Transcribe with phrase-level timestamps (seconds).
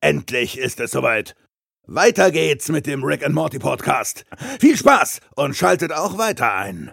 [0.00, 1.34] Endlich ist es soweit.
[1.86, 4.24] Weiter geht's mit dem Rick and Morty Podcast.
[4.58, 6.92] Viel Spaß und schaltet auch weiter ein.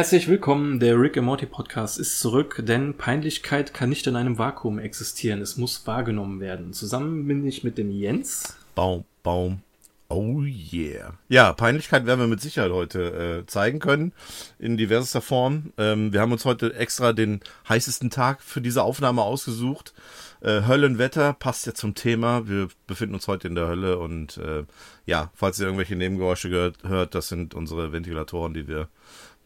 [0.00, 4.38] Herzlich willkommen, der Rick and Morty Podcast ist zurück, denn Peinlichkeit kann nicht in einem
[4.38, 6.72] Vakuum existieren, es muss wahrgenommen werden.
[6.72, 8.56] Zusammen bin ich mit dem Jens.
[8.74, 9.60] Baum, Baum.
[10.08, 11.12] Oh yeah.
[11.28, 14.12] Ja, Peinlichkeit werden wir mit Sicherheit heute äh, zeigen können,
[14.58, 15.74] in diverser Form.
[15.76, 19.92] Ähm, wir haben uns heute extra den heißesten Tag für diese Aufnahme ausgesucht.
[20.40, 22.48] Äh, Höllenwetter passt ja zum Thema.
[22.48, 24.64] Wir befinden uns heute in der Hölle und äh,
[25.04, 28.88] ja, falls ihr irgendwelche Nebengeräusche gehört, hört, das sind unsere Ventilatoren, die wir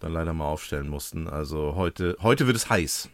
[0.00, 1.28] dann leider mal aufstellen mussten.
[1.28, 3.08] Also heute, heute wird es heiß.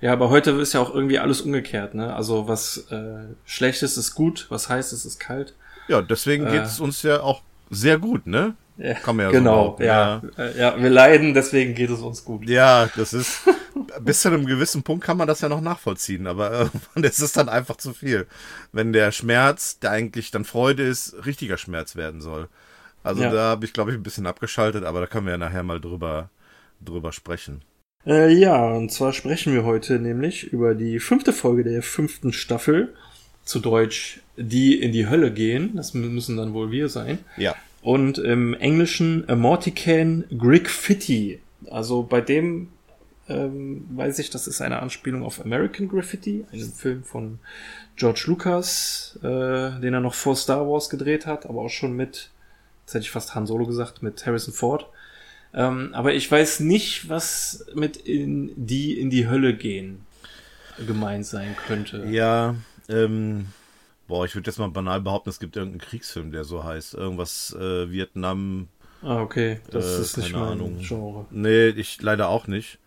[0.00, 2.14] Ja, aber heute ist ja auch irgendwie alles umgekehrt, ne?
[2.14, 5.54] Also was äh, schlecht ist, ist gut, was heiß ist, ist kalt.
[5.88, 8.54] Ja, deswegen äh, geht es uns ja auch sehr gut, ne?
[8.76, 10.44] Ja, Kann man ja genau, so ja, ja.
[10.44, 12.48] Äh, ja, wir leiden, deswegen geht es uns gut.
[12.48, 13.42] Ja, das ist,
[14.00, 17.32] bis zu einem gewissen Punkt kann man das ja noch nachvollziehen, aber irgendwann ist es
[17.32, 18.26] dann einfach zu viel.
[18.72, 22.48] Wenn der Schmerz, der eigentlich dann Freude ist, richtiger Schmerz werden soll.
[23.04, 23.30] Also ja.
[23.30, 25.80] da habe ich, glaube ich, ein bisschen abgeschaltet, aber da können wir ja nachher mal
[25.80, 26.30] drüber,
[26.84, 27.62] drüber sprechen.
[28.06, 32.94] Äh, ja, und zwar sprechen wir heute nämlich über die fünfte Folge der fünften Staffel.
[33.44, 35.76] Zu Deutsch, die in die Hölle gehen.
[35.76, 37.18] Das müssen dann wohl wir sein.
[37.36, 37.54] Ja.
[37.82, 41.40] Und im Englischen Mortican Grig Fitty.
[41.70, 42.68] Also bei dem
[43.28, 47.38] ähm, weiß ich, das ist eine Anspielung auf American Graffiti, einen Film von
[47.96, 52.30] George Lucas, äh, den er noch vor Star Wars gedreht hat, aber auch schon mit
[52.84, 54.86] Jetzt hätte ich fast Han Solo gesagt, mit Harrison Ford.
[55.54, 60.04] Ähm, aber ich weiß nicht, was mit in die in die Hölle gehen
[60.86, 62.04] gemeint sein könnte.
[62.06, 62.56] Ja,
[62.88, 63.46] ähm,
[64.08, 66.94] boah, ich würde jetzt mal banal behaupten, es gibt irgendeinen Kriegsfilm, der so heißt.
[66.94, 68.68] Irgendwas äh, Vietnam.
[69.02, 69.60] Ah, okay.
[69.70, 70.78] Das äh, ist nicht mein Ahnung.
[70.80, 71.26] Genre.
[71.30, 72.78] Nee, ich leider auch nicht.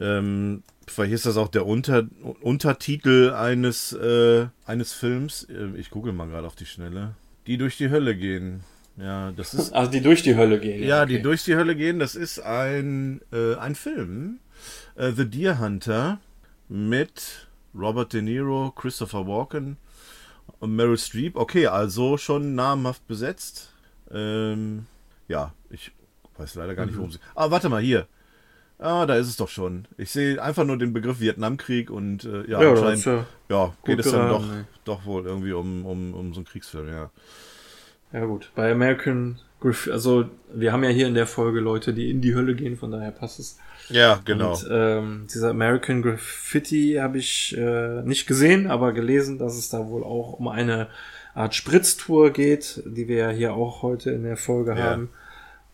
[0.00, 2.06] Ähm, vielleicht ist das auch der Unter
[2.40, 5.44] Untertitel eines, äh, eines Films.
[5.44, 7.14] Äh, ich google mal gerade auf die Schnelle.
[7.46, 8.62] Die durch die Hölle gehen.
[8.96, 9.72] Ja, das ist.
[9.72, 10.82] Also die durch die Hölle gehen.
[10.82, 11.16] Ja, okay.
[11.16, 11.98] die durch die Hölle gehen.
[11.98, 14.40] Das ist ein, äh, ein Film.
[14.96, 16.20] Äh, The Deer Hunter
[16.68, 19.76] mit Robert De Niro, Christopher Walken
[20.58, 21.36] und Meryl Streep.
[21.36, 23.72] Okay, also schon namhaft besetzt.
[24.10, 24.86] Ähm,
[25.28, 25.92] ja, ich
[26.36, 27.14] weiß leider gar nicht, worum mhm.
[27.14, 27.20] sie.
[27.34, 28.06] Ah, warte mal, hier.
[28.78, 29.86] Ah, da ist es doch schon.
[29.98, 34.00] Ich sehe einfach nur den Begriff Vietnamkrieg und äh, ja, ja, anscheinend ja, ja geht
[34.00, 34.44] es dann doch,
[34.84, 37.10] doch wohl irgendwie um, um, um so einen Kriegsfilm, ja.
[38.12, 42.10] Ja gut, bei American Graffiti, also wir haben ja hier in der Folge Leute, die
[42.10, 43.58] in die Hölle gehen, von daher passt es.
[43.88, 44.52] Ja, genau.
[44.52, 49.86] Und, ähm, dieser American Graffiti habe ich äh, nicht gesehen, aber gelesen, dass es da
[49.86, 50.88] wohl auch um eine
[51.34, 54.78] Art Spritztour geht, die wir ja hier auch heute in der Folge ja.
[54.78, 55.10] haben.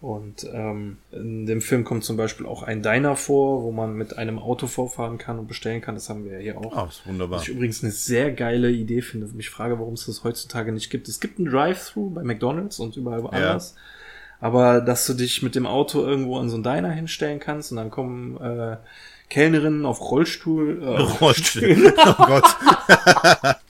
[0.07, 4.17] Und ähm, in dem Film kommt zum Beispiel auch ein Diner vor, wo man mit
[4.17, 5.97] einem Auto vorfahren kann und bestellen kann.
[5.97, 6.77] Das haben wir ja hier auch.
[6.77, 7.39] Ah, ist wunderbar.
[7.41, 9.29] Was ich übrigens eine sehr geile Idee finde.
[9.37, 11.09] Ich frage, warum es das heutzutage nicht gibt.
[11.09, 13.75] Es gibt ein Drive-Thru bei McDonalds und überall woanders.
[13.75, 14.47] Ja.
[14.47, 17.79] Aber dass du dich mit dem Auto irgendwo an so ein Diner hinstellen kannst und
[17.79, 18.77] dann kommen äh,
[19.29, 20.85] Kellnerinnen auf Rollstuhl.
[20.85, 21.95] Äh, Rollstuhl.
[22.07, 23.57] oh Gott.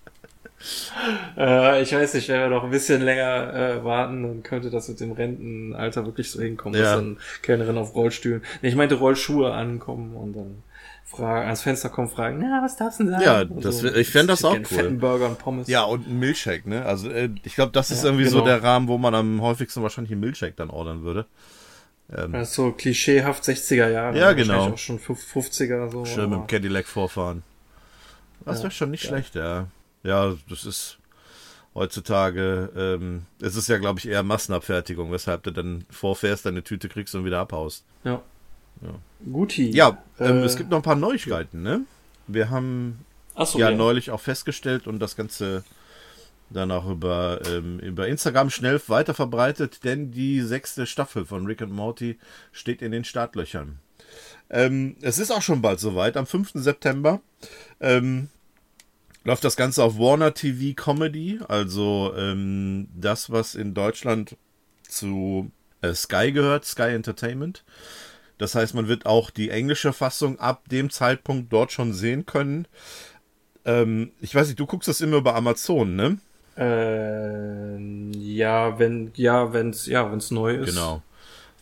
[1.37, 4.89] äh, ich weiß nicht, wenn wir noch ein bisschen länger äh, warten, dann könnte das
[4.89, 6.85] mit dem Rentenalter wirklich so hinkommen, ja.
[6.85, 10.63] dass dann Kellnerin auf Rollstühlen, nee, ich meinte Rollschuhe ankommen und dann
[11.05, 13.25] fragen, ans Fenster kommen, fragen, na, was darfst du denn sagen?
[13.25, 13.95] Ja, das, so.
[13.95, 14.65] ich fände das auch cool.
[14.65, 15.69] Fetten Burger und Pommes.
[15.69, 16.85] Ja, und ein Milchshake, ne?
[16.85, 18.39] Also, äh, ich glaube, das ist ja, irgendwie genau.
[18.39, 21.27] so der Rahmen, wo man am häufigsten wahrscheinlich einen Milchshake dann ordern würde.
[22.15, 24.19] Ähm, das ist so klischeehaft 60er Jahre.
[24.19, 24.73] Ja, genau.
[24.73, 26.05] auch schon 50er so.
[26.05, 27.43] Schön mit dem Cadillac vorfahren.
[28.45, 29.11] Das ja, wäre schon nicht ja.
[29.11, 29.67] schlecht, ja.
[30.07, 30.99] Ja, das ist
[31.75, 36.89] heutzutage, ähm, es ist ja, glaube ich, eher Massenabfertigung, weshalb du dann vorfährst, deine Tüte
[36.89, 37.85] kriegst und wieder abhaust.
[38.05, 38.23] Ja.
[38.83, 38.95] ja.
[39.31, 39.71] Guti.
[39.71, 41.83] Ja, ähm, äh, es gibt noch ein paar Neuigkeiten, ne?
[42.29, 43.05] Wir haben
[43.45, 45.65] so, ja, ja, neulich auch festgestellt und das Ganze
[46.51, 51.63] dann auch über, ähm, über Instagram schnell weiter verbreitet, denn die sechste Staffel von Rick
[51.63, 52.19] and Morty
[52.53, 53.81] steht in den Startlöchern.
[54.49, 56.53] Ähm, es ist auch schon bald soweit, am 5.
[56.55, 57.21] September.
[57.81, 58.29] Ähm,
[59.27, 64.37] läuft das Ganze auf Warner TV Comedy, also ähm, das, was in Deutschland
[64.89, 65.51] zu
[65.83, 67.65] äh, Sky gehört, Sky Entertainment.
[68.39, 72.69] Das heißt, man wird auch die englische Fassung ab dem Zeitpunkt dort schon sehen können.
[73.65, 76.19] Ähm, ich weiß nicht, du guckst das immer über Amazon, ne?
[76.57, 77.79] Äh,
[78.19, 80.71] ja, wenn ja, wenn's ja, wenn's neu ist.
[80.71, 81.03] Genau.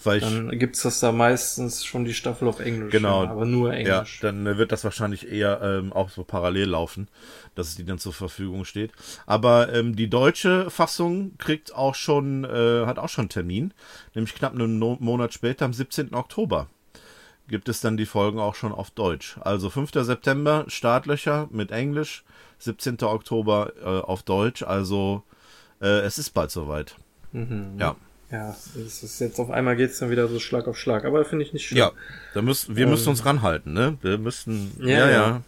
[0.04, 2.92] Weil ich, Dann gibt's das da meistens schon die Staffel auf Englisch.
[2.92, 3.24] Genau.
[3.24, 4.20] ja, Aber nur ja, Englisch.
[4.20, 7.08] dann äh, wird das wahrscheinlich eher ähm, auch so parallel laufen,
[7.54, 8.92] dass es die dann zur Verfügung steht.
[9.26, 13.74] Aber ähm, die deutsche Fassung kriegt auch schon, äh, hat auch schon einen Termin,
[14.14, 16.14] nämlich knapp einen no Monat später, am 17.
[16.14, 16.68] Oktober
[17.48, 19.36] gibt es dann die Folgen auch schon auf Deutsch.
[19.40, 19.90] Also 5.
[19.92, 22.24] September Startlöcher mit Englisch,
[22.58, 23.02] 17.
[23.02, 24.62] Oktober äh, auf Deutsch.
[24.62, 25.22] Also
[25.80, 26.96] äh, es ist bald soweit.
[27.32, 27.76] Mhm.
[27.78, 27.96] Ja.
[28.34, 31.04] Ja, es ist jetzt auf einmal geht's dann wieder so Schlag auf Schlag.
[31.04, 31.78] Aber finde ich nicht schlimm.
[31.78, 31.92] Ja,
[32.34, 33.96] da müssen, wir müssen uns ranhalten, ne?
[34.02, 35.42] Wir müssen, Ja, ja, ja.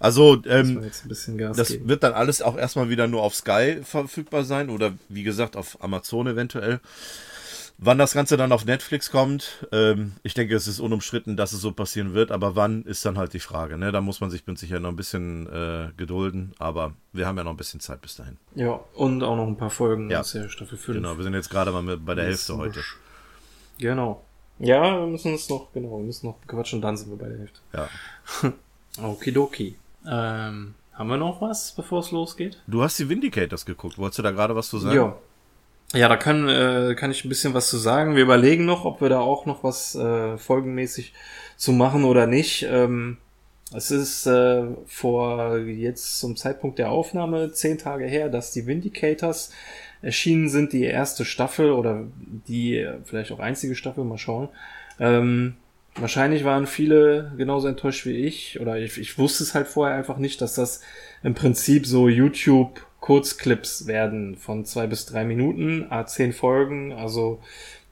[0.00, 1.88] Also, ähm, das geben.
[1.88, 5.80] wird dann alles auch erstmal wieder nur auf Sky verfügbar sein oder wie gesagt auf
[5.80, 6.80] Amazon eventuell.
[7.78, 11.60] Wann das Ganze dann auf Netflix kommt, ähm, ich denke, es ist unumstritten, dass es
[11.60, 13.76] so passieren wird, aber wann ist dann halt die Frage.
[13.76, 13.90] Ne?
[13.90, 17.42] Da muss man sich mit sicher noch ein bisschen äh, gedulden, aber wir haben ja
[17.44, 18.36] noch ein bisschen Zeit bis dahin.
[18.54, 20.20] Ja, und auch noch ein paar Folgen Ja.
[20.20, 20.96] aus der Staffel 5.
[20.98, 22.80] Genau, wir sind jetzt gerade mal bei der Hälfte heute.
[23.78, 24.24] Genau.
[24.60, 27.38] Ja, wir müssen uns noch, genau, wir müssen noch quatschen, dann sind wir bei der
[27.38, 27.60] Hälfte.
[27.72, 28.52] Ja.
[29.04, 29.76] Okidoki.
[30.06, 32.62] Ähm, haben wir noch was, bevor es losgeht?
[32.68, 33.98] Du hast die Vindicators geguckt.
[33.98, 34.94] Wolltest du da gerade was zu sagen?
[34.94, 35.16] Ja.
[35.94, 38.16] Ja, da kann, äh, kann ich ein bisschen was zu sagen.
[38.16, 41.14] Wir überlegen noch, ob wir da auch noch was äh, folgenmäßig
[41.56, 42.66] zu machen oder nicht.
[42.68, 43.18] Ähm,
[43.72, 49.52] es ist äh, vor jetzt zum Zeitpunkt der Aufnahme zehn Tage her, dass die Vindicators
[50.02, 52.04] erschienen sind, die erste Staffel oder
[52.48, 54.48] die vielleicht auch einzige Staffel, mal schauen.
[54.98, 55.54] Ähm,
[55.94, 60.18] wahrscheinlich waren viele genauso enttäuscht wie ich oder ich, ich wusste es halt vorher einfach
[60.18, 60.80] nicht, dass das
[61.22, 67.38] im Prinzip so YouTube Kurzclips werden von zwei bis drei Minuten, a zehn Folgen, also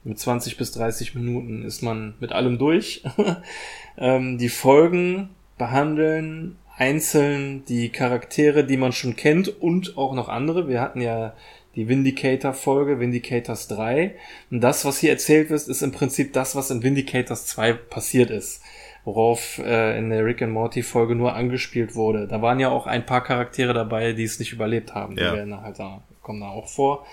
[0.03, 3.03] mit 20 bis 30 Minuten ist man mit allem durch.
[3.99, 5.29] ähm, die Folgen
[5.59, 10.67] behandeln einzeln die Charaktere, die man schon kennt und auch noch andere.
[10.67, 11.35] Wir hatten ja
[11.75, 14.15] die Vindicator-Folge, Vindicators 3.
[14.49, 18.31] Und das, was hier erzählt wird, ist im Prinzip das, was in Vindicators 2 passiert
[18.31, 18.62] ist.
[19.05, 22.27] Worauf äh, in der Rick and Morty-Folge nur angespielt wurde.
[22.27, 25.15] Da waren ja auch ein paar Charaktere dabei, die es nicht überlebt haben.
[25.15, 25.33] Die Ja.
[25.33, 27.05] werden halt da, kommen da auch vor.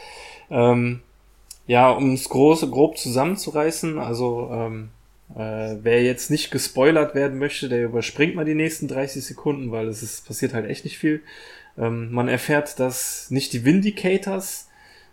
[0.50, 1.00] Ähm,
[1.66, 4.88] ja, um es grob zusammenzureißen, also ähm,
[5.36, 9.86] äh, wer jetzt nicht gespoilert werden möchte, der überspringt mal die nächsten 30 Sekunden, weil
[9.88, 11.22] es ist, passiert halt echt nicht viel.
[11.78, 14.68] Ähm, man erfährt, dass nicht die Vindicators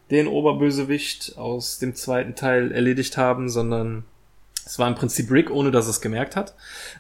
[0.09, 4.06] den Oberbösewicht aus dem zweiten Teil erledigt haben, sondern
[4.67, 6.53] es war im Prinzip Rick, ohne dass es gemerkt hat.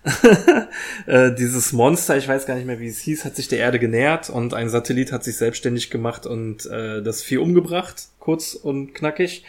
[1.05, 3.77] äh, dieses Monster, ich weiß gar nicht mehr, wie es hieß, hat sich der Erde
[3.77, 8.93] genähert und ein Satellit hat sich selbstständig gemacht und äh, das Vieh umgebracht, kurz und
[8.93, 9.43] knackig.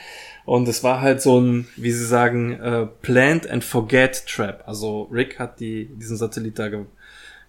[0.44, 4.64] Und es war halt so ein, wie sie sagen, äh, Plant and Forget Trap.
[4.67, 6.85] Also Rick hat die, diesen Satellit da ge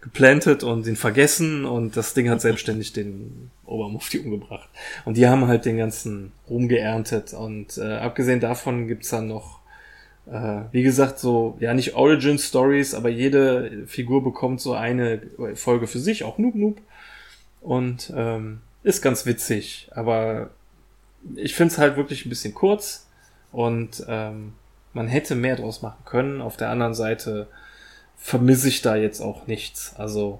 [0.01, 4.69] geplantet und ihn vergessen und das Ding hat selbstständig den Obermufti umgebracht.
[5.03, 9.58] Und die haben halt den ganzen Ruhm geerntet und äh, abgesehen davon gibt's dann noch
[10.31, 15.21] äh, wie gesagt, so, ja, nicht Origin Stories, aber jede Figur bekommt so eine
[15.55, 16.81] Folge für sich, auch Noob Noob.
[17.61, 20.51] Und ähm, ist ganz witzig, aber
[21.35, 23.07] ich find's halt wirklich ein bisschen kurz
[23.51, 24.53] und ähm,
[24.93, 26.41] man hätte mehr draus machen können.
[26.41, 27.47] Auf der anderen Seite
[28.15, 29.93] vermisse ich da jetzt auch nichts.
[29.97, 30.39] Also,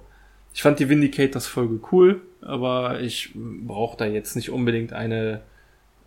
[0.54, 5.42] ich fand die Vindicators Folge cool, aber ich brauche da jetzt nicht unbedingt eine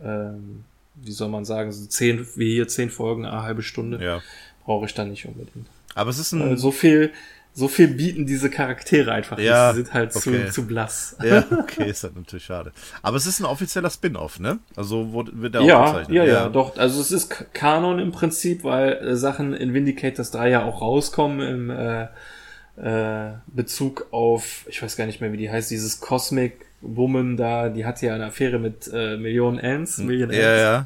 [0.03, 4.21] ähm, wie soll man sagen, so zehn, wie hier zehn Folgen, eine halbe Stunde, Ja.
[4.65, 5.67] brauche ich da nicht unbedingt.
[5.95, 6.57] Aber es ist ein.
[6.57, 7.11] so viel,
[7.55, 9.75] so viel bieten diese Charaktere einfach Ja, nicht.
[9.75, 10.45] Sie sind halt okay.
[10.47, 11.15] zu, zu blass.
[11.23, 12.71] Ja, okay, ist halt natürlich schade.
[13.03, 14.59] Aber es ist ein offizieller Spin-off, ne?
[14.75, 16.15] Also wird der auch Ja, bezeichnet.
[16.17, 16.77] ja, ja, doch.
[16.77, 21.41] Also es ist Kanon im Prinzip, weil äh, Sachen in Vindicators 3 ja auch rauskommen
[21.41, 22.07] im äh,
[22.75, 27.69] äh, Bezug auf, ich weiß gar nicht mehr, wie die heißt, dieses Cosmic Woman da,
[27.69, 30.37] die hatte ja eine Affäre mit äh, Millionen Ants, Million Ants.
[30.37, 30.85] Ja, ja.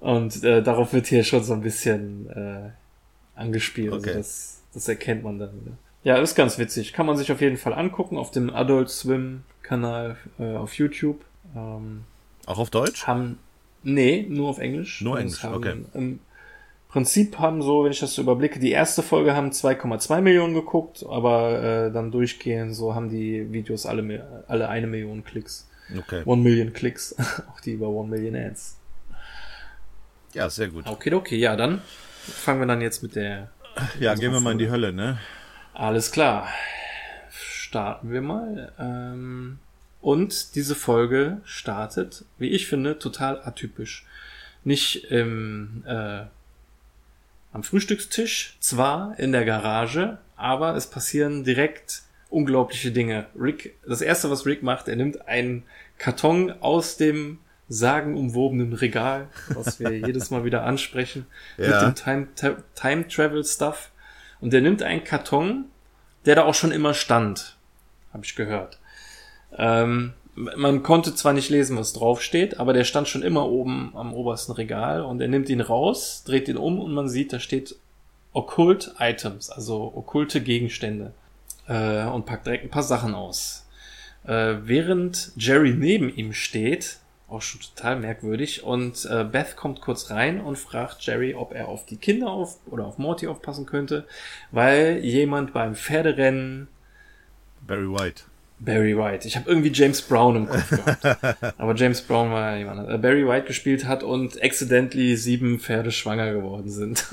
[0.00, 2.70] Und äh, darauf wird hier schon so ein bisschen äh,
[3.38, 3.92] angespielt.
[3.92, 4.08] Okay.
[4.08, 5.76] Also das, das erkennt man dann wieder.
[6.04, 6.92] Ja, ist ganz witzig.
[6.92, 11.24] Kann man sich auf jeden Fall angucken auf dem Adult Swim Kanal äh, auf YouTube.
[11.54, 12.02] Ähm,
[12.46, 13.06] Auch auf Deutsch?
[13.06, 13.38] haben,
[13.84, 15.00] nee, nur auf Englisch.
[15.00, 15.76] Nur Und Englisch, haben, okay.
[15.94, 16.18] Im
[16.92, 21.02] Prinzip haben so, wenn ich das so überblicke, die erste Folge haben 2,2 Millionen geguckt,
[21.08, 25.66] aber äh, dann durchgehend so haben die Videos alle, alle eine Million Klicks.
[25.96, 26.22] Okay.
[26.26, 27.16] One Million Klicks.
[27.50, 28.76] Auch die über One Million Ads.
[30.34, 30.86] Ja, sehr gut.
[30.86, 31.80] Okay, okay, ja, dann
[32.26, 33.50] fangen wir dann jetzt mit der.
[33.98, 35.18] Ja, gehen wir mal in die Hölle, ne?
[35.72, 36.46] Alles klar.
[37.30, 38.70] Starten wir mal.
[38.78, 39.60] Ähm,
[40.02, 44.04] und diese Folge startet, wie ich finde, total atypisch.
[44.62, 46.24] Nicht im, äh,
[47.52, 53.26] am Frühstückstisch, zwar in der Garage, aber es passieren direkt unglaubliche Dinge.
[53.38, 55.64] Rick, das erste, was Rick macht, er nimmt einen
[55.98, 61.26] Karton aus dem sagenumwobenen Regal, was wir jedes Mal wieder ansprechen,
[61.58, 61.90] mit Ja.
[61.90, 62.28] dem Time,
[62.74, 63.90] Time Travel Stuff.
[64.40, 65.66] Und der nimmt einen Karton,
[66.24, 67.56] der da auch schon immer stand,
[68.12, 68.78] habe ich gehört.
[69.56, 74.14] Ähm, man konnte zwar nicht lesen, was draufsteht, aber der stand schon immer oben am
[74.14, 77.76] obersten Regal und er nimmt ihn raus, dreht ihn um und man sieht, da steht
[78.32, 81.12] Occult Items, also okkulte Gegenstände
[81.68, 83.66] äh, und packt direkt ein paar Sachen aus.
[84.24, 86.98] Äh, während Jerry neben ihm steht,
[87.28, 91.68] auch schon total merkwürdig, und äh, Beth kommt kurz rein und fragt Jerry, ob er
[91.68, 94.06] auf die Kinder auf oder auf Morty aufpassen könnte,
[94.50, 96.68] weil jemand beim Pferderennen
[97.66, 98.24] Barry White.
[98.64, 99.26] Barry White.
[99.26, 101.54] Ich habe irgendwie James Brown im Kopf gehabt.
[101.58, 102.98] Aber James Brown war ja jemand, anderes.
[102.98, 107.04] äh, Barry White gespielt hat und accidentally sieben Pferde schwanger geworden sind.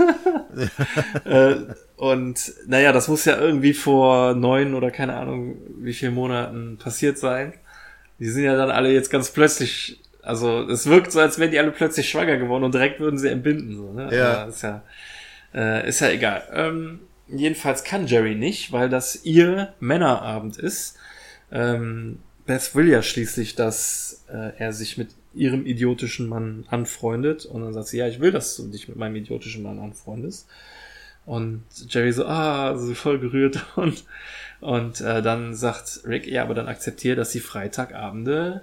[1.25, 1.55] äh,
[1.95, 7.17] und naja, das muss ja irgendwie vor neun oder keine Ahnung wie viel Monaten passiert
[7.17, 7.53] sein.
[8.19, 11.59] Die sind ja dann alle jetzt ganz plötzlich, also es wirkt so, als wären die
[11.59, 13.75] alle plötzlich schwanger geworden und direkt würden sie entbinden.
[13.75, 14.09] So, ne?
[14.15, 14.43] Ja.
[14.43, 14.83] Ist ja,
[15.53, 16.43] äh, ist ja egal.
[16.53, 20.98] Ähm, jedenfalls kann Jerry nicht, weil das ihr Männerabend ist.
[21.51, 27.45] Ähm, Beth will ja schließlich, dass äh, er sich mit ihrem idiotischen Mann anfreundet.
[27.45, 30.47] Und dann sagt sie, ja, ich will, dass du dich mit meinem idiotischen Mann anfreundest.
[31.25, 33.65] Und Jerry so, ah, so voll gerührt.
[33.75, 34.03] Und,
[34.61, 38.61] und äh, dann sagt Rick, ja, aber dann akzeptiere, dass die Freitagabende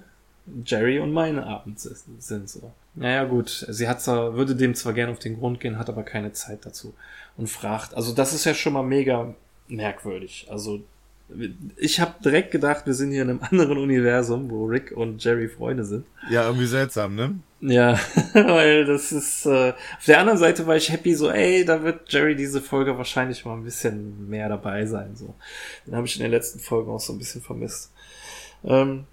[0.65, 2.71] Jerry und meine Abend si- sind so.
[2.95, 6.03] Naja, gut, sie hat zwar, würde dem zwar gerne auf den Grund gehen, hat aber
[6.03, 6.93] keine Zeit dazu.
[7.39, 9.35] Und fragt, also das ist ja schon mal mega
[9.69, 10.47] merkwürdig.
[10.51, 10.83] Also
[11.77, 15.49] ich habe direkt gedacht, wir sind hier in einem anderen Universum, wo Rick und Jerry
[15.49, 16.07] Freunde sind.
[16.31, 17.39] Ja, irgendwie seltsam, ne?
[17.61, 17.99] Ja,
[18.33, 19.47] weil das ist.
[19.47, 22.97] Äh, auf der anderen Seite war ich happy, so, ey, da wird Jerry diese Folge
[22.97, 25.17] wahrscheinlich mal ein bisschen mehr dabei sein.
[25.17, 25.35] So,
[25.87, 27.93] den habe ich in den letzten Folgen auch so ein bisschen vermisst.
[28.65, 29.05] Ähm,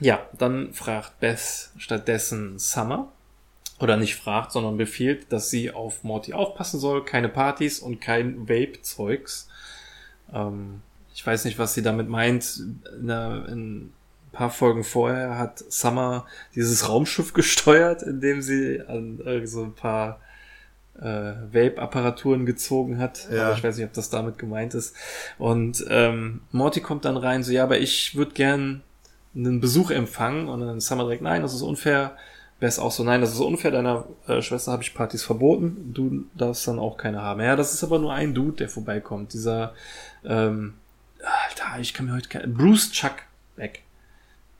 [0.00, 3.12] ja, dann fragt Beth stattdessen Summer
[3.78, 8.48] oder nicht fragt, sondern befiehlt, dass sie auf Morty aufpassen soll, keine Partys und kein
[8.48, 9.48] Vape-Zeugs.
[10.32, 10.82] Ähm,
[11.20, 12.62] ich weiß nicht, was sie damit meint.
[12.98, 13.92] In, in ein
[14.32, 16.24] paar Folgen vorher hat Summer
[16.54, 20.18] dieses Raumschiff gesteuert, indem sie an so ein paar
[20.98, 21.04] äh,
[21.52, 23.28] Vape-Apparaturen gezogen hat.
[23.30, 23.48] Ja.
[23.48, 24.96] Aber ich weiß nicht, ob das damit gemeint ist.
[25.36, 28.80] Und ähm, Morty kommt dann rein, so, ja, aber ich würde gern
[29.36, 30.48] einen Besuch empfangen.
[30.48, 32.16] Und dann Summer direkt, nein, das ist unfair.
[32.60, 36.24] Bess auch so, nein, das ist unfair, deiner äh, Schwester habe ich Partys verboten, du
[36.34, 37.40] darfst dann auch keine haben.
[37.40, 39.34] Ja, das ist aber nur ein Dude, der vorbeikommt.
[39.34, 39.74] Dieser,
[40.24, 40.74] ähm,
[41.78, 43.82] ich kann mir heute kein, Bruce Chuckbeck.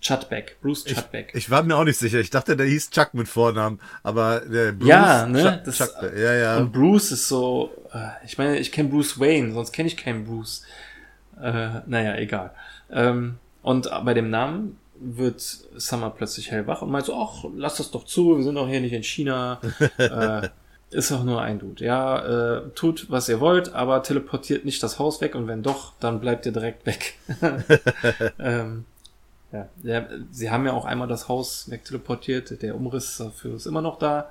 [0.00, 1.30] Chutbeck, Bruce Ich, Chutbeck.
[1.34, 2.20] ich war mir auch nicht sicher.
[2.20, 5.90] Ich dachte, der hieß Chuck mit Vornamen, aber der Bruce Ja, ne, Chuck, das- Chuck,
[6.16, 6.56] ja, ja.
[6.56, 10.24] Und Bruce ist so, äh, ich meine, ich kenne Bruce Wayne, sonst kenne ich keinen
[10.24, 10.62] Bruce.
[11.38, 12.52] Äh, naja, egal.
[12.90, 17.90] Ähm, und bei dem Namen wird Summer plötzlich hellwach und meint so, ach, lass das
[17.90, 19.60] doch zu, wir sind doch hier nicht in China.
[19.98, 20.48] äh,
[20.90, 21.84] ist doch nur ein Dude.
[21.84, 25.92] Ja, äh, tut, was ihr wollt, aber teleportiert nicht das Haus weg und wenn doch,
[26.00, 27.14] dann bleibt ihr direkt weg.
[28.38, 28.84] ähm,
[29.52, 33.82] ja, der, sie haben ja auch einmal das Haus wegteleportiert, der Umriss dafür ist immer
[33.82, 34.28] noch da.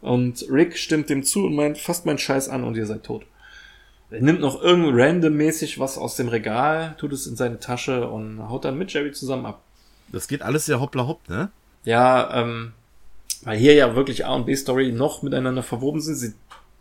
[0.00, 3.24] Und Rick stimmt dem zu und meint, fasst meinen Scheiß an und ihr seid tot.
[4.10, 8.48] Er nimmt noch irgend randommäßig was aus dem Regal, tut es in seine Tasche und
[8.48, 9.62] haut dann mit Jerry zusammen ab.
[10.08, 11.50] Das geht alles sehr hoppla hopp, ne?
[11.84, 12.72] Ja, ähm,
[13.46, 16.16] weil hier ja wirklich A und B Story noch miteinander verwoben sind.
[16.16, 16.34] Sie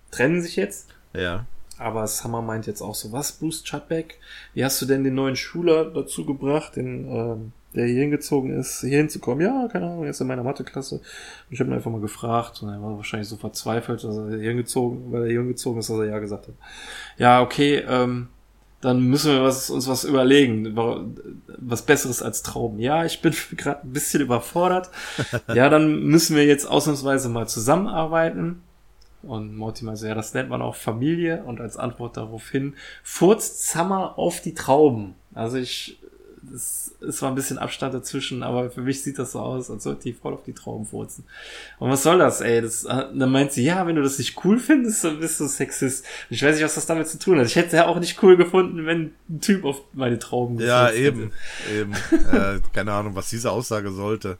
[0.09, 0.89] trennen sich jetzt.
[1.13, 1.45] Ja.
[1.77, 4.19] Aber Summer meint jetzt auch so, was, Bruce Chutbeck?
[4.55, 8.81] Wie hast du denn den neuen Schüler dazu gebracht, den, ähm, der hier hingezogen ist,
[8.81, 9.45] hier hinzukommen?
[9.45, 10.95] Ja, keine Ahnung, er ist in meiner Matheklasse.
[10.95, 11.03] Und
[11.51, 14.49] ich habe ihn einfach mal gefragt und er war wahrscheinlich so verzweifelt, dass er hier
[14.49, 16.55] hingezogen, weil er hier hingezogen ist, dass er ja gesagt hat.
[17.19, 18.29] Ja, okay, ähm,
[18.85, 20.75] dann müssen wir was, uns was überlegen,
[21.57, 22.79] was Besseres als Trauben.
[22.79, 24.89] Ja, ich bin gerade ein bisschen überfordert.
[25.53, 28.61] Ja, dann müssen wir jetzt ausnahmsweise mal zusammenarbeiten.
[29.23, 31.43] Und Mortimer so, ja, das nennt man auch Familie.
[31.43, 35.15] Und als Antwort daraufhin furzt Summer auf die Trauben.
[35.33, 35.99] Also ich,
[36.53, 39.83] es ist zwar ein bisschen Abstand dazwischen, aber für mich sieht das so aus, als
[39.83, 41.23] sollte die voll auf die Trauben furzen.
[41.79, 42.61] Und was soll das, ey?
[42.61, 46.05] Das, dann meint sie, ja, wenn du das nicht cool findest, dann bist du Sexist.
[46.29, 47.45] Und ich weiß nicht, was das damit zu tun hat.
[47.47, 50.91] Ich hätte es ja auch nicht cool gefunden, wenn ein Typ auf meine Trauben Ja,
[50.91, 51.31] eben.
[51.73, 51.93] eben.
[52.31, 54.25] äh, keine Ahnung, was diese Aussage sollte.
[54.25, 54.37] hätte.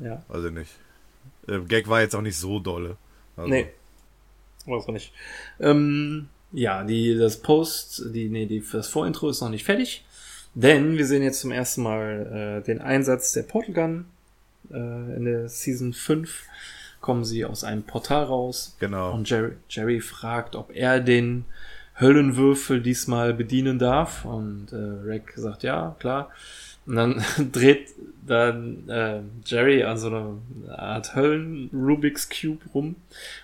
[0.00, 0.22] Ja.
[0.28, 0.70] Weiß ich nicht.
[1.46, 2.96] Der Gag war jetzt auch nicht so dolle.
[3.36, 3.68] Also, Nee.
[4.66, 5.12] Weiß auch nicht.
[5.60, 10.04] Ähm, ja, die, das Post, die, nee, die, das Vorintro ist noch nicht fertig.
[10.54, 14.04] Denn wir sehen jetzt zum ersten Mal äh, den Einsatz der Portal Gun.
[14.70, 16.44] Äh, in der Season 5
[17.00, 18.76] kommen sie aus einem Portal raus.
[18.80, 19.12] Genau.
[19.12, 21.44] Und Jerry, Jerry fragt, ob er den
[22.00, 24.24] Höllenwürfel diesmal bedienen darf.
[24.24, 26.30] Und äh, Rick sagt, ja, klar.
[26.88, 27.90] Und dann dreht
[28.26, 30.34] dann äh, Jerry an so einer
[30.76, 32.96] Art Höllen-Rubik's Cube rum.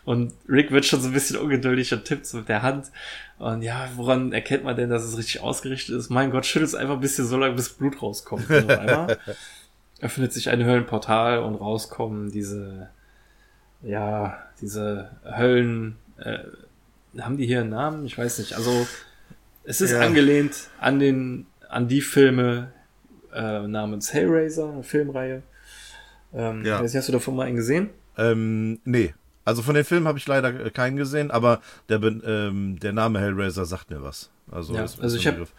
[0.04, 2.90] Und Rick wird schon so ein bisschen ungeduldig und tippt so mit der Hand.
[3.38, 6.10] Und ja, woran erkennt man denn, dass es richtig ausgerichtet ist?
[6.10, 8.48] Mein Gott, schüttelt es einfach ein bisschen so lange, bis Blut rauskommt.
[8.50, 9.18] Und auf einmal
[10.00, 12.90] öffnet sich ein Höllenportal und rauskommen diese,
[13.82, 16.40] ja, diese Höllen, äh,
[17.18, 18.04] haben die hier einen Namen?
[18.04, 18.54] Ich weiß nicht.
[18.54, 18.86] Also,
[19.64, 20.00] es ist Ja.
[20.00, 22.70] angelehnt an den, an die Filme
[23.34, 25.42] äh, namens Hellraiser, eine Filmreihe.
[26.32, 26.80] Ähm, Ja.
[26.80, 27.90] Hast du davon mal einen gesehen?
[28.16, 29.14] Ähm, nee.
[29.44, 33.66] Also von den Filmen habe ich leider keinen gesehen, aber der, ähm, der Name Hellraiser
[33.66, 34.30] sagt mir was.
[34.50, 35.52] Also, Ja, also ich hab- Begriff.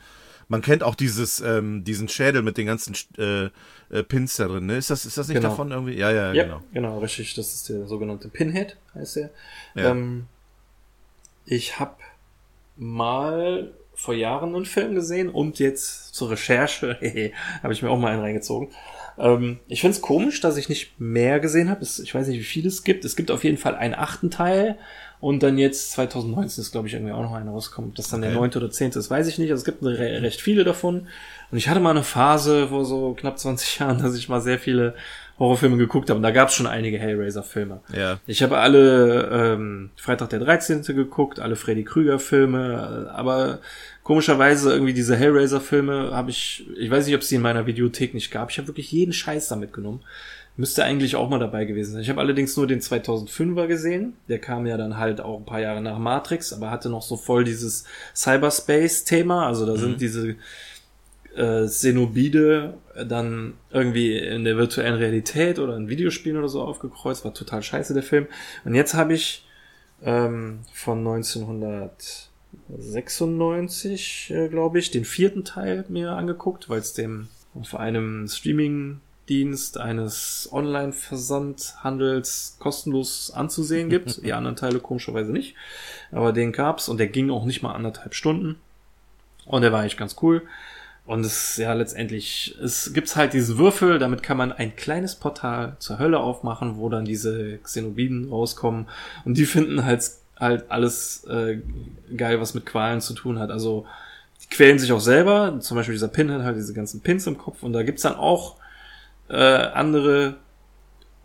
[0.47, 3.45] Man kennt auch dieses, ähm, diesen Schädel mit den ganzen äh,
[3.89, 4.67] äh, Pins da drin.
[4.67, 4.77] Ne?
[4.77, 5.49] Ist, das, ist das nicht Genau.
[5.49, 5.97] davon irgendwie?
[5.97, 6.61] Ja, ja, Ja, genau.
[6.71, 7.33] genau, richtig.
[7.33, 9.29] Das ist der sogenannte Pinhead, heißt der.
[9.73, 9.89] Ja.
[9.91, 10.27] Ähm,
[11.45, 11.95] ich habe
[12.77, 13.71] mal
[14.05, 16.97] vor Jahren einen Film gesehen und jetzt zur Recherche
[17.63, 18.69] habe ich mir auch mal einen reingezogen.
[19.17, 21.83] Ähm, ich finde es komisch, dass ich nicht mehr gesehen habe.
[21.83, 23.05] Ich weiß nicht, wie viele es gibt.
[23.05, 24.77] Es gibt auf jeden Fall einen achten Teil
[25.21, 27.91] und dann jetzt 2019 ist, glaube ich, irgendwie auch noch einer rausgekommen.
[27.91, 28.39] Ob das dann der Okay.
[28.39, 29.49] neunte oder zehnte ist, weiß ich nicht.
[29.51, 31.07] Also es gibt re recht viele davon.
[31.51, 34.59] Und ich hatte mal eine Phase vor so knapp 20 Jahren, dass ich mal sehr
[34.59, 34.93] viele
[35.39, 36.17] Horrorfilme geguckt habe.
[36.17, 37.81] Und da gab es schon einige Hellraiser-Filme.
[37.95, 38.19] Ja.
[38.27, 40.83] Ich habe alle ähm, Freitag der 13.
[40.83, 43.59] geguckt, alle Freddy Krüger-Filme, äh, aber
[44.05, 48.13] komischerweise irgendwie diese Hellraiser-Filme habe ich, ich weiß nicht, ob es die in meiner Videothek
[48.13, 48.51] nicht gab.
[48.51, 50.03] Ich habe wirklich jeden Scheiß da mitgenommen.
[50.57, 52.01] Müsste eigentlich auch mal dabei gewesen sein.
[52.03, 54.13] Ich habe allerdings nur den 2005er gesehen.
[54.29, 57.17] Der kam ja dann halt auch ein paar Jahre nach Matrix, aber hatte noch so
[57.17, 57.85] voll dieses
[58.15, 59.47] Cyberspace-Thema.
[59.47, 60.35] Also da sind diese
[61.35, 62.75] äh, Xenobide
[63.07, 67.25] dann irgendwie in der virtuellen Realität oder in Videospielen oder so aufgekreuzt.
[67.25, 68.27] War total scheiße, der Film.
[68.65, 69.47] Und jetzt habe ich
[70.03, 71.03] ähm, von
[72.69, 79.77] 1996, äh, glaube ich, den vierten Teil mir angeguckt, weil es dem auf einem Streaming-Dienst
[79.77, 84.17] eines Online-Versandhandels kostenlos anzusehen gibt.
[84.23, 85.55] Die anderen Teile komischerweise nicht.
[86.11, 88.57] Aber den gab's und der ging auch nicht mal anderthalb Stunden.
[89.45, 90.41] Und der war eigentlich ganz cool.
[91.05, 95.75] Und es, ja, letztendlich, es gibt's halt diesen Würfel, damit kann man ein kleines Portal
[95.77, 98.87] zur Hölle aufmachen, wo dann diese Xenobiden rauskommen.
[99.23, 101.59] Und die finden halt, halt alles äh,
[102.15, 103.51] geil, was mit Qualen zu tun hat.
[103.51, 103.85] Also,
[104.43, 105.59] die quälen sich auch selber.
[105.59, 107.63] Zum Beispiel dieser Pin hat halt diese ganzen Pins im Kopf.
[107.63, 108.55] Und da gibt's dann auch
[109.29, 110.35] äh, andere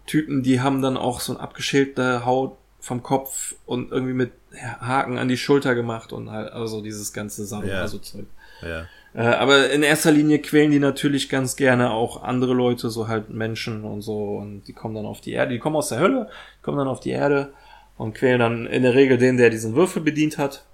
[0.06, 4.32] Typen, die haben dann auch so ein abgeschälter Haut vom Kopf und irgendwie mit
[4.80, 7.82] Haken an die Schulter gemacht und halt, also dieses ganze Sachen, Ja.
[7.82, 8.24] also Zeug.
[8.62, 8.86] Ja.
[9.14, 13.30] Äh, aber in erster Linie quälen die natürlich ganz gerne auch andere Leute, so halt
[13.30, 14.36] Menschen und so.
[14.36, 15.52] Und die kommen dann auf die Erde.
[15.52, 16.28] Die kommen aus der Hölle,
[16.62, 17.52] kommen dann auf die Erde
[18.00, 20.64] und quälen dann in der Regel den, der diesen Würfel bedient hat.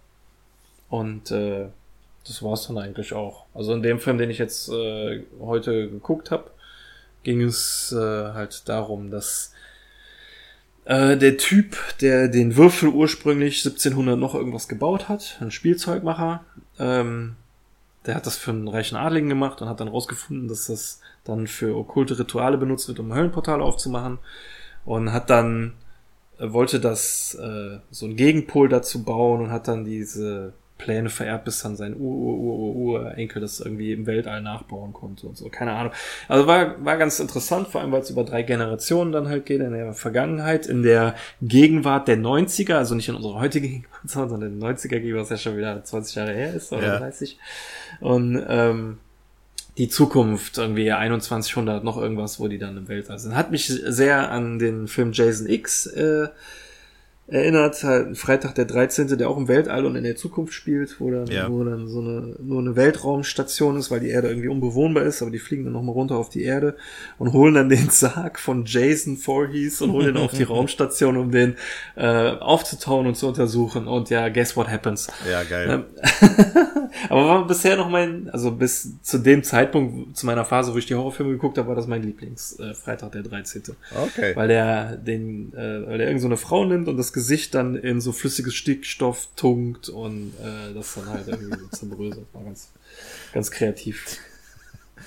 [0.89, 1.67] Und äh,
[2.25, 3.47] das war's dann eigentlich auch.
[3.53, 6.53] Also in dem Film, den ich jetzt äh, heute geguckt habe,
[7.25, 9.53] ging es äh, halt darum, dass
[10.85, 16.45] äh, der Typ, der den Würfel ursprünglich 1700 noch irgendwas gebaut hat, ein Spielzeugmacher,
[16.79, 17.35] ähm,
[18.07, 21.49] der hat das für einen reichen Adligen gemacht und hat dann rausgefunden, dass das dann
[21.49, 24.21] für okkulte Rituale benutzt wird, um Höllenportale aufzumachen.
[24.85, 25.73] Und hat dann,
[26.39, 31.63] wollte das äh, so einen Gegenpol dazu bauen und hat dann diese Pläne vererbt, bis
[31.63, 35.49] dann sein Ur-Ur-Ur-Urenkel das irgendwie im Weltall nachbauen konnte und so.
[35.49, 35.93] Keine Ahnung.
[36.29, 39.61] Also war, war ganz interessant, vor allem weil es über drei Generationen dann halt geht,
[39.63, 44.43] in der Vergangenheit, in der Gegenwart der 90er, also nicht in unserer heutigen Gegenwart, sondern
[44.43, 46.99] in den 90er Gegenwart, was ja schon wieder 20 Jahre her ist oder Ja.
[46.99, 47.39] 30.
[48.01, 48.99] Und ähm,
[49.79, 53.35] die Zukunft, irgendwie 2100, noch irgendwas, wo die dann im Weltall sind.
[53.35, 56.29] Hat mich sehr an den Film Jason X äh,
[57.29, 61.11] erinnert, halt Freitag der 13., der auch im Weltall und in der Zukunft spielt, wo
[61.11, 61.51] dann, Ja.
[61.51, 65.33] wo dann so eine, nur eine Weltraumstation ist, weil die Erde irgendwie unbewohnbar ist, aber
[65.33, 66.77] die fliegen dann nochmal runter auf die Erde
[67.19, 71.33] und holen dann den Sarg von Jason Voorhees und holen den auf die Raumstation, um
[71.33, 71.57] den
[71.97, 73.89] äh, aufzutauen und zu untersuchen.
[73.89, 75.09] Und ja, guess what happens?
[75.29, 75.69] Ja, geil.
[75.69, 75.85] Ähm,
[77.09, 80.87] aber war bisher noch mein, also bis zu dem Zeitpunkt, zu meiner Phase, wo ich
[80.87, 83.63] die Horrorfilme geguckt habe, war das mein Lieblings, äh, Freitag der 13.
[84.07, 84.37] Okay.
[84.37, 87.77] Weil der den, äh, weil der irgend so eine Frau nimmt und das Gesicht dann
[87.77, 92.27] in so flüssiges Stickstoff tunkt und äh, das dann halt irgendwie so zerbröselt.
[92.35, 92.69] War ganz,
[93.33, 94.19] ganz kreativ.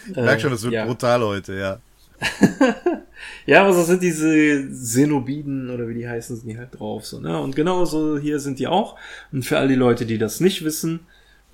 [0.10, 0.86] Ich merke schon, es wird ja.
[0.88, 1.80] brutal heute, ja.
[3.46, 7.06] Ja, aber so sind diese Xenobiden oder wie die heißen, sind die halt drauf.
[7.06, 7.40] So, ne?
[7.40, 8.96] Und genauso hier sind die auch.
[9.32, 11.02] Und für all die Leute, die das nicht wissen,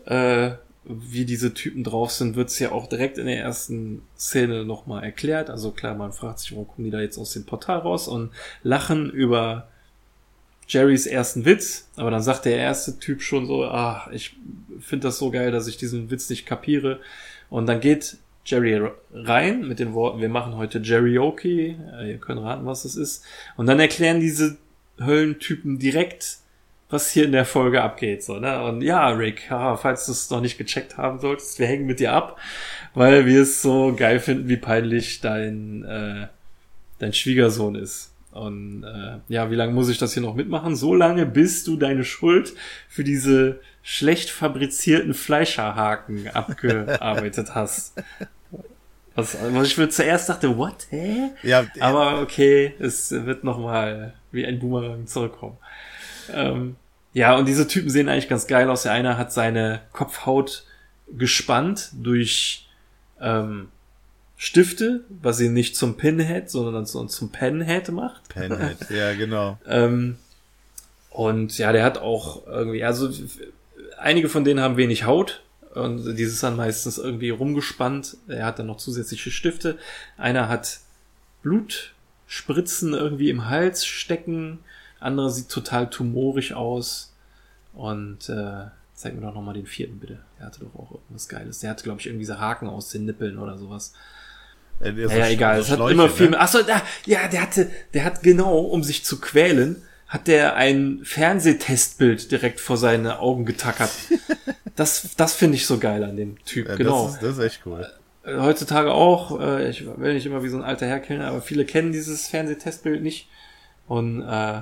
[0.05, 0.51] äh,
[0.85, 5.49] wie diese Typen drauf sind, wird's ja auch direkt in der ersten Szene nochmal erklärt.
[5.49, 8.31] Also klar, man fragt sich, warum kommen die da jetzt aus dem Portal raus und
[8.63, 9.67] lachen über
[10.67, 14.35] Jerrys ersten Witz, aber dann sagt der erste Typ schon so, ah, ich
[14.79, 16.99] finde das so geil, dass ich diesen Witz nicht kapiere.
[17.49, 22.41] Und dann geht Jerry rein mit den Worten, wir machen heute Jerryoke, äh, ihr könnt
[22.41, 23.23] raten, was das ist.
[23.57, 24.57] Und dann erklären diese
[24.99, 26.37] Höllentypen direkt,
[26.89, 28.23] was hier in der Folge abgeht.
[28.23, 28.63] So, ne?
[28.63, 31.99] Und ja, Rick, haha, falls du es noch nicht gecheckt haben solltest, wir hängen mit
[31.99, 32.39] dir ab,
[32.93, 36.27] weil wir es so geil finden, wie peinlich dein, äh,
[36.99, 38.14] dein Schwiegersohn ist.
[38.35, 40.75] Und äh, ja, wie lange muss ich das hier noch mitmachen?
[40.75, 42.53] So lange, bis du deine Schuld
[42.89, 47.93] für diese schlecht fabrizierten Fleischerhaken abgearbeitet hast.
[49.15, 51.29] Was, was ich mir zuerst dachte, what, hä?
[51.43, 55.57] Ja, Aber okay, es wird nochmal wie ein Boomerang zurückkommen.
[56.33, 56.75] Ähm,
[57.13, 58.83] ja, und diese Typen sehen eigentlich ganz geil aus.
[58.83, 60.65] Der eine hat seine Kopfhaut
[61.07, 62.67] gespannt durch
[63.21, 63.69] ähm,
[64.45, 68.29] Stifte, was ihn nicht zum Pinhead, sondern zum Penhead macht.
[68.29, 69.57] Penhead, ja, genau.
[69.65, 70.17] ähm,
[71.09, 73.09] und ja, der hat auch irgendwie, also
[73.97, 75.41] einige von denen haben wenig Haut
[75.73, 78.17] und dieses dann meistens irgendwie rumgespannt.
[78.27, 79.79] Er hat dann noch zusätzliche Stifte.
[80.15, 80.79] Einer hat
[81.41, 84.59] Blutspritzen irgendwie im Hals stecken.
[84.99, 87.15] Andere sieht total tumorig aus.
[87.73, 90.19] Und äh, zeig mir doch nochmal den vierten, bitte.
[90.37, 91.61] Der hatte doch auch irgendwas Geiles.
[91.61, 93.93] Der hatte, glaube ich, irgendwie so Haken aus den Nippeln oder sowas.
[94.81, 95.63] Äh, Ja, so- egal.
[95.63, 96.29] so Es hat immer viel.
[96.31, 96.39] ne?
[96.39, 101.01] Achso, da, ja, der hatte, der hat genau, um sich zu quälen, hat der ein
[101.03, 103.91] Fernsehtestbild direkt vor seine Augen getackert.
[104.75, 106.67] das, das finde ich so geil an dem Typ.
[106.69, 107.05] Ja, genau.
[107.05, 107.87] das, ist, das ist echt cool.
[108.25, 109.39] Äh, Heutzutage auch.
[109.39, 112.27] Äh, ich will nicht immer wie so ein alter Herr kennen, aber viele kennen dieses
[112.27, 113.27] Fernsehtestbild nicht.
[113.87, 114.61] Und äh,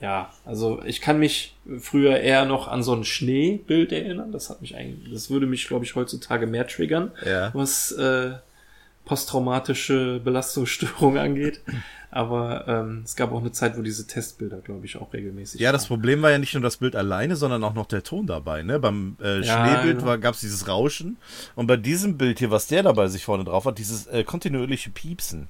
[0.00, 4.32] ja, also ich kann mich früher eher noch an so ein Schneebild erinnern.
[4.32, 7.50] Das hat mich eigentlich, das würde mich, glaube ich, heutzutage mehr triggern Ja.
[7.54, 8.32] was äh,
[9.04, 11.60] posttraumatische Belastungsstörung angeht.
[12.10, 15.72] Aber ähm, es gab auch eine Zeit, wo diese Testbilder, glaube ich, auch regelmäßig Ja,
[15.72, 15.96] das waren.
[15.96, 18.62] Problem war ja nicht nur das Bild alleine, sondern auch noch der Ton dabei.
[18.62, 18.78] Ne?
[18.78, 20.08] Beim äh, Ja, Schneebild genau.
[20.08, 21.16] war gab's dieses Rauschen.
[21.54, 24.90] Und bei diesem Bild hier, was der dabei sich vorne drauf hat, dieses äh, kontinuierliche
[24.90, 25.48] Piepsen.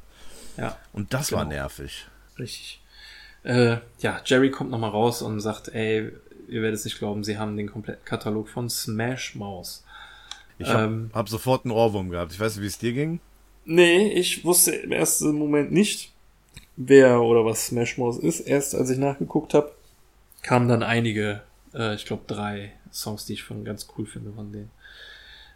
[0.56, 1.56] Ja, Und das war Genau.
[1.56, 2.06] nervig.
[2.38, 2.80] richtig.
[3.42, 6.12] Äh, ja, Jerry kommt nochmal raus und sagt, ey,
[6.46, 9.84] ihr werdet es nicht glauben, sie haben den kompletten Katalog von Smash Mouse.
[10.58, 11.10] Ich habe Ähm.
[11.12, 12.30] hab sofort einen Ohrwurm gehabt.
[12.32, 13.18] Ich weiß nicht, wie es dir ging.
[13.64, 16.12] Nee, ich wusste im ersten Moment nicht,
[16.76, 18.40] wer oder was Smash Mouse ist.
[18.40, 19.72] Erst als ich nachgeguckt habe,
[20.42, 21.42] kamen dann einige,
[21.74, 24.70] äh, ich glaube drei Songs, die ich von ganz cool finde von denen.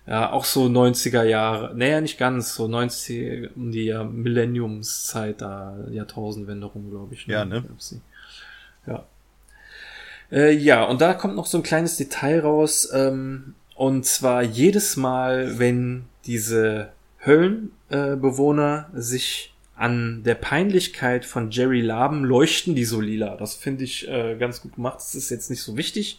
[0.07, 5.77] Ja, auch so 90er Jahre, naja, nicht ganz, so 90 um die ja, Millenniumszeit da,
[5.91, 7.27] Jahrtausendwende rum, glaube ich.
[7.27, 7.63] Ja, ne?
[7.63, 8.01] Gab's die.
[8.87, 9.05] Ja.
[10.31, 14.97] Äh, ja, und da kommt noch so ein kleines Detail raus, ähm, und zwar jedes
[14.97, 16.93] Mal, wenn diese
[17.27, 23.37] Höllenbewohner Bewohner sich an der Peinlichkeit von Jerry laben, leuchten die so lila.
[23.37, 24.97] Das finde ich äh, ganz gut gemacht.
[24.97, 26.19] Das ist jetzt nicht so wichtig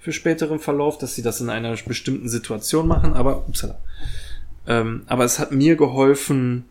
[0.00, 3.78] für späteren Verlauf, dass sie das in einer bestimmten Situation machen, aber upsala.
[4.66, 6.64] Ähm, aber es hat mir geholfen,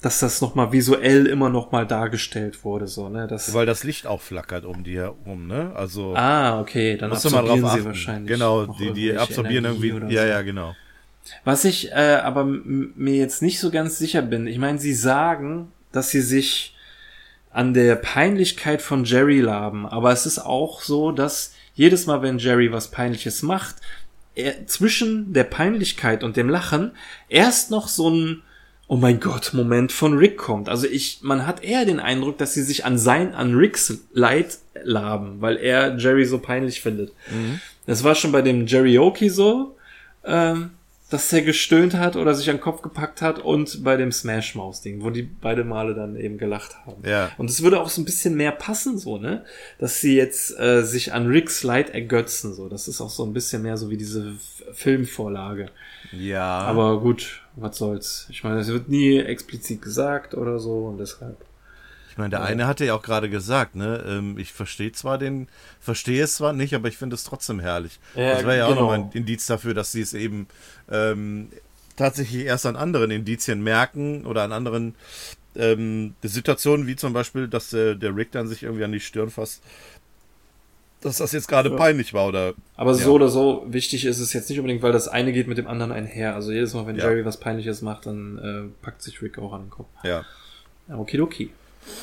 [0.00, 3.26] dass das nochmal visuell immer nochmal dargestellt wurde, so, ne?
[3.26, 5.72] Das, Weil das Licht auch flackert um die herum, ne?
[5.74, 8.28] Also ah, okay, dann musst du mal drauf absorbieren sie wahrscheinlich.
[8.28, 10.14] Genau, die, die absorbieren Energie irgendwie.
[10.14, 10.28] Ja, so.
[10.28, 10.74] ja, genau.
[11.44, 15.72] Was ich äh, aber mir jetzt nicht so ganz sicher bin, ich meine, sie sagen,
[15.92, 16.74] dass sie sich
[17.50, 22.38] an der Peinlichkeit von Jerry laben, aber es ist auch so, dass jedes Mal, wenn
[22.38, 23.76] Jerry was Peinliches macht,
[24.34, 26.92] er, zwischen der Peinlichkeit und dem Lachen
[27.28, 28.42] erst noch so ein
[28.88, 30.68] Oh mein Gott, Moment von Rick kommt.
[30.68, 34.58] Also ich, man hat eher den Eindruck, dass sie sich an sein, an Ricks Leid
[34.84, 37.12] laben, weil er Jerry so peinlich findet.
[37.86, 39.76] Das war schon bei dem Jerryoke so,
[40.24, 40.70] ähm,
[41.08, 44.56] dass er gestöhnt hat oder sich an den Kopf gepackt hat und bei dem Smash
[44.56, 47.02] Maus Ding, wo die beide Male dann eben gelacht haben.
[47.06, 47.30] Ja.
[47.38, 49.44] Und es würde auch so ein bisschen mehr passen, so, ne?
[49.78, 52.68] Dass sie jetzt äh, sich an Ricks Leid ergötzen, so.
[52.68, 54.32] Das ist auch so ein bisschen mehr so wie diese
[54.72, 55.70] Filmvorlage.
[56.12, 56.58] Ja.
[56.60, 58.26] Aber gut, was soll's.
[58.30, 61.36] Ich meine, es wird nie explizit gesagt oder so und deshalb.
[62.16, 65.48] Ich meine, der eine hatte ja auch gerade gesagt, ne, ähm, ich verstehe zwar den,
[65.80, 68.00] verstehe es zwar nicht, aber ich finde es trotzdem herrlich.
[68.14, 68.80] Ja, das wäre ja auch genau.
[68.80, 70.48] nochmal ein Indiz dafür, dass sie es eben
[70.90, 71.50] ähm,
[71.94, 74.94] tatsächlich erst an anderen Indizien merken oder an anderen
[75.56, 79.28] ähm, Situationen, wie zum Beispiel, dass der, der Rick dann sich irgendwie an die Stirn
[79.28, 79.62] fasst,
[81.02, 81.76] dass das jetzt gerade Ja.
[81.76, 82.96] peinlich war oder Aber Ja.
[82.96, 85.66] so oder so wichtig ist es jetzt nicht unbedingt, weil das eine geht mit dem
[85.66, 86.34] anderen einher.
[86.34, 87.04] Also jedes Mal, wenn Ja.
[87.10, 89.88] Jerry was Peinliches macht, dann äh, packt sich Rick auch an den Kopf.
[90.02, 90.24] ja,
[90.88, 91.50] Okidoki.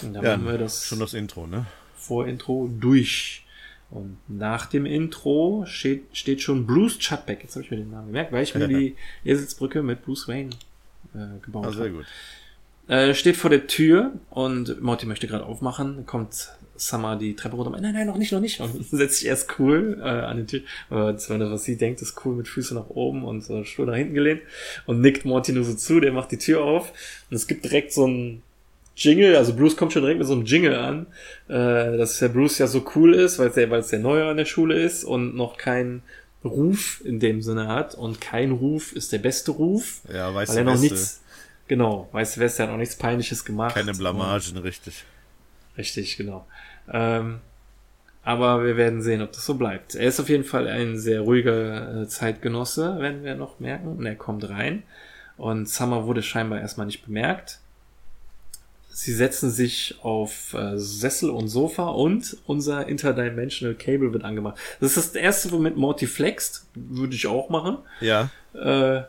[0.01, 1.65] Und dann ja haben wir das schon das Intro, ne?
[1.95, 3.45] Vorintro durch.
[3.89, 7.43] Und nach dem Intro steht, steht schon Bruce Chadbeck.
[7.43, 10.49] Jetzt habe ich mir den Namen gemerkt, weil ich mir die Eselsbrücke mit Bruce Wayne
[11.13, 11.91] äh, gebaut Ah, sehr habe.
[11.91, 12.05] gut.
[12.87, 15.95] Äh, steht vor der Tür und Morty möchte gerade aufmachen.
[15.97, 17.69] Dann kommt Summer die Treppe runter.
[17.79, 18.59] Nein, nein, noch nicht, noch nicht.
[18.59, 20.61] Und setzt sich erst cool äh, an den Tür.
[20.89, 23.95] Aber das, was sie denkt, ist cool mit Füßen nach oben und so Stuhl nach
[23.95, 24.41] hinten gelehnt.
[24.87, 25.99] Und nickt Morty nur so zu.
[25.99, 26.91] Der macht die Tür auf.
[27.29, 28.41] Und es gibt direkt so ein
[28.95, 31.07] Jingle, also Bruce kommt schon direkt mit so einem Jingle an,
[31.47, 34.25] äh, dass der Bruce ja so cool ist, weil es der, weil es der Neue
[34.25, 36.03] an der Schule ist und noch kein
[36.45, 40.59] Ruf in dem Sinne hat und kein Ruf ist der beste Ruf, Ja, weißt weil
[40.59, 41.23] er noch nichts,
[41.67, 43.75] genau, weißt du, Weste hat noch nichts Peinliches gemacht.
[43.75, 45.05] Keine Blamagen, richtig.
[45.77, 46.45] Richtig, genau.
[46.91, 47.39] Ähm,
[48.23, 49.95] aber wir werden sehen, ob das so bleibt.
[49.95, 53.87] Er ist auf jeden Fall ein sehr ruhiger äh, Zeitgenosse, werden wir noch merken.
[53.97, 54.83] Und er kommt rein.
[55.35, 57.59] Und Summer wurde scheinbar erstmal nicht bemerkt.
[58.95, 64.57] Sie setzen sich auf äh, Sessel und Sofa und unser Interdimensional Cable wird angemacht.
[64.79, 66.67] Das ist das erste, womit Morty flext.
[66.75, 67.77] Würde ich auch machen.
[68.01, 69.01] Ja, Äh,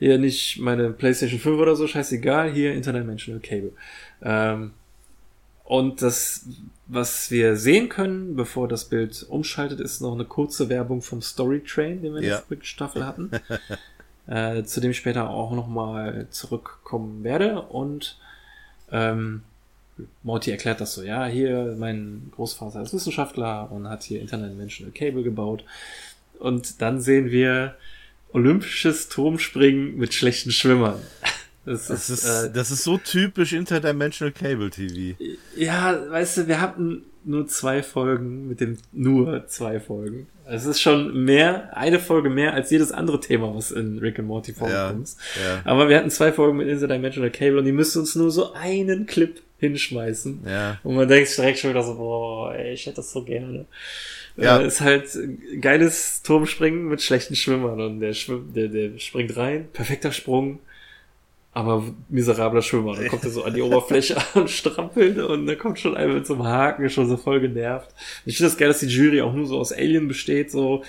[0.00, 3.72] hier nicht meine PlayStation 5 oder so, scheißegal, hier Interdimensional Cable.
[4.22, 4.72] Ähm,
[5.64, 6.46] und das,
[6.86, 11.62] was wir sehen können, bevor das Bild umschaltet, ist noch eine kurze Werbung vom Story
[11.64, 12.36] Train, den wir in Ja.
[12.38, 13.30] der dritten Staffel hatten.
[14.26, 17.62] äh, zu dem ich später auch nochmal zurückkommen werde.
[17.62, 18.18] Und
[18.92, 19.42] ähm,
[20.22, 25.22] Morty erklärt das so, ja, hier, mein Großvater ist Wissenschaftler und hat hier Interdimensional Cable
[25.22, 25.64] gebaut.
[26.38, 27.76] Und dann sehen wir
[28.32, 31.00] olympisches Turmspringen mit schlechten Schwimmern.
[31.64, 35.22] Das, das ist, ist, äh, das ist so typisch Interdimensional Cable TV.
[35.54, 40.26] ja, weißt du, wir hatten nur zwei Folgen mit dem nur zwei Folgen.
[40.46, 44.28] Es ist schon mehr, eine Folge mehr als jedes andere Thema, was in Rick and
[44.28, 45.10] Morty vorkommt.
[45.44, 48.54] Ja, Aber wir hatten zwei Folgen mit Interdimensional Cable und die müssten uns nur so
[48.54, 50.40] einen Clip hinschmeißen.
[50.46, 50.78] ja.
[50.84, 53.66] Und man denkt direkt schon wieder so, boah, ey, ich hätte das so gerne.
[54.36, 54.60] Ja.
[54.60, 54.66] Ja.
[54.66, 55.08] ist halt
[55.60, 60.60] geiles Turmspringen mit schlechten Schwimmern und der, schwimmt, der, der springt rein, perfekter Sprung,
[61.58, 62.94] aber miserabler Schwimmer.
[62.94, 66.26] Dann kommt er so an die Oberfläche und strampelt und dann kommt schon einer mit
[66.26, 67.90] so einem Haken, schon so voll genervt.
[68.24, 70.84] Ich finde das geil, dass die Jury auch nur so aus Alien besteht, so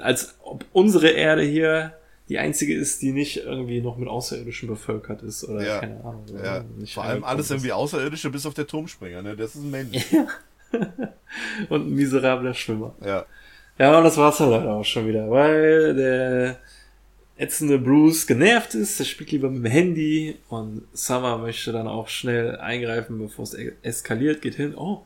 [0.00, 1.92] als ob unsere Erde hier
[2.30, 5.80] die einzige ist, die nicht irgendwie noch mit Außerirdischen bevölkert ist oder Ja.
[5.80, 6.24] keine Ahnung.
[6.42, 6.64] ja.
[6.92, 7.50] Vor allem alles ist.
[7.52, 9.36] irgendwie Außerirdische bis auf der Turmspringer, ne?
[9.36, 9.98] Das ist ein Mensch.
[11.68, 12.94] und ein miserabler Schwimmer.
[13.04, 13.26] Ja.
[13.78, 16.56] Ja, und das war's dann halt auch schon wieder, weil der
[17.36, 22.08] ätzende Bruce genervt ist, der spielt lieber mit dem Handy und Summer möchte dann auch
[22.08, 25.04] schnell eingreifen, bevor es e- eskaliert, geht hin, oh,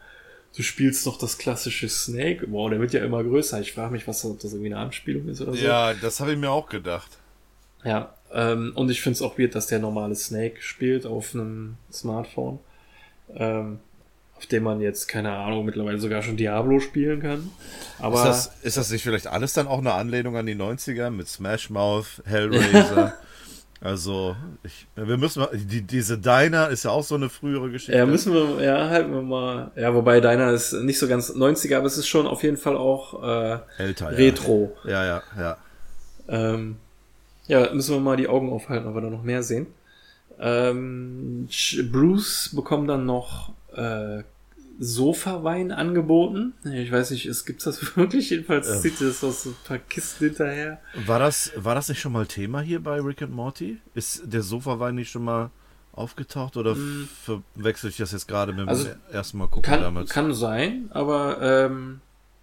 [0.55, 4.07] du spielst doch das klassische Snake, wow, der wird ja immer größer, ich frage mich,
[4.07, 5.65] was, ob das irgendwie eine Anspielung ist oder so.
[5.65, 7.11] Ja, das habe ich mir auch gedacht.
[7.85, 11.77] Ja, ähm, und ich finde es auch weird, dass der normale Snake spielt auf einem
[11.91, 12.59] Smartphone,
[13.35, 13.81] ähm,
[14.39, 17.51] auf dem man jetzt, keine Ahnung, mittlerweile sogar schon Diablo spielen kann.
[17.99, 21.11] Aber Ist das, ist das nicht vielleicht alles dann auch eine Anlehnung an die 90er
[21.11, 23.15] mit Smash Mouth, Hellraiser?
[23.81, 27.99] also, ich, wir müssen mal, die, diese Diner ist ja auch so eine frühere Geschichte.
[27.99, 29.73] Ja, müssen wir, ja, halten wir mal.
[29.75, 32.77] Ja, wobei deiner ist nicht so ganz 90er, aber es ist schon auf jeden Fall
[32.77, 34.17] auch äh, Älter, ja.
[34.17, 34.77] Retro.
[34.85, 35.57] Ja, ja, ja.
[36.29, 36.77] Ähm,
[37.49, 39.67] ja, müssen wir mal die Augen aufhalten, ob wir da noch mehr sehen.
[40.39, 41.49] Ähm,
[41.91, 44.25] Bruce bekommt dann noch äh,
[44.81, 46.55] Sofawein angeboten.
[46.65, 48.31] Ich weiß nicht, es gibt's das wirklich?
[48.31, 50.81] Jedenfalls zieht das aus so ein paar Kisten hinterher.
[51.07, 53.79] War das, war das nicht schon mal Thema hier bei Rick and Morty?
[53.95, 55.51] Ist der Sofawein nicht schon mal
[55.93, 56.77] aufgetaucht oder
[57.25, 58.69] verwechsel ich das jetzt gerade mit dem.
[58.69, 60.11] Also, ersten Mal gucken Kann, damals?
[60.11, 62.01] kann sein, aber ähm,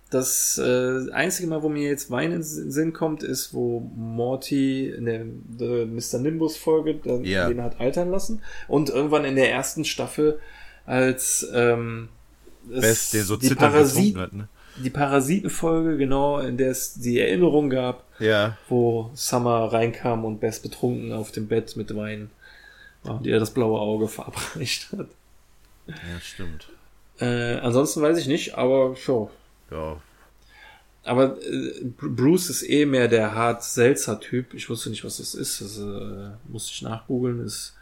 [0.10, 4.89] das äh, einzige Mal, wo mir jetzt Wein in den Sinn kommt, ist, wo Morty
[4.89, 5.24] in der,
[5.58, 6.19] der Mr.
[6.19, 7.48] Nimbus Folge Ja.
[7.48, 10.38] den hat altern lassen und irgendwann in der ersten Staffel
[10.86, 12.10] als ähm,
[12.71, 14.48] es Best, der so die, Parasit, hat, ne?
[14.78, 20.63] die Parasitenfolge, genau, in der es die Erinnerung gab, Ja, wo Summer reinkam und Best
[20.63, 22.30] betrunken auf dem Bett mit Wein
[23.04, 25.08] war und ihr das blaue Auge verabreicht hat.
[25.88, 26.69] ja, stimmt.
[27.19, 29.30] Äh, ansonsten weiß ich nicht, aber so.
[29.71, 30.02] Ja,
[31.04, 34.54] Aber äh, Br- Bruce ist eh mehr der hart seltzer Typ.
[34.54, 35.62] Ich wusste nicht, was das ist.
[35.62, 37.39] Das äh, musste ich nachgoogeln.
[37.45, 37.74] Ist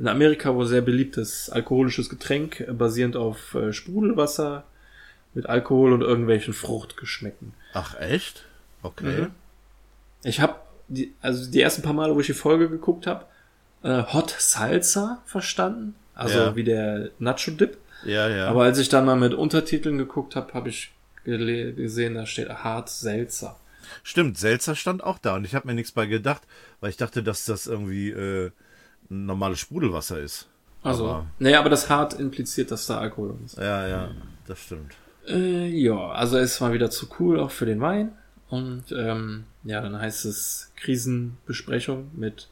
[0.00, 4.64] in Amerika wohl sehr beliebtes alkoholisches Getränk, äh, basierend auf äh, Sprudelwasser
[5.34, 7.52] mit Alkohol und irgendwelchen Fruchtgeschmecken.
[7.74, 8.44] Ach, echt?
[8.82, 9.22] Okay.
[9.22, 9.30] Mhm.
[10.24, 10.56] Ich habe
[10.88, 13.26] die, also die ersten paar Male, wo ich die Folge geguckt habe,
[13.82, 15.94] äh, Hot Salsa verstanden.
[16.14, 16.56] Also Ja.
[16.56, 17.78] wie der Nacho Dip.
[18.04, 18.48] Ja, ja.
[18.48, 20.90] Aber als ich dann mal mit Untertiteln geguckt habe, habe ich
[21.24, 23.56] gesehen, da steht hart Seltzer.
[24.02, 26.42] Stimmt, Seltzer stand auch da und ich habe mir nichts bei gedacht,
[26.80, 28.50] weil ich dachte, dass das irgendwie äh,
[29.10, 30.48] ein normales Sprudelwasser ist.
[30.82, 33.58] Also, Aber- nee, aber das hart impliziert, dass da Alkohol ist.
[33.58, 34.10] Ja, ja,
[34.46, 34.94] das stimmt.
[35.28, 38.12] Äh, ja, also es mal wieder zu cool, auch für den Wein.
[38.48, 42.48] Und ähm, ja, dann heißt es Krisenbesprechung mit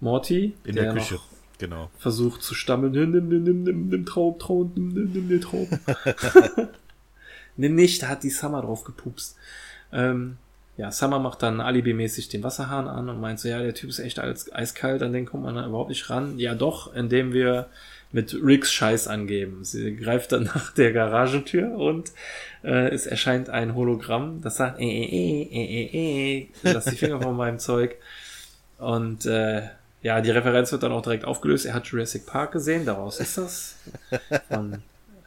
[0.00, 0.54] Morty.
[0.64, 1.18] In der Küche.
[1.58, 1.90] Genau.
[1.98, 2.92] versucht zu stammeln.
[2.92, 5.68] Nimm, nimm, nimm, nimm, nimm, nimm Traum, Traum, nimm, nimm, nimm den Traum.
[7.56, 9.36] nimm nicht, da hat die Summer drauf gepupst.
[9.92, 10.36] Ähm,
[10.76, 13.98] ja, Summer macht dann alibimäßig den Wasserhahn an und meint so, ja, der Typ ist
[13.98, 16.38] echt eiskalt, an den kommt man dann überhaupt nicht ran.
[16.38, 17.68] Ja doch, indem wir
[18.12, 19.64] mit Ricks Scheiß angeben.
[19.64, 22.12] Sie greift dann nach der Garagentür und
[22.62, 27.20] äh, es erscheint ein Hologramm, das sagt, äh, äh, äh, äh, äh, lass die Finger
[27.20, 27.96] von meinem Zeug.
[28.78, 29.62] Und äh,
[30.02, 31.66] ja, die Referenz wird dann auch direkt aufgelöst.
[31.66, 33.76] Er hat Jurassic Park gesehen, daraus ist das.
[34.48, 34.82] Von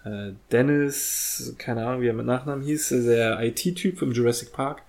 [0.05, 4.83] äh, Dennis, keine Ahnung, wie er mit Nachnamen hieß, der IT-Typ im Jurassic Park,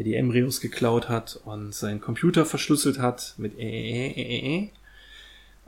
[0.00, 4.70] der die Embryos geklaut hat und seinen Computer verschlüsselt hat mit äh.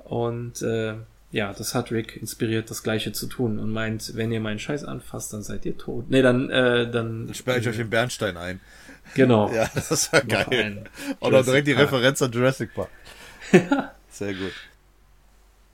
[0.05, 0.95] Und äh,
[1.33, 4.85] ja, das hat Rick inspiriert, das Gleiche zu tun und meint, wenn ihr meinen Scheiß
[4.85, 6.07] anfasst, dann seid ihr tot.
[6.09, 7.27] Nee, dann, äh, dann.
[7.27, 8.61] Dann sperre ich euch den Bernstein ein.
[9.15, 9.53] Genau.
[9.53, 10.85] Ja, das war geil.
[11.21, 11.73] Oder direkt die.
[11.73, 12.89] Referenz an Jurassic Park.
[14.11, 14.53] Sehr gut.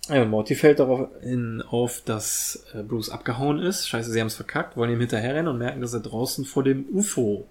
[0.09, 3.88] Ja, Morty fällt darauf in, auf, dass äh, Bruce abgehauen ist.
[3.88, 6.87] Scheiße, sie haben es verkackt, wollen ihm hinterherrennen und merken, dass er draußen vor dem
[6.92, 7.47] UFO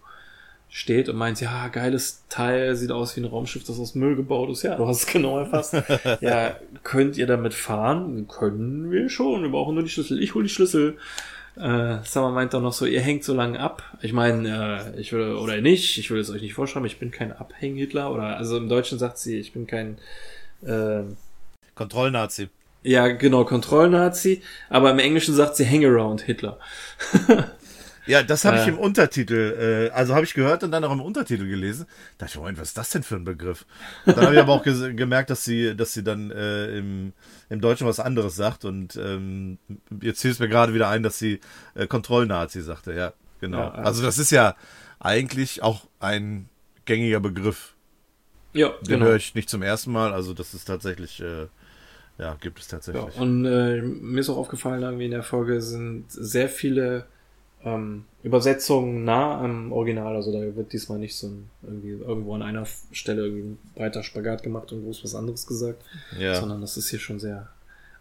[0.69, 4.49] steht und meint, ja, geiles Teil, sieht aus wie ein Raumschiff, das aus Müll gebaut
[4.49, 4.63] ist.
[4.63, 5.75] Ja, du hast es genau erfasst.
[6.21, 8.27] ja, könnt ihr damit fahren?
[8.27, 10.21] Können wir schon, wir brauchen nur die Schlüssel.
[10.21, 10.97] Ich hol die Schlüssel.
[11.55, 13.81] Äh, Summer meint dann noch so, ihr hängt so lange ab.
[14.01, 17.11] Ich meine, äh, ich will, oder nicht, ich will es euch nicht vorschreiben, ich bin
[17.11, 18.13] kein Abhäng-Hitler.
[18.13, 19.97] Oder, also im Deutschen sagt sie, ich bin kein,
[20.61, 21.01] äh,
[21.73, 22.49] Kontrollnazi.
[22.83, 26.59] ja, genau, Kontrollnazi, aber im Englischen sagt sie Hangaround Hitler.
[28.07, 28.69] Ja, das habe ich Äh.
[28.69, 31.85] im Untertitel, äh, also habe ich gehört und dann auch im Untertitel gelesen.
[32.17, 33.65] Da dachte ich, Moment, was ist das denn für ein Begriff?
[34.13, 37.13] Dann habe ich aber auch ges- gemerkt, dass sie, dass sie dann äh, im,
[37.49, 39.57] im Deutschen was anderes sagt und ähm,
[40.01, 41.39] jetzt fiel es mir gerade wieder ein, dass sie
[41.75, 42.93] äh, Kontrollnazi sagte.
[42.93, 43.59] Ja, genau.
[43.59, 44.55] Ja, also das ist ja
[44.99, 46.49] eigentlich auch ein
[46.85, 47.75] gängiger Begriff.
[48.53, 49.05] Ja, Den genau.
[49.05, 51.47] höre ich nicht zum ersten Mal, also das ist tatsächlich, äh,
[52.17, 53.15] ja, gibt es Ja, tatsächlich.
[53.15, 57.05] und äh, mir ist auch aufgefallen, irgendwie in der Folge sind sehr viele
[57.67, 60.15] ähm, Übersetzungen nah am Original.
[60.15, 64.03] Also da wird diesmal nicht so ein, irgendwie irgendwo an einer Stelle irgendwie ein breiter
[64.03, 65.83] Spagat gemacht und groß was anderes gesagt,
[66.17, 66.35] ja.
[66.35, 67.49] sondern das ist hier schon sehr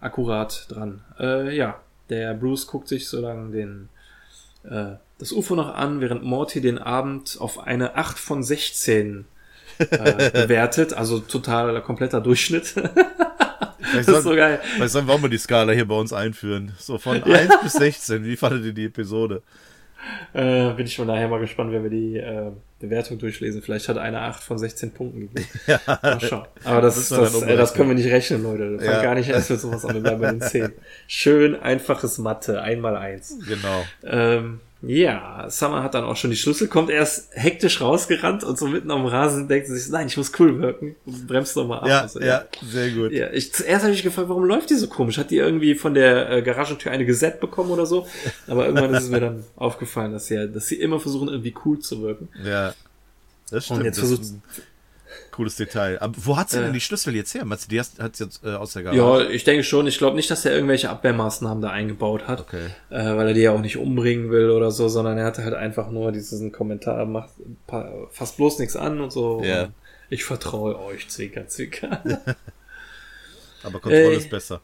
[0.00, 1.02] akkurat dran.
[1.18, 3.88] Äh, ja, der Bruce guckt sich so lange den
[4.64, 9.24] äh, das UFO noch an, während Morty den Abend auf eine 8 von 16
[9.78, 9.86] äh,
[10.30, 12.74] bewertet, also total kompletter Durchschnitt.
[13.94, 14.60] Das ist so geil.
[14.74, 16.72] Vielleicht sollen wir auch mal die Skala hier bei uns einführen.
[16.78, 17.36] So von Ja.
[17.36, 18.24] 1 bis 16.
[18.24, 19.42] Wie fandet ihr die Episode?
[20.34, 23.62] Äh, bin ich schon nachher mal gespannt, wenn wir die äh, Bewertung durchlesen.
[23.62, 25.48] Vielleicht hat einer 8 von 16 Punkten gegeben.
[25.66, 25.80] Ja.
[25.86, 26.46] Mal schauen.
[26.64, 28.78] Aber das, das, wir das, äh, das können wir nicht rechnen, Leute.
[28.78, 29.02] Fang Ja.
[29.02, 29.94] gar nicht erst mit sowas an.
[29.94, 30.72] Wir bleiben bei den 10.
[31.08, 32.60] Schön einfaches Mathe.
[32.62, 33.36] Einmal eins.
[33.48, 33.84] Genau.
[34.04, 38.66] Ähm, ja, Summer hat dann auch schon die Schlüssel, kommt erst hektisch rausgerannt und so
[38.68, 40.94] mitten am Rasen denkt sie sich, nein, ich muss cool wirken.
[41.06, 41.88] Und bremst nochmal ab.
[41.88, 43.10] Ja, Also, ja, sehr gut.
[43.10, 45.18] Ja, ich, zuerst habe ich gefragt, warum läuft die so komisch?
[45.18, 48.06] Hat die irgendwie von der äh, Garagentür eine Geset bekommen oder so?
[48.46, 51.54] Aber irgendwann ist es mir dann aufgefallen, dass sie, ja- dass sie immer versuchen, irgendwie
[51.64, 52.28] cool zu wirken.
[52.44, 52.74] Ja.
[53.50, 53.80] Das stimmt.
[53.80, 54.22] Und jetzt versucht-
[55.30, 55.98] cooles Detail.
[56.00, 56.62] Aber wo hat sie Äh.
[56.62, 57.44] denn die Schlüssel jetzt her?
[57.44, 58.98] Meinst du, die hat sie jetzt äh, aus der Garage?
[58.98, 59.86] Ja, ich denke schon.
[59.86, 62.66] Ich glaube nicht, dass er irgendwelche Abwehrmaßnahmen da eingebaut hat, Okay.
[62.90, 65.54] äh, weil er die ja auch nicht umbringen will oder so, sondern er hatte halt
[65.54, 67.30] einfach nur diesen Kommentar, macht
[68.10, 69.42] fasst bloß nichts an und so.
[69.44, 69.64] Ja.
[69.64, 69.72] Und
[70.10, 72.02] ich vertraue euch, Zwinker, Zwinker.
[73.62, 74.16] Aber Kontrolle Äh.
[74.16, 74.60] ist besser.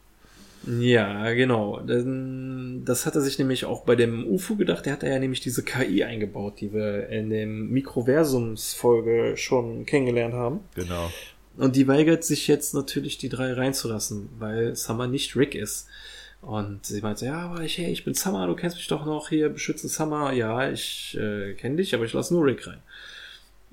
[0.65, 1.79] Ja, genau.
[1.79, 4.85] Denn Das hat er sich nämlich auch bei dem UFO gedacht.
[4.85, 10.61] Der hat ja nämlich diese KI eingebaut, die wir in dem Mikroversums-Folge schon kennengelernt haben.
[10.75, 11.11] Genau.
[11.57, 15.87] Und die weigert sich jetzt natürlich, die drei reinzulassen, weil Summer nicht Rick ist.
[16.41, 19.29] Und sie meinte, ja, aber ich, hey, ich bin Summer, du kennst mich doch noch
[19.29, 20.33] hier, beschütze Summer.
[20.33, 22.79] Ja, ich äh, kenne dich, aber ich lasse nur Rick rein.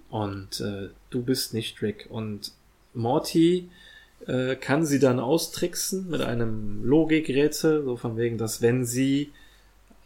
[0.09, 2.07] Und äh, du bist nicht Rick.
[2.11, 2.53] Und
[2.94, 3.68] Morty
[4.26, 9.33] äh, kann sie dann austricksen mit einem Logikrätsel, so von wegen, dass wenn sie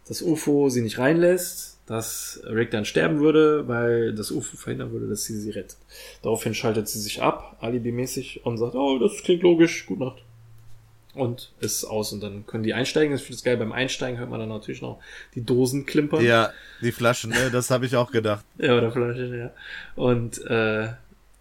[0.07, 5.09] das UFO sie nicht reinlässt, dass Rick dann sterben würde, weil das UFO verhindern würde,
[5.09, 5.77] dass sie sie rettet.
[6.22, 10.22] Daraufhin schaltet sie sich ab, alibimäßig, und sagt, oh, das klingt logisch, gute Nacht.
[11.14, 13.14] Und ist aus und dann können die einsteigen.
[13.14, 14.98] Ich finde es geil, beim Einsteigen hört man dann natürlich noch
[15.37, 16.24] die Dosen klimpern.
[16.24, 18.44] Ja, die Flaschen, ne, das habe ich auch gedacht.
[18.59, 19.50] Ja, oder Flasche, ja.
[19.94, 20.88] Und äh,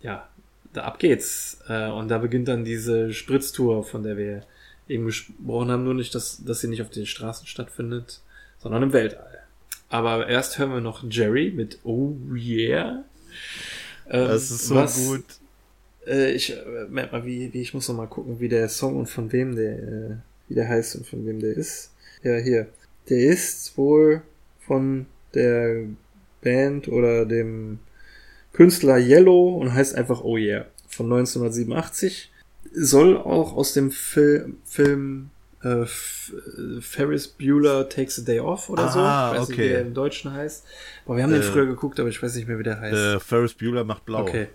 [0.01, 0.27] ja,
[0.73, 1.59] da ab geht's.
[1.67, 4.41] Äh, und da beginnt dann diese Spritztour, von der wir
[4.87, 8.21] eben gesprochen haben, nur nicht, dass, dass sie nicht auf den Straßen stattfindet,
[8.59, 9.39] sondern im Weltall.
[9.89, 13.05] Aber erst hören wir noch Jerry mit Oh Yeah.
[14.09, 15.23] Ähm, Das ist so was- gut.
[16.05, 18.97] Äh, ich äh, merk mal, wie, wie ich muss noch mal gucken, wie der Song
[18.97, 20.15] und von wem der, äh,
[20.49, 21.91] wie der heißt und von wem der ist.
[22.23, 22.67] Ja, hier.
[23.09, 24.21] Der ist wohl
[24.59, 25.85] von der
[26.41, 27.79] Band oder dem
[28.51, 30.65] Künstler Yellow und heißt einfach Oh Yeah
[30.95, 32.31] von 1987.
[32.75, 35.29] soll auch aus dem Film, Film
[35.61, 35.85] äh,
[36.81, 38.99] Ferris Bueller Takes a Day Off oder so.
[38.99, 39.67] Ah, ich weiß nicht, okay.
[39.67, 40.65] wie der im Deutschen heißt.
[41.05, 42.93] Aber wir haben den Äh, früher geguckt, aber ich weiß nicht mehr, wie der heißt.
[42.97, 44.21] Äh, Ferris Bueller macht blau.
[44.21, 44.47] Okay.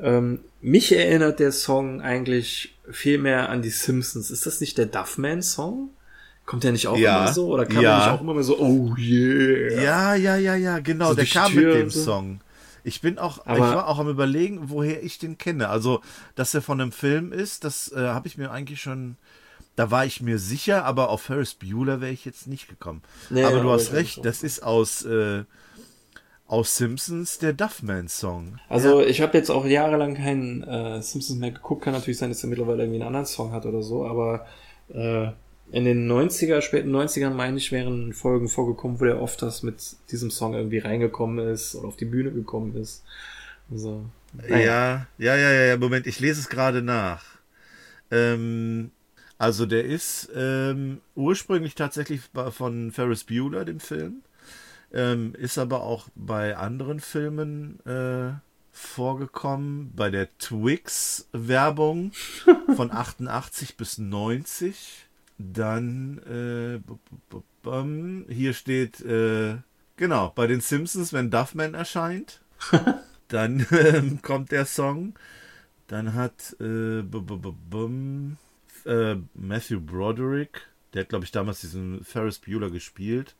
[0.00, 4.30] Ähm, mich erinnert der Song eigentlich viel mehr an die Simpsons.
[4.30, 5.90] Ist das nicht der Duffman-Song?
[6.46, 7.24] Kommt der nicht auch Ja.
[7.24, 7.48] immer so?
[7.48, 7.98] Oder kam Ja.
[7.98, 9.82] der nicht auch immer so, oh yeah?
[9.82, 11.08] Ja, ja, ja, ja, genau.
[11.08, 12.00] So der kam Tür mit dem so.
[12.04, 12.40] Song.
[12.88, 15.68] Ich bin auch, ich Aber- war auch am überlegen, woher ich den kenne.
[15.68, 16.00] Also,
[16.34, 19.16] dass er von einem Film ist, das äh, habe ich mir eigentlich schon,
[19.76, 23.02] da war ich mir sicher, aber auf Ferris Bueller wäre ich jetzt nicht gekommen.
[23.30, 25.44] Nee, aber du hast ich recht, das ist aus, äh,
[26.46, 28.58] aus Simpsons der Duffman-Song.
[28.70, 31.82] Also ich habe jetzt auch jahrelang keinen äh, Simpsons mehr geguckt.
[31.84, 34.46] Kann natürlich sein, dass er mittlerweile irgendwie einen anderen Song hat oder so, aber
[34.92, 35.28] äh,
[35.70, 39.96] in den 90er, späten 90ern, meine ich, wären Folgen vorgekommen, wo der oft das mit
[40.10, 43.04] diesem Song irgendwie reingekommen ist oder auf die Bühne gekommen ist.
[43.70, 44.58] Also, naja.
[44.58, 47.24] Ja, ja, ja, ja, ja, Moment, ich lese es gerade nach.
[48.10, 48.90] Ähm,
[49.36, 54.22] also der ist ähm, ursprünglich tatsächlich von Ferris Bueller, dem Film,
[54.92, 58.32] ähm, ist aber auch bei anderen Filmen äh,
[58.72, 62.12] vorgekommen, bei der Twix-Werbung
[62.76, 65.07] von 88 bis 90.
[65.38, 66.80] Dann, äh,
[68.28, 69.56] hier steht, äh,
[69.96, 72.40] genau, bei den Simpsons, wenn Duffman erscheint.
[73.28, 75.14] Dann ähm, kommt der Song.
[75.86, 77.04] Dann hat äh, äh,
[79.34, 80.62] Matthew Broderick,
[80.92, 83.36] der hat, glaube ich, damals diesen Ferris Bueller gespielt.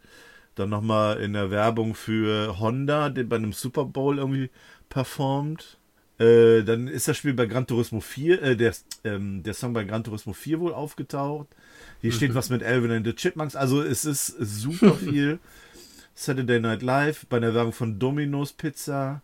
[0.55, 4.51] Dann nochmal in der Werbung für Honda, den bei einem Super Bowl irgendwie
[4.89, 5.79] performt.
[6.19, 8.75] Äh, dann ist das Spiel bei Gran Turismo 4, äh, der,
[9.05, 11.49] ähm, der Song bei Gran Turismo 4 wohl aufgetaucht.
[12.01, 13.57] Hier steht was mit Alvin and the Chipmunks.
[13.57, 15.39] Also es ist super viel.
[16.15, 19.23] Saturday Night Live, bei der Werbung von Domino's Pizza.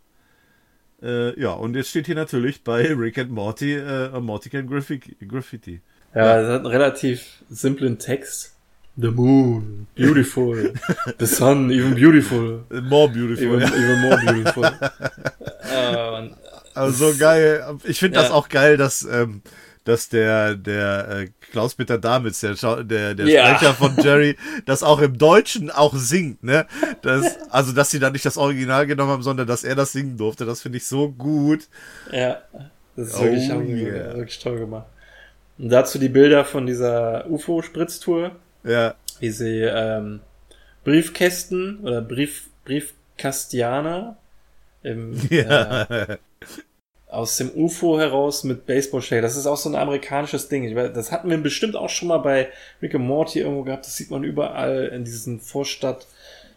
[1.03, 5.17] Äh, ja, und jetzt steht hier natürlich bei Rick and Morty, äh, Morty Can Graffi-
[5.27, 5.81] Graffiti.
[6.15, 8.53] Ja, es hat einen relativ simplen Text.
[8.97, 10.73] The moon, beautiful.
[11.19, 12.65] The sun, even beautiful.
[12.71, 13.45] More beautiful.
[13.45, 13.75] Even, Ja.
[13.75, 14.65] even more beautiful.
[16.19, 16.37] und
[16.75, 17.77] Also so geil.
[17.85, 18.35] Ich finde das Ja.
[18.35, 19.43] auch geil, dass, ähm,
[19.85, 23.55] dass der, der äh, Klaus-Peter Damitz, der, der, der Ja.
[23.55, 26.67] Sprecher von Jerry, das auch im Deutschen auch singt, ne?
[27.03, 30.17] Das, also, dass sie da nicht das Original genommen haben, sondern dass er das singen
[30.17, 31.69] durfte, das finde ich so gut.
[32.11, 32.43] Ja,
[32.97, 34.17] das ist Oh wirklich, yeah.
[34.17, 34.87] wirklich toll gemacht.
[35.59, 38.33] Und dazu die Bilder von dieser UFO-Spritztour,
[38.65, 40.21] Ja, wie sie ähm,
[40.85, 44.17] Briefkästen oder Brief, Briefkastianer
[44.83, 45.87] im, äh, ja.
[47.15, 49.23] aus dem UFO heraus mit Baseballschläger.
[49.23, 50.75] Das ist auch so ein amerikanisches Ding.
[50.75, 52.49] Das hatten wir bestimmt auch schon mal bei
[52.83, 53.87] Rick and Morty irgendwo gehabt.
[53.87, 56.07] Das sieht man überall in diesen Vorstadt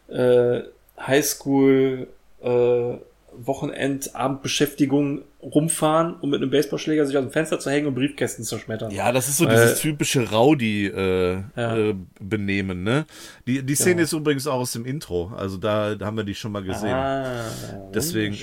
[0.10, 0.62] äh,
[0.99, 2.08] Highschool
[2.41, 2.93] äh,
[3.39, 8.43] Wochenend Abendbeschäftigungen rumfahren, um mit einem Baseballschläger sich aus dem Fenster zu hängen und Briefkästen
[8.43, 8.89] zu schmettern.
[8.89, 11.78] Ja, das ist so Äh, dieses typische Rowdy-Benehmen, äh, Ja.
[11.78, 13.05] äh, Benehmen, ne?
[13.45, 14.03] Die, die Szene Genau.
[14.05, 15.32] ist übrigens auch aus dem Intro.
[15.38, 16.89] Also da, da haben wir die schon mal gesehen.
[16.93, 17.45] Ah,
[17.93, 18.36] Deswegen.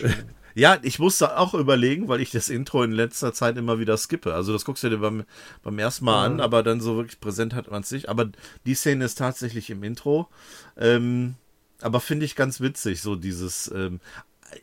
[0.54, 4.34] Ja, ich musste auch überlegen, weil ich das Intro in letzter Zeit immer wieder skippe.
[4.34, 5.24] Also das guckst du dir beim,
[5.62, 8.08] beim ersten Mal an, aber dann so wirklich präsent hat man es nicht.
[8.08, 8.30] Aber
[8.64, 10.28] die Szene ist tatsächlich im Intro.
[10.76, 11.34] Ähm,
[11.80, 13.70] aber finde ich ganz witzig, so dieses.
[13.74, 14.00] Ähm,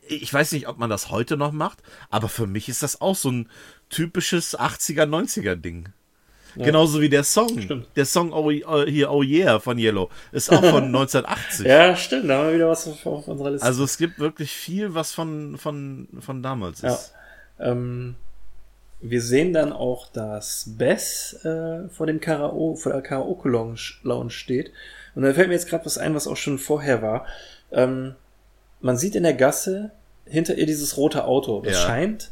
[0.08, 3.16] ich weiß nicht, ob man das heute noch macht, aber für mich ist das auch
[3.16, 3.50] so ein
[3.90, 5.90] typisches 80er, 90er Ding.
[6.56, 7.60] Genauso wie der Song.
[7.60, 7.86] Stimmt.
[7.96, 11.66] Der Song oh, oh, hier Oh Yeah von Yellow ist auch von 1980.
[11.66, 13.66] Ja, stimmt, da haben wir wieder was auf, auf unserer Liste.
[13.66, 16.92] Also es gibt wirklich viel, was von, von, von damals Ja.
[16.94, 17.12] ist.
[17.60, 18.16] Ähm,
[19.00, 24.70] wir sehen dann auch, dass Bess äh, vor dem Karaoke, vor der Karaoke-Lounge Lounge steht.
[25.14, 27.26] Und da fällt mir jetzt gerade was ein, was auch schon vorher war.
[27.72, 28.14] Ähm,
[28.80, 29.90] man sieht in der Gasse
[30.26, 31.62] hinter ihr dieses rote Auto.
[31.62, 31.80] Das Ja.
[31.86, 32.30] scheint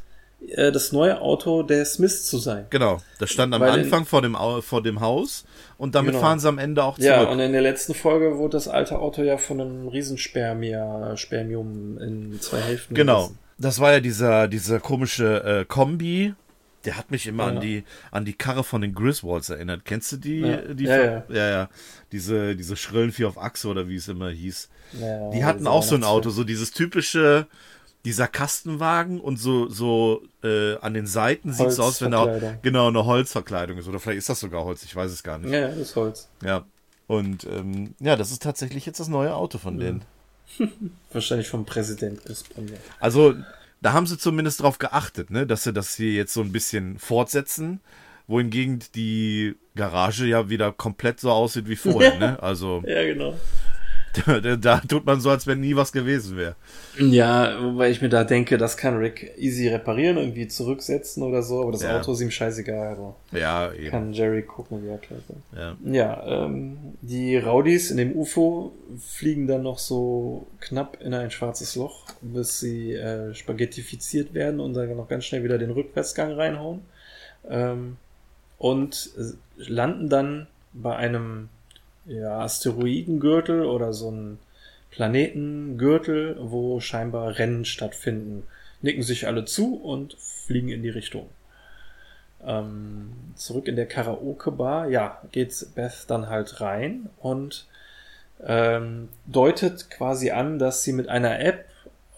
[0.49, 2.67] äh, das neue Auto der Smiths zu sein.
[2.71, 5.45] Genau, das stand am Weil in- Anfang vor dem, vor dem Haus
[5.79, 6.21] und damit Genau.
[6.25, 7.07] fahren sie am Ende auch zurück.
[7.07, 9.89] Ja, und in der letzten Folge wurde das alte Auto ja von einem
[10.35, 12.95] Riesenspermia, Spermium in zwei Hälften.
[12.95, 13.39] genau, gerissen.
[13.59, 16.35] das war ja dieser, dieser komische äh, Kombi.
[16.87, 17.49] Der hat mich immer Ja.
[17.51, 19.85] an die an die Karre von den Griswolds erinnert.
[19.85, 20.41] Kennst du die?
[20.41, 20.57] Ja.
[20.57, 21.25] die Ja, ja.
[21.29, 21.69] ja, ja.
[22.11, 24.71] Diese, diese schrillen vier auf Achse oder wie es immer hieß.
[25.35, 26.05] Die hatten auch so ein.
[26.05, 27.47] Auto, so dieses typische,
[28.05, 32.89] dieser Kastenwagen und so, so äh, an den Seiten sieht es aus, wenn da genau
[32.89, 33.89] eine Holzverkleidung ist.
[33.89, 35.53] Oder vielleicht ist das sogar Holz, ich weiß es gar nicht.
[35.53, 36.29] Ja, das ist Holz.
[36.43, 36.65] Ja.
[37.07, 40.03] Und ähm, ja, das ist tatsächlich jetzt das neue Auto von denen.
[41.13, 42.81] Wahrscheinlich vom Präsident gesponsert.
[43.01, 43.35] Also,
[43.83, 46.99] da haben sie zumindest drauf geachtet, ne, dass sie das hier jetzt so ein bisschen
[46.99, 47.81] fortsetzen,
[48.27, 52.43] wohingegen die Garage ja wieder komplett so aussieht wie vorher, ne?
[52.43, 53.35] Also, Ja, genau.
[54.61, 56.57] Da, tut man so, als wenn nie was gewesen wäre.
[56.99, 61.63] Ja, wobei ich mir da denke, das kann Rick easy reparieren, irgendwie zurücksetzen oder so,
[61.63, 61.99] aber das Ja.
[61.99, 62.89] Auto ist ihm scheißegal.
[62.89, 63.91] Also Ja, eben.
[63.91, 65.37] kann Jerry gucken, wie er klettert.
[65.57, 65.77] Ja.
[65.85, 71.77] Ja, ähm, die Rowdies in dem UFO fliegen dann noch so knapp in ein schwarzes
[71.77, 76.81] Loch, bis sie äh, spaghettifiziert werden und dann noch ganz schnell wieder den Rückwärtsgang reinhauen.
[77.49, 77.97] Ähm,
[78.59, 79.33] und äh,
[79.71, 81.49] landen dann bei einem
[82.11, 84.39] ja, Asteroidengürtel oder so ein
[84.91, 88.43] Planetengürtel, wo scheinbar Rennen stattfinden.
[88.83, 91.29] Nicken sich alle zu und fliegen in die Richtung.
[92.45, 97.67] Ähm, zurück in der Karaoke-Bar, ja, geht Beth dann halt rein und
[98.43, 101.67] ähm, deutet quasi an, dass sie mit einer App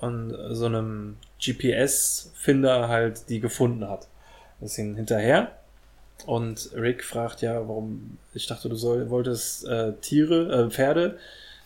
[0.01, 4.07] und so einem GPS-Finder halt die gefunden hat.
[4.61, 5.53] Das sind hinterher.
[6.27, 11.19] Und Rick fragt ja, warum, ich dachte, du soll, wolltest äh, Tiere, äh, Pferde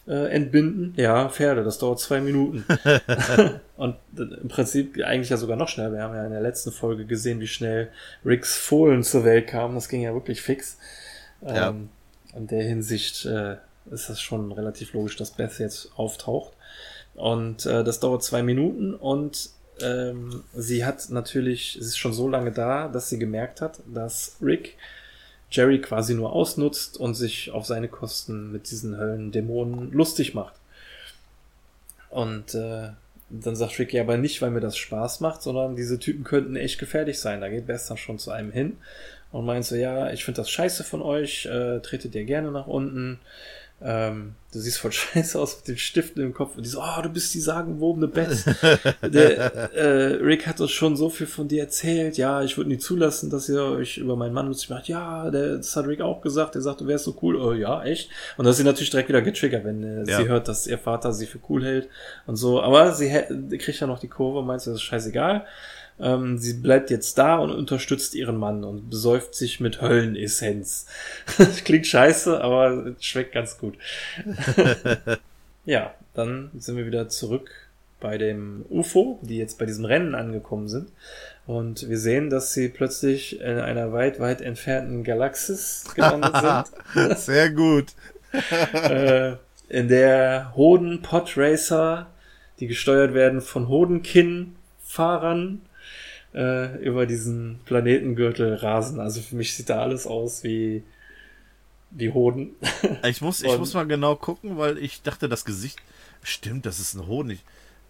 [0.06, 0.94] äh, entbinden.
[0.96, 2.64] Ja, Pferde, das dauert zwei Minuten.
[3.76, 5.92] und äh, im Prinzip eigentlich ja sogar noch schneller.
[5.92, 7.90] Wir haben ja in der letzten Folge gesehen, wie schnell
[8.24, 9.74] Ricks Fohlen zur Welt kamen.
[9.74, 10.78] Das ging ja wirklich fix.
[11.42, 11.68] Ja.
[11.68, 11.90] Ähm,
[12.34, 13.56] in der Hinsicht äh,
[13.90, 16.52] ist das schon relativ logisch, dass Beth jetzt auftaucht.
[17.14, 19.50] Und äh, das dauert zwei Minuten und
[19.80, 24.36] ähm, sie hat natürlich, sie ist schon so lange da, dass sie gemerkt hat, dass
[24.40, 24.76] Rick
[25.50, 30.54] Jerry quasi nur ausnutzt und sich auf seine Kosten mit diesen Höllendämonen lustig macht.
[32.10, 32.90] Und äh,
[33.28, 36.56] dann sagt Rick ja aber nicht, weil mir das Spaß macht, sondern diese Typen könnten
[36.56, 37.40] echt gefährlich sein.
[37.40, 38.76] Da geht dann schon zu einem hin
[39.32, 42.66] und meint so, ja, ich finde das scheiße von euch, äh, tretet ihr gerne nach
[42.66, 43.18] unten.
[43.82, 46.56] Ähm, du siehst voll scheiße aus mit den Stiften im Kopf.
[46.56, 48.44] Und die so, oh, du bist die sagenwobene Beth.
[49.02, 52.16] Der, äh, Rick hat uns schon so viel von dir erzählt.
[52.16, 54.88] Ja, ich würde nie zulassen, dass ihr euch über meinen Mann lustig macht.
[54.88, 56.54] Ja, der, das hat Rick auch gesagt.
[56.54, 57.36] Er sagt, du wärst so cool.
[57.36, 58.08] Oh, ja, echt.
[58.38, 60.16] Und das ist sie natürlich direkt wieder getriggert, wenn äh, Ja.
[60.18, 61.88] sie hört, dass ihr Vater sie für cool hält
[62.26, 62.62] und so.
[62.62, 63.10] Aber sie
[63.58, 65.44] kriegt ja noch die Kurve und meint, das ist scheißegal.
[65.98, 70.86] Ähm, sie bleibt jetzt da und unterstützt ihren Mann und besäuft sich mit Höllenessenz.
[71.64, 73.76] Klingt scheiße, aber es schmeckt ganz gut.
[75.64, 77.50] ja, dann sind wir wieder zurück
[78.00, 80.90] bei dem UFO, die jetzt bei diesem Rennen angekommen sind.
[81.46, 86.36] Und wir sehen, dass sie plötzlich in einer weit, weit entfernten Galaxis gelandet
[86.94, 87.18] sind.
[87.18, 87.94] Sehr gut.
[88.72, 89.32] äh,
[89.68, 92.08] in der Hoden Pod Racer,
[92.60, 95.62] die gesteuert werden von Hodenkin-Fahrern,
[96.34, 99.00] äh, über diesen Planetengürtel rasen.
[99.00, 100.82] Also für mich sieht da alles aus wie,
[101.90, 102.56] wie Hoden.
[103.08, 105.78] Ich muss, ich muss mal genau gucken, weil ich dachte, das Gesicht.
[106.22, 107.38] Stimmt, das ist ein Honig.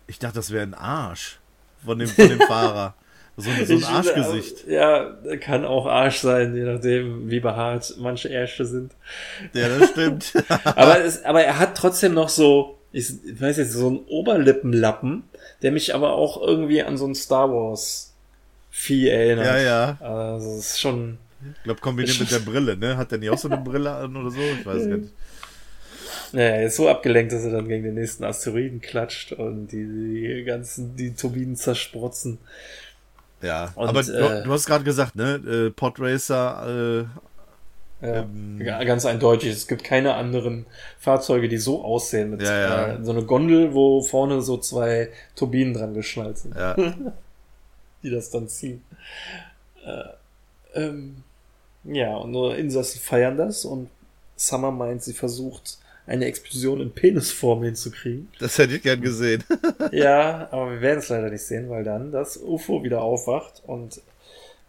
[0.07, 1.39] Ich dachte, das wäre ein Arsch
[1.85, 2.95] von dem, von dem Fahrer.
[3.39, 4.67] So ein, so ein Ich- Arschgesicht.
[4.67, 8.93] Ja, kann auch Arsch sein, je nachdem, wie behaart manche Ärsche sind.
[9.53, 10.33] Ja, das stimmt.
[10.65, 13.11] aber, es, aber er hat trotzdem noch so, ich
[13.41, 15.25] weiß jetzt, so einen Oberlippenlappen,
[15.63, 18.06] der mich aber auch irgendwie an so ein Star Wars
[18.79, 19.47] Vieh erinnert.
[19.47, 19.97] ja, ja.
[20.01, 21.17] Also, es ist schon,
[21.57, 22.99] Ich glaube, kombiniert mit der Brille, ne?
[22.99, 24.39] Hat der nicht auch so eine Brille an oder so?
[24.39, 25.15] Ich weiß nicht.
[26.33, 29.87] naja, er ist so abgelenkt, dass er dann gegen den nächsten Asteroiden klatscht und die,
[29.87, 32.37] die ganzen, die Turbinen zersprotzen.
[33.41, 35.37] Ja, Und, aber äh, du, du hast gerade gesagt, ne?
[35.37, 37.07] Äh, Podracer,
[38.03, 39.53] äh, Ja, Ähm, ganz eindeutig.
[39.53, 40.67] Es gibt keine anderen
[40.99, 42.31] Fahrzeuge, die so aussehen.
[42.31, 42.87] Mit Ja, ja.
[42.89, 46.77] Äh, so eine Gondel, wo vorne so zwei Turbinen dran geschnallt sind, ja.
[48.07, 48.83] die das dann ziehen.
[49.85, 51.25] Äh, ähm,
[51.85, 53.91] ja, und nur Insassen feiern das und
[54.37, 58.29] Summer meint, sie versucht, eine Explosion in Penisform hinzukriegen.
[58.39, 59.43] Das hätte ich gern gesehen.
[59.93, 64.01] ja, aber wir werden es leider nicht sehen, weil dann das UFO wieder aufwacht und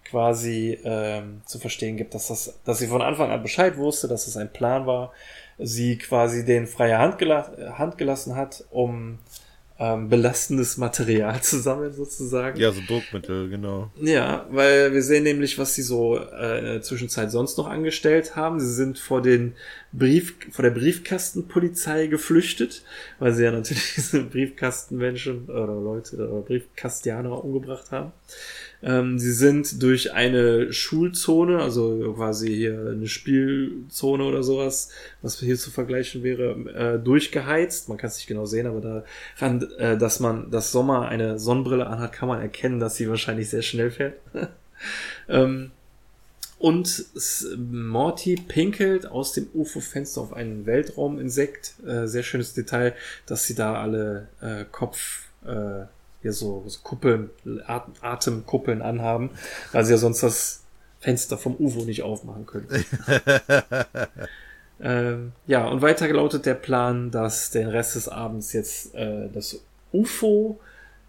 [0.03, 4.25] quasi ähm, zu verstehen gibt, dass das, dass sie von Anfang an Bescheid wusste, dass
[4.25, 5.13] es ein Plan war,
[5.59, 9.19] sie quasi den freie Hand, gela Hand gelassen hat, um
[9.79, 12.59] ähm, belastendes Material zu sammeln sozusagen.
[12.59, 13.91] Ja, so Druckmittel, genau.
[14.01, 18.35] Ja, weil wir sehen nämlich, was sie so äh, in der Zwischenzeit sonst noch angestellt
[18.35, 18.59] haben.
[18.59, 19.53] Sie sind vor den
[19.91, 22.83] Brief, vor der Briefkastenpolizei geflüchtet,
[23.19, 28.11] weil sie ja natürlich diese Briefkastenmenschen oder Leute oder Briefkastianer umgebracht haben.
[28.83, 34.89] Ähm, sie sind durch eine Schulzone, also quasi hier eine Spielzone oder sowas,
[35.21, 37.89] was hier zu vergleichen wäre, äh, durchgeheizt.
[37.89, 39.05] Man kann es nicht genau sehen, aber
[39.39, 43.49] daran, äh, dass man, dass Sommer eine Sonnenbrille anhat, kann man erkennen, dass sie wahrscheinlich
[43.49, 44.13] sehr schnell fährt.
[45.29, 45.71] ähm,
[46.59, 47.05] und
[47.57, 51.75] Morty pinkelt aus dem UFO-Fenster auf einen Weltrauminsekt.
[51.85, 52.95] Äh, sehr schönes Detail,
[53.27, 55.85] dass sie da alle äh, Kopf, äh,
[56.27, 57.29] hier so, so Kuppeln,
[57.65, 59.29] Atem, Atemkuppeln anhaben,
[59.71, 60.63] weil sie ja sonst das
[60.99, 62.67] Fenster vom UFO nicht aufmachen können.
[64.79, 69.63] Ähm, ja, und weiter lautet der Plan, dass den Rest des Abends jetzt äh, das
[69.91, 70.59] UFO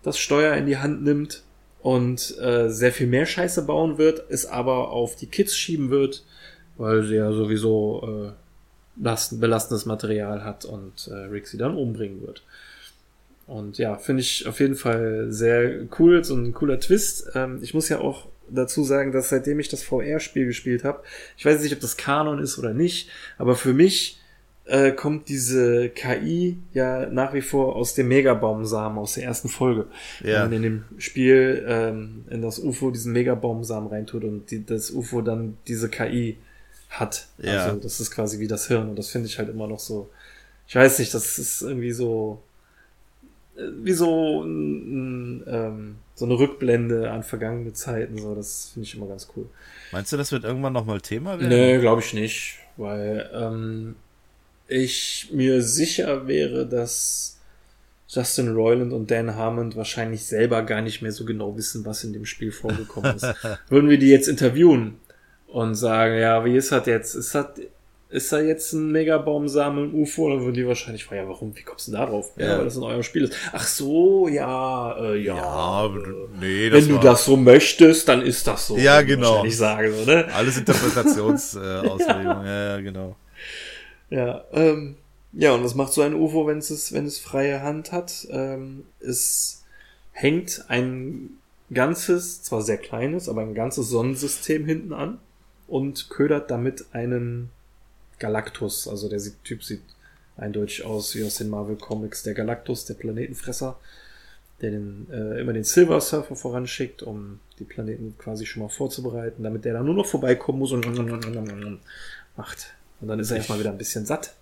[0.03, 1.43] das Steuer in die Hand nimmt
[1.83, 6.25] und äh, sehr viel mehr Scheiße bauen wird, es aber auf die Kids schieben wird,
[6.79, 8.33] weil sie ja sowieso äh,
[8.97, 12.43] belastendes Material hat und äh, Rick sie dann umbringen wird.
[13.49, 17.31] Und ja, finde ich auf jeden Fall sehr cool, so ein cooler Twist.
[17.35, 21.03] Ähm, ich muss ja auch dazu sagen, dass seitdem ich das VR-Spiel gespielt habe,
[21.37, 24.21] ich weiß nicht, ob das Kanon ist oder nicht, aber für mich
[24.67, 29.87] äh, kommt diese KI ja nach wie vor aus dem Megabaumsamen aus der ersten Folge.
[30.23, 30.43] Ja.
[30.43, 34.91] Wenn man in dem Spiel ähm, in das UFO diesen Megabaumsamen reintut und die, das
[34.91, 36.37] UFO dann diese KI
[36.91, 37.29] hat.
[37.39, 37.65] Ja.
[37.65, 40.11] Also das ist quasi wie das Hirn und das finde ich halt immer noch so.
[40.67, 42.43] Ich weiß nicht, das ist irgendwie so
[43.59, 48.19] wie so ein, ein, ähm, so eine Rückblende an vergangene Zeiten.
[48.19, 49.47] So, das finde ich immer ganz cool.
[49.93, 51.49] Meinst du, das wird irgendwann nochmal Thema werden?
[51.49, 53.97] Nee, glaube ich nicht, weil ähm,
[54.69, 57.39] ich mir sicher wäre, dass
[58.09, 62.13] Justin Roiland und Dan Harmon wahrscheinlich selber gar nicht mehr so genau wissen, was in
[62.13, 63.27] dem Spiel vorgekommen ist.
[63.69, 64.99] Würden wir die jetzt interviewen
[65.47, 67.15] und sagen, ja, wie ist das jetzt?
[67.15, 67.47] Ist das,
[68.11, 70.31] ist da jetzt ein Megabaumsamen im UFO?
[70.31, 72.33] Dann würden die wahrscheinlich fragen, ja, warum, wie kommst du da drauf?
[72.37, 73.35] Ja, ja weil das in eurem Spiel ist.
[73.53, 75.37] Ach so, ja, äh, ja.
[75.37, 75.91] ja äh,
[76.41, 78.79] nee, wenn du das so möchtest, dann ist das so.
[78.79, 79.45] Ja, genau.
[79.45, 80.27] Ich sage so, ne?
[80.33, 82.77] Alles Interpretationsauslegungen, äh, ja.
[82.77, 83.17] ja, genau.
[84.11, 84.97] Ja, ähm,
[85.33, 88.27] ja, und was macht so ein UFO, wenn es, wenn es freie Hand hat?
[88.31, 89.65] Ähm, es
[90.13, 91.31] hängt ein
[91.73, 95.19] ganzes, zwar sehr kleines, aber ein ganzes Sonnensystem hinten an
[95.67, 97.51] und ködert damit einen
[98.19, 98.89] Galactus.
[98.89, 99.83] Also der Typ sieht
[100.37, 102.23] eindeutig aus wie aus den Marvel Comics.
[102.23, 103.79] Der Galactus, der Planetenfresser,
[104.61, 109.43] der den, äh, immer den Silver Surfer voranschickt, um die Planeten quasi schon mal vorzubereiten,
[109.43, 110.87] damit der dann nur noch vorbeikommen muss und
[112.37, 112.75] macht.
[113.01, 114.35] Und dann ist er erstmal wieder ein bisschen satt.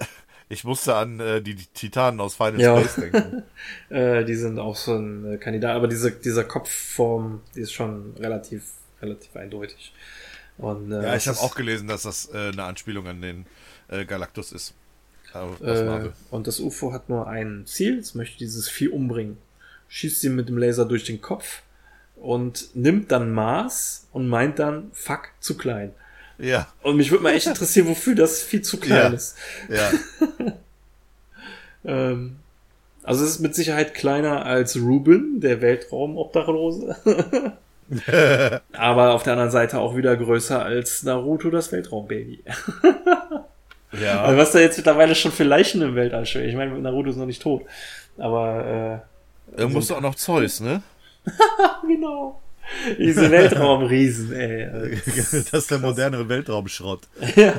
[0.48, 2.78] Ich musste an äh, die, die Titanen aus Final ja.
[2.78, 3.42] Space denken.
[3.88, 8.12] äh, die sind auch so ein äh, Kandidat, aber diese, dieser Kopfform, die ist schon
[8.18, 8.64] relativ,
[9.00, 9.94] relativ eindeutig.
[10.62, 13.46] Und, äh, ja, ich habe auch gelesen, dass das äh, eine Anspielung an den
[13.88, 14.74] äh, Galactus ist.
[15.34, 19.38] Äh, und das UFO hat nur ein Ziel, es möchte dieses Vieh umbringen.
[19.88, 21.62] Schießt sie mit dem Laser durch den Kopf
[22.16, 25.92] und nimmt dann Maß und meint dann, fuck, zu klein.
[26.38, 26.68] Ja.
[26.82, 29.16] Und mich würde mal echt interessieren, wofür das viel zu klein ja.
[29.16, 29.36] ist.
[29.68, 29.90] Ja.
[31.84, 32.36] ähm,
[33.02, 36.96] also es ist mit Sicherheit kleiner als Ruben, der Weltraumobdachlose.
[38.72, 42.42] Aber auf der anderen Seite auch wieder größer als Naruto, das Weltraumbaby.
[44.00, 44.22] ja.
[44.22, 46.48] Also was da jetzt mittlerweile schon für Leichen im Weltall steht.
[46.48, 47.62] Ich meine, Naruto ist noch nicht tot.
[48.18, 49.02] Aber
[49.54, 49.60] äh.
[49.60, 50.82] Irgendwo ist auch noch Zeus, ne?
[51.86, 52.40] genau.
[52.98, 55.00] Diese Weltraumriesen, ey.
[55.04, 57.00] Das ist der modernere Weltraumschrott.
[57.36, 57.54] ja.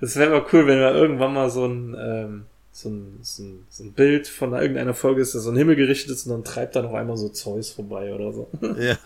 [0.00, 2.46] Das wäre mal cool, wenn wir irgendwann mal so ein, ähm,
[2.82, 5.74] so ein, so ein, so ein Bild von irgendeiner Folge ist, der so ein Himmel
[5.74, 8.48] gerichtet ist und dann treibt da noch einmal so Zeus vorbei oder so.
[8.78, 8.96] Ja.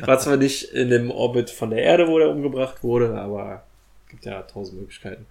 [0.06, 3.64] War zwar nicht in dem Orbit von der Erde, wo der umgebracht wurde, aber
[4.08, 5.26] gibt ja tausend Möglichkeiten.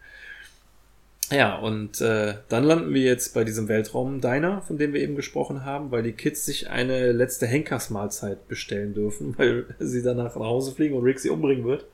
[1.31, 5.65] Ja, und äh, dann landen wir jetzt bei diesem Weltraum-Diner, von dem wir eben gesprochen
[5.65, 10.71] haben, weil die Kids sich eine letzte Henkersmahlzeit bestellen dürfen, weil sie danach nach Hause
[10.71, 11.85] fliegen und Rick sie umbringen wird.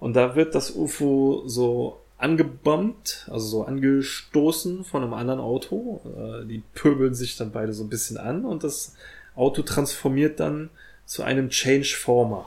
[0.00, 6.00] Und da wird das UFO so angebombt, also so angestoßen von einem anderen Auto.
[6.04, 8.94] Äh, die pöbeln sich dann beide so ein bisschen an und das
[9.36, 10.70] Auto transformiert dann
[11.06, 12.46] zu einem Changeformer.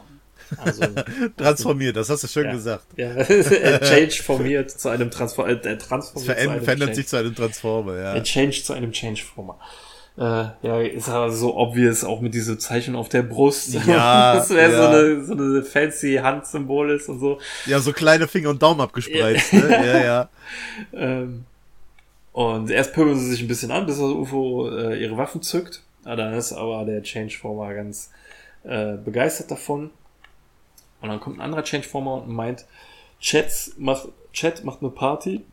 [0.57, 0.84] Also,
[1.38, 2.86] transformiert, das hast du schön ja, gesagt.
[2.97, 3.24] Ja,
[3.80, 5.51] Change formiert zu einem Transformer.
[5.51, 8.22] Äh, transformiert Verändert, sich zu einem Transformer, ja.
[8.22, 9.57] Change zu einem Changeformer.
[10.18, 10.22] Äh,
[10.62, 13.74] ja, ist aber so obvious, auch mit diesem Zeichen auf der Brust.
[13.74, 14.36] Ja.
[14.36, 14.78] das wäre ja.
[14.78, 17.39] so, eine, so eine fancy Handsymbol ist und so.
[17.66, 19.70] Ja, so kleine Finger und Daumen abgespreizt, ne?
[19.70, 20.30] Ja, ja.
[20.93, 21.45] ähm,
[22.34, 25.82] und erst pöbeln sie sich ein bisschen an, bis das UFO äh, ihre Waffen zückt.
[26.03, 28.09] Ah, dann ist aber der Changeformer ganz
[28.64, 29.91] äh, begeistert davon.
[31.01, 32.66] Und dann kommt ein anderer Changeformer und meint,
[33.20, 35.43] Chats macht, Chat macht eine Party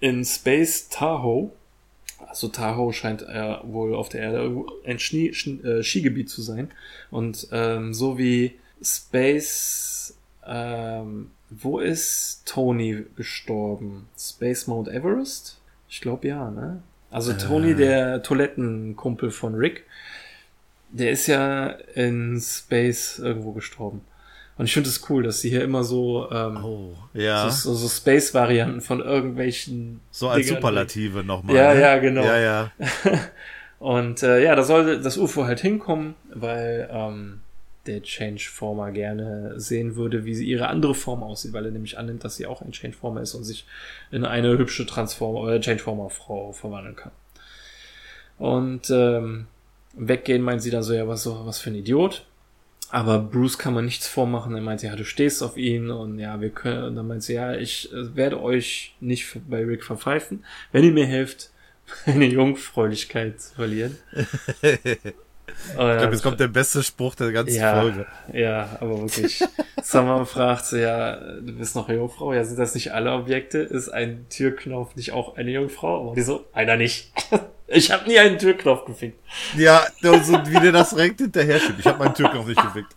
[0.00, 1.50] in Space Tahoe
[2.32, 6.70] also Tahoe scheint äh, wohl auf der Erde ein Schnie, Sch äh, Skigebiet zu sein.
[7.10, 10.16] Und ähm, so wie Space,
[10.46, 14.08] ähm, wo ist Tony gestorben?
[14.18, 15.58] Space Mount Everest?
[15.90, 16.82] Ich glaube ja, ne?
[17.10, 17.74] Also Tony, äh.
[17.74, 19.84] der Toilettenkumpel von Rick,
[20.88, 24.00] der ist ja in Space irgendwo gestorben.
[24.62, 27.50] Und ich finde es das cool, dass sie hier immer so, ähm, oh, ja.
[27.50, 29.98] so, so, Space-Varianten von irgendwelchen.
[30.12, 31.56] So als Dingern Superlative nochmal.
[31.56, 31.80] Ja, ne?
[31.80, 32.22] ja, genau.
[32.22, 32.72] Ja, ja.
[33.80, 37.40] Und äh, ja, da soll das UFO halt hinkommen, weil ähm,
[37.86, 42.22] der Changeformer gerne sehen würde, wie sie ihre andere Form aussieht, weil er nämlich annimmt,
[42.22, 43.66] dass sie auch ein Changeformer ist und sich
[44.12, 47.10] in eine hübsche Transformer oder Changeformer-Frau verwandeln kann.
[48.38, 49.48] Und ähm,
[49.94, 52.24] weggehen meint sie dann so, ja, was, was für ein Idiot.
[52.92, 54.54] Aber Bruce kann man nichts vormachen.
[54.54, 57.32] Er meinte, ja, du stehst auf ihn und ja, wir können, und dann meint sie,
[57.32, 61.52] ja, ich äh, werde euch nicht bei Rick verpfeifen, wenn ihr mir helft,
[62.06, 63.96] meine Jungfräulichkeit zu verlieren.
[65.68, 68.06] ich glaube, jetzt kommt der beste Spruch der ganzen ja, Folge.
[68.32, 69.42] Ja, aber wirklich.
[69.82, 72.32] Summer fragt so, ja, du bist noch Jungfrau?
[72.32, 73.58] Ja, sind das nicht alle Objekte?
[73.58, 76.00] Ist ein Türknopf nicht auch eine Jungfrau?
[76.00, 77.12] Aber die so, einer nicht.
[77.74, 79.18] Ich habe nie einen Türknopf gefickt.
[79.56, 81.78] Ja, so wie der das direkt hinterher schiebt.
[81.78, 82.94] Ich habe meinen Türknopf nicht gefickt.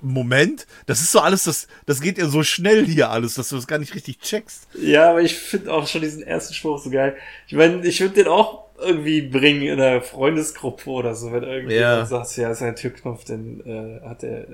[0.00, 3.56] Moment, das ist so alles, das, das geht ja so schnell hier alles, dass du
[3.56, 4.66] das gar nicht richtig checkst.
[4.80, 7.16] Ja, aber ich finde auch schon diesen ersten Spruch so geil.
[7.48, 12.00] Ich meine, ich würde den auch irgendwie bringen in einer Freundesgruppe oder so, wenn irgendjemand
[12.00, 12.06] ja.
[12.06, 14.46] sagt, ja, ist ein Türknopf, dann äh, hat er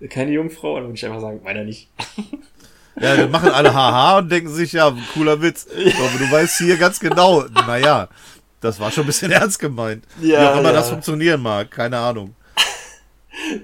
[0.00, 1.88] äh, keine Jungfrau, dann würde ich einfach sagen, meiner nicht.
[3.00, 5.66] Ja, wir machen alle Haha und denken sich, ja, cooler Witz.
[5.70, 8.08] Aber du weißt hier ganz genau, naja,
[8.60, 10.04] das war schon ein bisschen ernst gemeint.
[10.20, 10.76] Ja, Wie auch immer ja.
[10.76, 12.34] das funktionieren mag, keine Ahnung.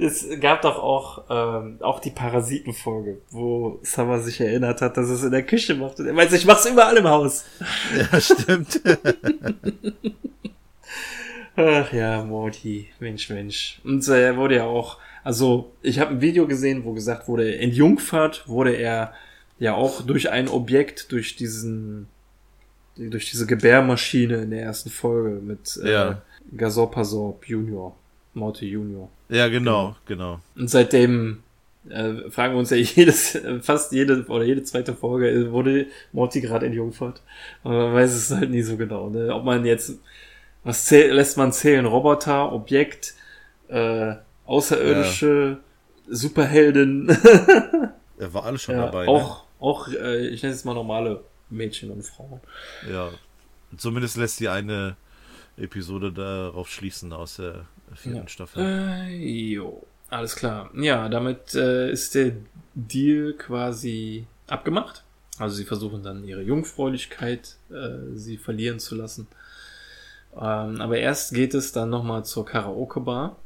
[0.00, 5.22] Es gab doch auch, ähm, auch die Parasitenfolge, wo Summer sich erinnert hat, dass es
[5.22, 6.00] in der Küche macht.
[6.00, 7.44] Und er meint, ich mach's überall im Haus.
[7.96, 8.80] Ja, stimmt.
[11.56, 13.80] Ach ja, Morty, Mensch, Mensch.
[13.82, 17.50] Und äh, er wurde ja auch, also ich habe ein Video gesehen, wo gesagt wurde,
[17.50, 19.14] in Jungfahrt wurde er
[19.58, 22.08] ja auch durch ein Objekt, durch diesen,
[22.96, 26.22] durch diese Gebärmaschine in der ersten Folge mit äh, ja.
[26.54, 27.96] Gasorpasorb Junior,
[28.36, 29.08] Morty Junior.
[29.28, 30.40] Ja, genau, genau.
[30.54, 31.42] Und seitdem
[31.88, 36.40] äh, fragen wir uns ja jedes, fast jede oder jede zweite Folge, äh, wurde Morty
[36.40, 37.22] gerade in Jungfahrt.
[37.64, 39.08] Aber man weiß es halt nie so genau.
[39.08, 39.34] Ne?
[39.34, 39.98] Ob man jetzt,
[40.64, 41.86] was zähl, lässt man zählen?
[41.86, 43.14] Roboter, Objekt,
[43.68, 44.14] äh,
[44.44, 46.14] Außerirdische, ja.
[46.14, 47.08] Superhelden.
[48.18, 49.08] er war alles schon ja, dabei.
[49.08, 49.44] Auch, ne?
[49.60, 52.40] auch äh, ich nenne es mal normale Mädchen und Frauen.
[52.88, 53.10] Ja,
[53.76, 54.96] zumindest lässt die eine
[55.56, 57.66] Episode darauf schließen aus der
[57.96, 58.28] vierten ja.
[58.28, 58.62] Staffel.
[58.62, 60.70] Äh, jo, alles klar.
[60.74, 62.32] Ja, damit äh, ist der
[62.74, 65.02] Deal quasi abgemacht.
[65.38, 69.26] Also sie versuchen dann ihre Jungfräulichkeit äh, sie verlieren zu lassen.
[70.34, 73.36] Ähm, aber erst geht es dann nochmal zur Karaoke-Bar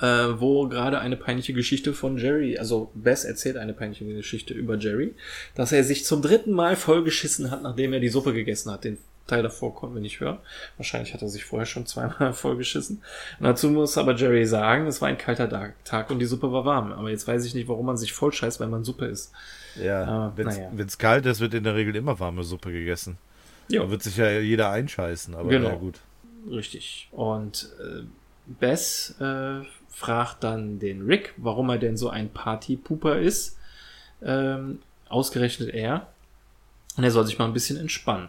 [0.00, 4.76] äh, wo gerade eine peinliche Geschichte von Jerry, also Bess erzählt eine peinliche Geschichte über
[4.76, 5.14] Jerry,
[5.54, 8.84] dass er sich zum dritten Mal vollgeschissen hat, nachdem er die Suppe gegessen hat.
[8.84, 8.98] Den
[9.30, 10.38] Teil davor konnten wir nicht hören.
[10.76, 13.02] Wahrscheinlich hat er sich vorher schon zweimal vollgeschissen.
[13.38, 15.48] Und dazu muss aber Jerry sagen, es war ein kalter
[15.84, 16.92] Tag und die Suppe war warm.
[16.92, 19.32] Aber jetzt weiß ich nicht, warum man sich voll scheißt, wenn man Suppe isst.
[19.80, 20.86] Ja, wenn es naja.
[20.98, 23.18] kalt ist, wird in der Regel immer warme Suppe gegessen.
[23.68, 23.82] Ja.
[23.82, 25.68] Da wird sich ja jeder einscheißen, aber genau.
[25.68, 26.00] ja gut.
[26.50, 27.08] Richtig.
[27.12, 28.02] Und äh,
[28.46, 33.58] Bess äh, fragt dann den Rick, warum er denn so ein Partypooper ist.
[34.22, 36.08] Ähm, ausgerechnet er.
[36.96, 38.28] Und er soll sich mal ein bisschen entspannen.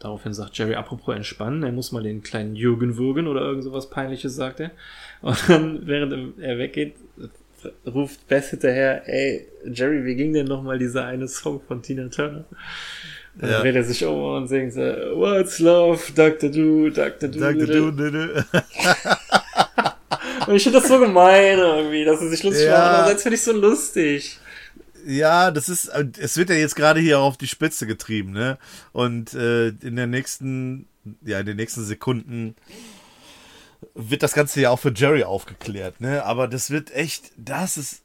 [0.00, 3.90] Daraufhin sagt Jerry, apropos entspannen, er muss mal den kleinen Jürgen würgen oder irgend sowas
[3.90, 4.70] peinliches, sagt er.
[5.22, 6.94] Und dann, während er weggeht,
[7.86, 12.44] ruft Beth hinterher, ey, Jerry, wie ging denn nochmal dieser eine Song von Tina Turner?
[13.34, 13.60] Dann ja.
[13.60, 16.50] dreht er sich um und singt so, What's Love, Dr.
[16.50, 17.28] Do, Dr.
[17.28, 17.38] Do.
[17.38, 17.66] Dr.
[17.66, 18.42] Do, do.
[20.48, 22.72] Und ich finde das so gemein irgendwie, dass er sich lustig ja.
[22.72, 22.88] macht.
[22.88, 24.38] Andererseits finde ich so lustig.
[25.06, 28.58] Ja, das ist, es wird ja jetzt gerade hier auf die Spitze getrieben, ne?
[28.92, 30.86] Und äh, in der nächsten,
[31.22, 32.54] ja, in den nächsten Sekunden
[33.94, 36.24] wird das Ganze ja auch für Jerry aufgeklärt, ne?
[36.24, 38.02] Aber das wird echt, das ist,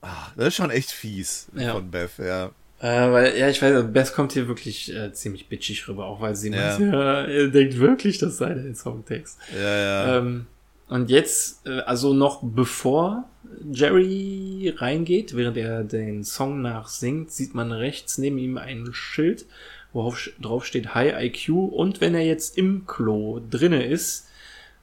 [0.00, 1.72] ach, das ist schon echt fies ja.
[1.72, 2.50] von Beth, ja.
[2.80, 6.36] Äh, weil, ja, ich weiß, Beth kommt hier wirklich äh, ziemlich bitchig rüber, auch weil
[6.36, 6.78] sie ja.
[6.78, 9.38] meint, ja, er denkt wirklich, das sei der Songtext.
[9.54, 10.18] Ja, ja.
[10.18, 10.46] Ähm,
[10.88, 13.24] und jetzt, äh, also noch bevor
[13.72, 19.46] Jerry reingeht, während er den Song nachsingt, sieht man rechts neben ihm ein Schild,
[19.92, 21.48] worauf drauf steht High IQ.
[21.72, 24.28] Und wenn er jetzt im Klo drinne ist,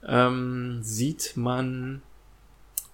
[0.06, 2.02] ähm, sieht man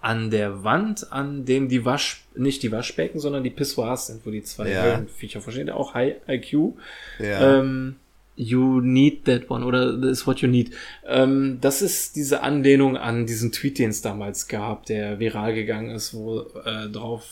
[0.01, 4.31] an der Wand, an dem die Wasch, nicht die Waschbecken, sondern die Pissoirs sind, wo
[4.31, 5.03] die zwei ja.
[5.17, 6.73] Viecher verstehen, auch High IQ.
[7.19, 7.59] Ja.
[7.59, 7.97] Ähm,
[8.41, 10.71] You need that one oder this is what you need.
[11.05, 15.89] Ähm, das ist diese Anlehnung an diesen Tweet, den es damals gab, der viral gegangen
[15.89, 17.25] ist, wo äh, drauf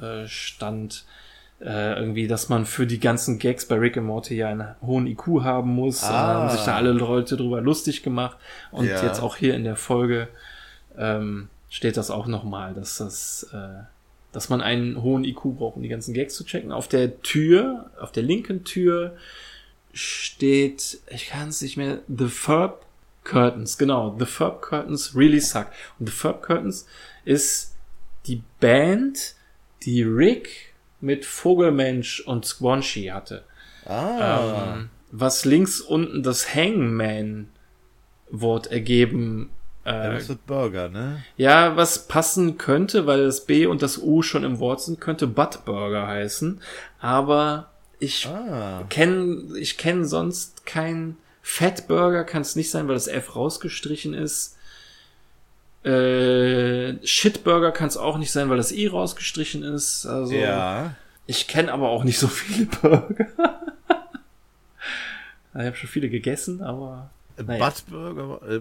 [0.00, 1.04] äh, stand,
[1.60, 5.06] äh, irgendwie, dass man für die ganzen Gags bei Rick und Morty ja einen hohen
[5.06, 6.02] IQ haben muss.
[6.04, 6.08] Ah.
[6.08, 8.38] Und haben sich da alle Leute drüber lustig gemacht.
[8.70, 9.04] Und ja.
[9.04, 10.28] jetzt auch hier in der Folge
[10.96, 13.84] ähm, steht das auch nochmal, dass das äh,
[14.32, 16.72] dass man einen hohen IQ braucht, um die ganzen Gags zu checken.
[16.72, 19.16] Auf der Tür, auf der linken Tür
[20.36, 22.84] steht, ich kann es nicht mehr, The Verb
[23.24, 24.14] Curtains, genau.
[24.18, 25.68] The Furb Curtains really suck.
[25.98, 26.86] Und The Furb Curtains
[27.24, 27.74] ist
[28.26, 29.34] die Band,
[29.82, 33.44] die Rick mit Vogelmensch und Squanchy hatte.
[33.84, 34.74] Ah.
[34.76, 39.50] Ähm, was links unten das Hangman-Wort ergeben.
[39.84, 41.24] ja, Äh, das wird Burger, ne?
[41.36, 45.26] ja, was passen könnte, weil das B und das U schon im Wort sind, könnte
[45.26, 46.60] Buttburger heißen.
[47.00, 48.84] Aber ich Ah.
[48.90, 54.56] kenn, ich kenne sonst kein Fatburger, kann es nicht sein, weil das F rausgestrichen ist.
[55.84, 60.04] Äh, Shitburger kann es auch nicht sein, weil das I rausgestrichen ist.
[60.06, 60.94] Also Ja.
[61.26, 63.26] ich kenne aber auch nicht so viele Burger.
[65.54, 67.10] ich habe schon viele gegessen, aber
[67.44, 67.64] Naja.
[67.68, 68.48] Buttburger.
[68.50, 68.60] Äh,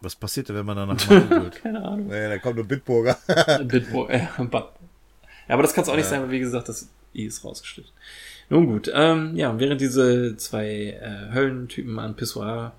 [0.00, 1.62] was passiert denn, wenn man danach mal googelt?
[1.62, 2.08] keine Ahnung.
[2.08, 3.16] Nee, da kommt nur Bitburger.
[3.64, 4.68] Bitbo äh, Butt.
[5.48, 7.90] Ja, aber das kann es auch nicht sein, weil wie gesagt, das I ist rausgestrichen.
[8.52, 12.74] Nun gut, ähm, ja, während diese zwei äh, Höllentypen an Pissoir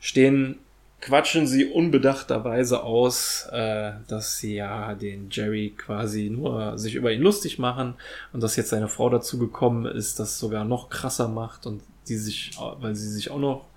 [0.00, 0.58] stehen,
[1.02, 7.20] quatschen sie unbedachterweise aus, äh, dass sie ja den Jerry quasi nur sich über ihn
[7.20, 7.92] lustig machen
[8.32, 12.16] und dass jetzt seine Frau dazu gekommen ist, das sogar noch krasser macht und die
[12.16, 13.68] sich, weil sie sich auch noch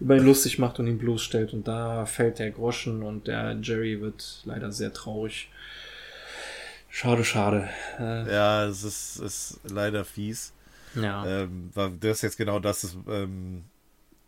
[0.00, 4.00] über ihn lustig macht und ihn bloßstellt und da fällt der Groschen und der Jerry
[4.00, 5.50] wird leider sehr traurig.
[6.88, 7.68] Schade, schade.
[8.00, 10.52] Äh, ja, es ist, ist leider fies.
[10.94, 11.26] Ja.
[11.26, 13.64] Ähm, das ist jetzt genau das, ist, ähm,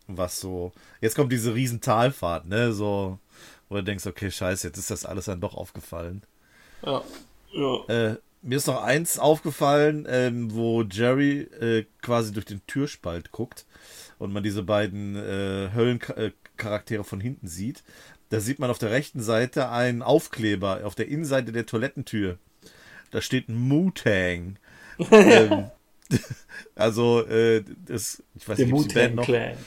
[0.07, 0.71] was so.
[1.01, 2.73] Jetzt kommt diese riesen Talfahrt, ne?
[2.73, 3.19] So,
[3.69, 6.23] wo du denkst, okay, scheiße, jetzt ist das alles dann doch aufgefallen.
[6.85, 7.01] ja.
[7.53, 7.85] Ja.
[7.87, 13.65] Äh, mir ist noch eins aufgefallen, ähm, wo Jerry äh, quasi durch den Türspalt guckt
[14.19, 17.83] und man diese beiden äh, Höllencharaktere von hinten sieht.
[18.29, 22.37] Da sieht man auf der rechten Seite einen Aufkleber auf der Innenseite der Toilettentür.
[23.11, 24.57] Da steht Mutang.
[25.11, 25.69] ähm,
[26.75, 29.57] also, äh, das, ich weiß nicht, ob die Band Wu-Tang noch.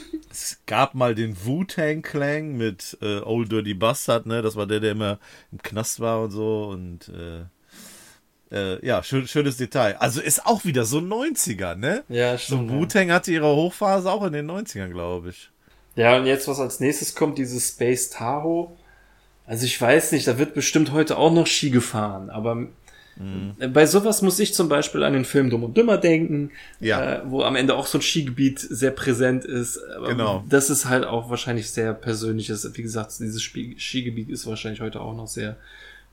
[0.30, 4.42] Es gab mal den Wu-Tang Clan mit äh, Old Dirty Bastard, ne?
[4.42, 5.18] Das war der, der immer
[5.50, 6.64] im Knast war und so.
[6.66, 7.44] Und äh,
[8.54, 9.96] äh, ja, schön, schönes Detail.
[9.96, 12.04] Also ist auch wieder so 90er, ne?
[12.10, 12.70] Ja, So stimmt.
[12.70, 12.76] ja.
[12.76, 15.50] Wu-Tang hatte ihre Hochphase auch in den 90ern, glaube ich.
[15.94, 18.76] Ja, und jetzt, was als nächstes kommt, dieses Space Tahoe.
[19.46, 22.66] Also ich weiß nicht, da wird bestimmt heute auch noch Ski gefahren, aber
[23.58, 26.50] äh, bei sowas muss ich zum Beispiel an den Film Dumm und Dümmer denken,
[26.80, 27.14] Ja.
[27.16, 29.78] äh, wo am Ende auch so ein Skigebiet sehr präsent ist.
[29.96, 30.44] Aber Genau.
[30.48, 32.68] Das ist halt auch wahrscheinlich sehr persönliches.
[32.76, 35.56] Wie gesagt, dieses Spie- Skigebiet ist wahrscheinlich heute auch noch sehr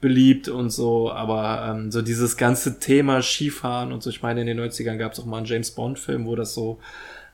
[0.01, 4.47] beliebt und so, aber ähm, so dieses ganze Thema Skifahren und so, ich meine, in
[4.47, 6.79] den 90ern gab es auch mal einen James Bond-Film, wo das so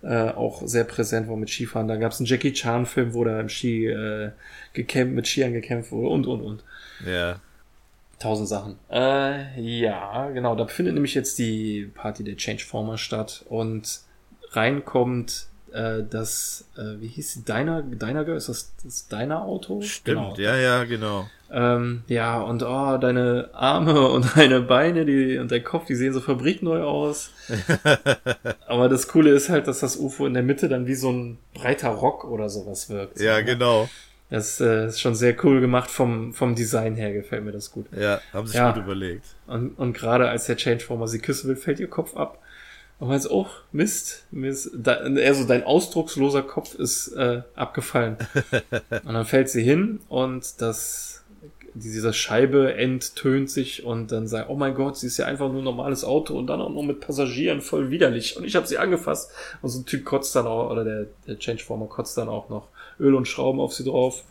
[0.03, 1.87] äh, auch sehr präsent war mit Skifahren.
[1.87, 4.29] Da gab es einen Jackie Chan-Film, wo da im Ski äh,
[4.73, 6.63] gekämpft, mit Skiern gekämpft wurde und und und.
[7.07, 7.39] Ja.
[8.19, 8.77] Tausend Sachen.
[8.91, 10.55] Äh, ja, genau.
[10.55, 14.01] Da findet nämlich jetzt die Party der Changeformer statt und
[14.51, 18.37] reinkommt äh, das, äh, wie hieß sie, Deiner, Deiner Girl?
[18.37, 19.81] Ist das das Deiner Auto?
[19.81, 20.35] Stimmt, Genau.
[20.37, 21.29] ja, ja, genau.
[21.51, 26.13] Ähm, ja, und oh, deine Arme und deine Beine die, und dein Kopf, die sehen
[26.13, 27.31] so fabrikneu aus.
[28.67, 31.37] Aber das Coole ist halt, dass das UFO in der Mitte dann wie so ein
[31.53, 33.19] breiter Rock oder sowas wirkt.
[33.19, 33.89] Ja, So, ne?
[34.29, 37.87] Das äh, ist schon sehr cool gemacht vom, vom Design her, gefällt mir das gut.
[37.97, 38.71] Ja, haben sich Ja.
[38.71, 39.25] gut überlegt.
[39.47, 42.39] Und, und gerade als der Changeformer sie küssen will, fällt ihr Kopf ab.
[42.99, 44.71] Und man oh, Mist, Mist.
[44.75, 48.17] Da, eher so dein ausdrucksloser Kopf ist äh, abgefallen.
[49.05, 51.23] und dann fällt sie hin und das,
[51.73, 55.61] diese Scheibe enttönt sich und dann sagt, oh mein Gott, sie ist ja einfach nur
[55.61, 58.35] ein normales Auto und dann auch noch mit Passagieren voll widerlich.
[58.37, 59.31] Und ich habe sie angefasst.
[59.61, 62.67] Und so ein Typ kotzt dann auch, oder der, der Changeformer kotzt dann auch noch
[62.99, 64.23] Öl und Schrauben auf sie drauf.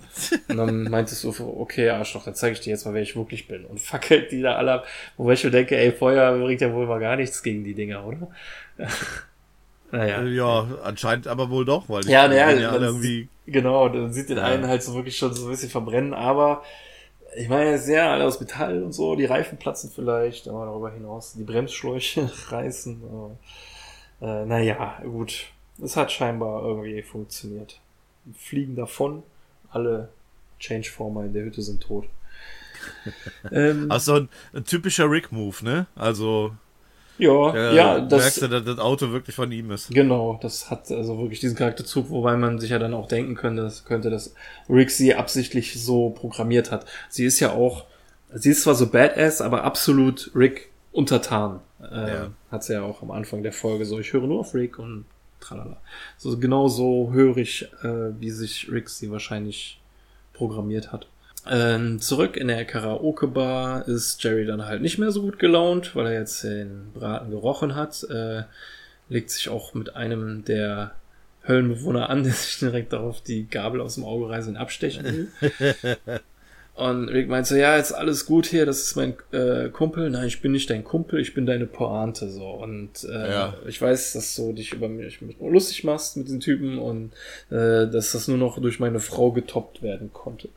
[0.49, 3.49] Und dann meintest du, okay, Arschloch, dann zeige ich dir jetzt mal, wer ich wirklich
[3.49, 3.65] bin.
[3.65, 4.87] Und fackelt die da alle ab.
[5.17, 8.05] Wobei ich mir denke, ey, Feuer bringt ja wohl mal gar nichts gegen die Dinger,
[8.07, 8.29] oder?
[9.91, 10.23] naja.
[10.23, 13.29] Äh, Ja, anscheinend aber wohl doch, weil die Ja, naja, ja alle irgendwie.
[13.47, 16.63] Genau, dann sieht den einen halt so wirklich schon so ein bisschen verbrennen, aber
[17.37, 20.67] ich meine, es ist ja alle aus Metall und so, die Reifen platzen vielleicht, aber
[20.67, 23.03] darüber hinaus die Bremsschläuche reißen.
[23.05, 23.37] Aber,
[24.21, 25.47] äh, naja, gut.
[25.83, 27.81] Es hat scheinbar irgendwie funktioniert.
[28.35, 29.23] Fliegen davon,
[29.71, 30.09] alle
[30.59, 32.07] Changeformer in der Hütte sind tot.
[33.53, 35.87] ähm, Also ein, ein typischer Rick-Move, ne?
[35.95, 36.53] Also,
[37.19, 39.91] ja, äh, ja, merkst das, du, dass das Auto wirklich von ihm ist.
[39.91, 43.63] Genau, das hat also wirklich diesen Charakterzug, wobei man sich ja dann auch denken könnte,
[43.63, 44.35] dass, könnte, dass
[44.69, 46.87] Rick sie absichtlich so programmiert hat.
[47.09, 47.87] Sie ist ja auch,
[48.33, 51.61] sie ist zwar so badass, aber absolut Rick untertan.
[51.83, 52.31] Äh, Ja.
[52.53, 55.05] Hat sie ja auch am Anfang der Folge so, ich höre nur auf Rick und
[55.41, 55.81] tralala.
[56.17, 59.81] So genau so höre ich, äh, wie sich Rick sie wahrscheinlich
[60.33, 61.07] programmiert hat.
[61.51, 66.07] Ähm, zurück in der Karaoke-Bar ist Jerry dann halt nicht mehr so gut gelaunt, weil
[66.07, 68.05] er jetzt den Braten gerochen hat.
[68.05, 68.43] Äh,
[69.09, 70.93] legt sich auch mit einem der
[71.47, 75.29] Höllenbewohner an, der sich direkt darauf die Gabel aus dem Auge reißen und abstechen will.
[76.79, 80.11] Und Rick meint so, ja, jetzt alles gut hier, das ist mein äh, Kumpel.
[80.11, 82.47] Nein, ich bin nicht dein Kumpel, ich bin deine Pointe so.
[82.47, 83.55] Und äh, Ja.
[83.67, 87.11] ich weiß, dass du dich über mich lustig machst mit den Typen und
[87.51, 90.51] äh, dass das nur noch durch meine Frau getoppt werden konnte.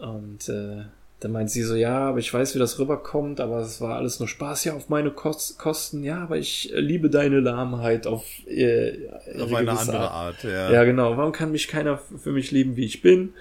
[0.00, 0.84] Und äh,
[1.20, 4.20] dann meint sie so, ja, aber ich weiß, wie das rüberkommt, aber es war alles
[4.20, 6.02] nur Spaß, ja, auf meine Kos Kosten.
[6.02, 10.36] Ja, aber ich liebe deine Lahmheit auf, äh, Auf eine andere Art.
[10.36, 10.72] Art, ja.
[10.72, 11.18] Ja, genau.
[11.18, 13.34] Warum kann mich keiner für mich lieben, wie ich bin?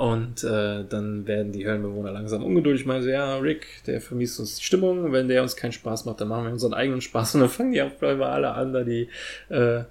[0.00, 2.86] Und äh, dann werden die Höllenbewohner langsam ungeduldig.
[2.86, 5.12] Meinen so, ja, Rick, der vermisst uns die Stimmung.
[5.12, 7.34] Wenn der uns keinen Spaß macht, dann machen wir unseren eigenen Spaß.
[7.34, 9.08] Und dann fangen die auf einmal alle an, da die
[9.50, 9.82] äh,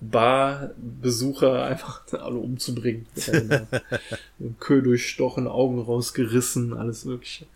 [0.00, 3.06] Barbesucher einfach alle umzubringen.
[3.14, 3.66] Miteinander.
[4.60, 7.46] Köhl durchstochen, Augen rausgerissen, alles mögliche.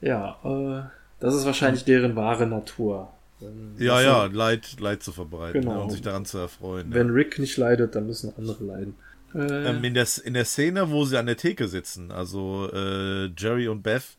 [0.00, 0.88] Ja, äh,
[1.20, 3.10] das ist wahrscheinlich deren wahre Natur.
[3.40, 5.82] Wenn- Ja, ja, Leid, Leid zu verbreiten Genau.
[5.82, 6.86] und sich daran zu erfreuen.
[6.94, 8.94] Wenn Rick nicht leidet, dann müssen andere leiden.
[9.34, 13.26] Äh, Ähm, in, der, in der Szene, wo sie an der Theke sitzen, also äh,
[13.36, 14.16] Jerry und Beth,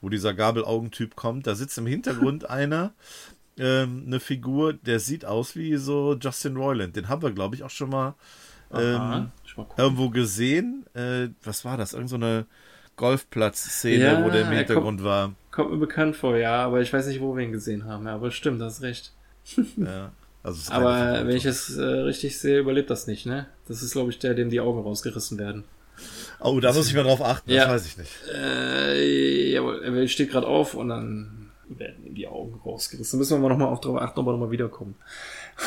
[0.00, 2.94] wo dieser Gabelaugentyp kommt, da sitzt im Hintergrund einer,
[3.58, 6.96] ähm, eine Figur, der sieht aus wie so Justin Roiland.
[6.96, 8.14] Den haben wir, glaube ich, auch schon mal
[8.72, 10.86] ähm, mal irgendwo gesehen.
[10.94, 11.92] Äh, was war das?
[11.94, 12.46] Irgend so eine
[12.96, 15.34] Golfplatz-Szene, Ja, wo der im er Hintergrund war.
[15.50, 18.06] Kommt mir bekannt vor, ja, aber ich weiß nicht, wo wir ihn gesehen haben.
[18.06, 19.12] Ja, aber stimmt, das ist recht.
[19.82, 20.12] Ja,
[20.46, 23.46] also Aber wenn ich es äh, richtig sehe, überlebt das nicht, ne?
[23.66, 25.64] Das ist, glaube ich, der, dem die Augen rausgerissen werden.
[26.40, 27.64] Oh, da muss ich mal drauf achten, Ja.
[27.64, 28.12] das weiß ich nicht.
[28.32, 33.18] Äh, jawohl, er steht gerade auf und dann werden ihm die Augen rausgerissen.
[33.18, 34.94] Müssen wir mal nochmal auf drauf achten, ob er nochmal wiederkommt.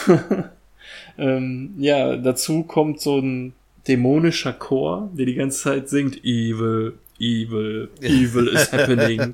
[1.17, 3.53] ähm, ja, dazu kommt so ein
[3.85, 9.33] dämonischer Chor, der die ganze Zeit singt Evil, Evil, Evil is happening.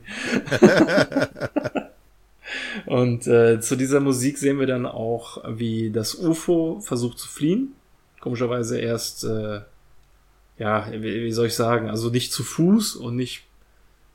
[2.86, 7.74] Und äh, zu dieser Musik sehen wir dann auch, wie das UFO versucht zu fliehen.
[8.20, 9.62] Komischerweise erst, äh,
[10.58, 13.44] ja, wie, wie soll ich sagen, also nicht zu Fuß und nicht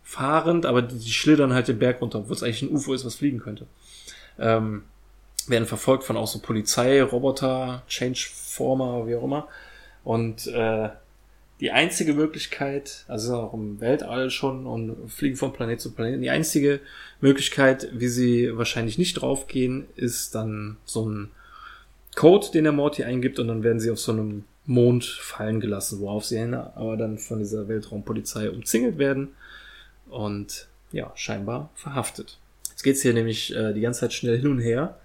[0.02, 3.04] fahrend, aber die, die schlittern halt den Berg runter, obwohl es eigentlich ein UFO ist,
[3.04, 3.66] was fliegen könnte.
[4.38, 4.82] Ähm,
[5.46, 9.48] werden verfolgt von auch so Polizei, Roboter, Changeformer, wie auch immer.
[10.04, 10.90] Und äh,
[11.60, 16.30] die einzige Möglichkeit, also auch im Weltall schon und fliegen von Planet zu Planet, die
[16.30, 16.80] einzige
[17.20, 21.30] Möglichkeit, wie sie wahrscheinlich nicht draufgehen, ist dann so ein
[22.16, 26.00] Code, den der Morty eingibt und dann werden sie auf so einem Mond fallen gelassen,
[26.00, 29.28] worauf sie aber dann von dieser Weltraumpolizei umzingelt werden
[30.08, 32.38] und ja, scheinbar verhaftet.
[32.70, 34.98] Jetzt geht's hier nämlich äh, die ganze Zeit schnell hin und her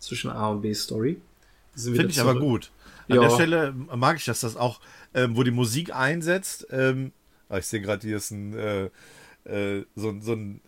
[0.00, 1.20] zwischen A und B Story.
[1.76, 2.70] Finde ich aber gut.
[3.08, 3.22] An Ja.
[3.22, 4.80] der Stelle mag ich das, dass auch,
[5.14, 7.12] ähm, wo die Musik einsetzt, ähm,
[7.48, 8.84] ah, ich sehe gerade, hier ist ein, äh,
[9.44, 10.60] äh, so, ein- so, ein,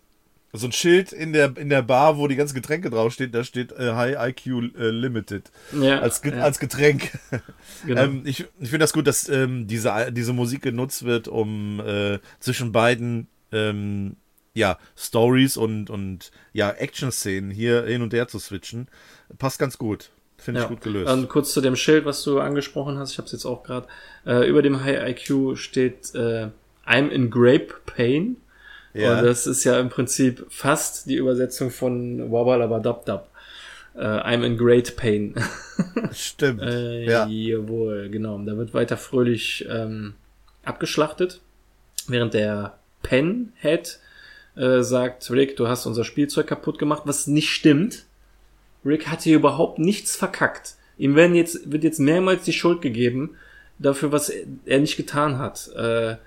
[0.51, 3.71] so ein Schild in der, in der Bar, wo die ganzen Getränke draufsteht, da steht
[3.71, 7.11] äh, High IQ äh, Limited Ja, als, Ge ja, als Getränk.
[7.85, 8.03] genau.
[8.03, 12.19] Ähm, ich ich finde das gut, dass ähm, diese, diese Musik genutzt wird, um äh,
[12.39, 14.17] zwischen beiden ähm,
[14.55, 18.87] ja, Stories und, und ja, Action-Szenen hier hin und her zu switchen.
[19.39, 20.11] Passt ganz gut.
[20.37, 20.69] Finde ich Ja.
[20.69, 21.11] gut gelöst.
[21.11, 23.87] Und kurz zu dem Schild, was du angesprochen hast, ich habe es jetzt auch gerade.
[24.25, 26.47] Äh, über dem High IQ steht äh,
[26.85, 28.37] I'm in grape pain.
[28.93, 29.17] Ja.
[29.17, 33.29] Und das ist ja im Prinzip fast die Übersetzung von Wabalabadabdab.
[33.95, 35.35] Äh, I'm in great pain.
[36.11, 36.61] Stimmt.
[36.61, 37.25] äh, ja.
[37.27, 38.37] Jawohl, genau.
[38.39, 40.13] Da wird weiter fröhlich ähm,
[40.63, 41.39] abgeschlachtet,
[42.07, 43.99] während der Penhead
[44.55, 48.05] äh, sagt, Rick, du hast unser Spielzeug kaputt gemacht, was nicht stimmt.
[48.85, 50.75] Rick hat hier überhaupt nichts verkackt.
[50.97, 53.35] Ihm werden jetzt, wird jetzt mehrmals die Schuld gegeben
[53.79, 54.29] dafür, was
[54.65, 55.69] er nicht getan hat.
[55.75, 56.17] Äh,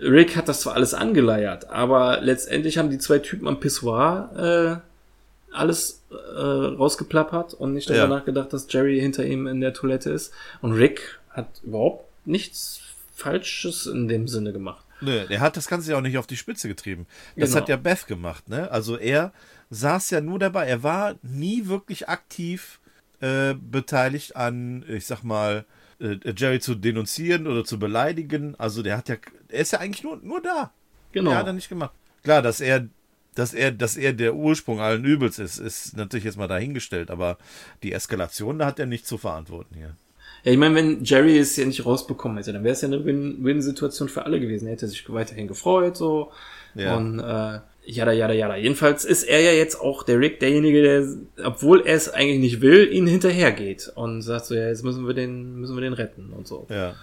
[0.00, 5.54] Rick hat das zwar alles angeleiert, aber letztendlich haben die zwei Typen am Pissoir äh,
[5.56, 8.08] alles äh, rausgeplappert und nicht darüber Ja.
[8.08, 10.32] nachgedacht, dass Jerry hinter ihm in der Toilette ist.
[10.60, 12.80] Und Rick hat überhaupt nichts
[13.14, 14.84] Falsches in dem Sinne gemacht.
[15.00, 17.06] Nö, der hat das Ganze ja auch nicht auf die Spitze getrieben.
[17.36, 17.60] Das Genau.
[17.62, 18.70] hat ja Beth gemacht, ne?
[18.70, 19.32] Also er
[19.70, 20.66] saß ja nur dabei.
[20.66, 22.80] Er war nie wirklich aktiv
[23.20, 25.64] äh, beteiligt an, ich sag mal,
[26.00, 28.54] äh, Jerry zu denunzieren oder zu beleidigen.
[28.58, 29.16] Also der hat ja,
[29.48, 30.72] er ist ja eigentlich nur, nur da.
[31.12, 31.30] Genau.
[31.30, 31.92] Ja, hat er nicht gemacht.
[32.22, 32.88] Klar, dass er,
[33.34, 37.38] dass er, dass er der Ursprung allen Übels ist, ist natürlich jetzt mal dahingestellt, aber
[37.82, 39.96] die Eskalation, da hat er nicht zu verantworten hier.
[40.44, 43.04] Ja, ich meine, wenn Jerry es ja nicht rausbekommen hätte, dann wäre es ja eine
[43.04, 44.66] Win-Win-Situation für alle gewesen.
[44.66, 46.30] Er hätte sich weiterhin gefreut, so.
[46.74, 46.96] Ja.
[46.96, 48.56] Und äh, jada, jada, jada.
[48.56, 52.60] Jedenfalls ist er ja jetzt auch der Rick, derjenige, der, obwohl er es eigentlich nicht
[52.60, 56.32] will, ihnen hinterhergeht und sagt so, ja, jetzt müssen wir den, müssen wir den retten
[56.36, 56.66] und so.
[56.68, 56.94] Ja.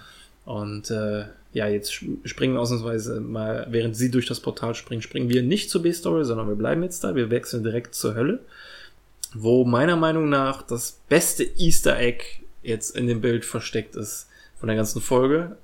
[0.44, 1.92] Und äh, ja, jetzt
[2.24, 6.48] springen ausnahmsweise mal, während sie durch das Portal springen, springen wir nicht zur B-Story, sondern
[6.48, 7.14] wir bleiben jetzt da.
[7.14, 8.40] Wir wechseln direkt zur Hölle.
[9.34, 12.24] wo meiner Meinung nach das beste Easter Egg
[12.62, 14.28] jetzt in dem Bild versteckt ist
[14.58, 15.56] von der ganzen Folge.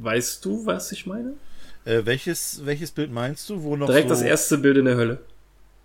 [0.00, 1.34] Weißt du, was ich meine?
[1.84, 3.62] Äh, welches, welches Bild meinst du?
[3.62, 5.18] Wo noch Direkt so das erste Bild in der Hölle.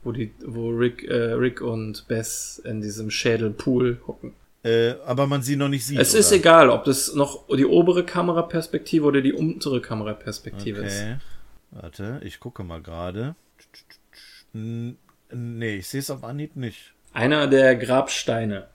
[0.04, 4.34] Wo, die, wo Rick, äh, Rick und Bess in diesem Schädelpool hocken.
[4.64, 6.00] Äh, aber man sie noch nicht sieht.
[6.00, 6.38] Es ist oder?
[6.38, 11.02] egal, ob das noch die obere Kameraperspektive oder die untere Kameraperspektive ist.
[11.02, 11.18] Okay.
[11.72, 13.36] Warte, ich gucke mal gerade.
[14.54, 16.94] Nee, ich sehe es auf Anhieb nicht.
[17.14, 18.68] Einer der Grabsteine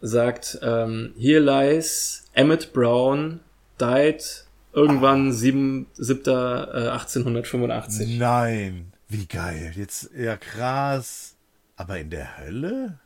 [0.00, 3.40] sagt, ähm, here lies Emmett Brown,
[3.80, 6.22] died irgendwann 7, 7.
[6.26, 8.18] Äh, 1885.
[8.18, 9.72] Nein, wie geil.
[9.76, 11.34] Jetzt, ja krass.
[11.76, 12.98] Aber in der Hölle?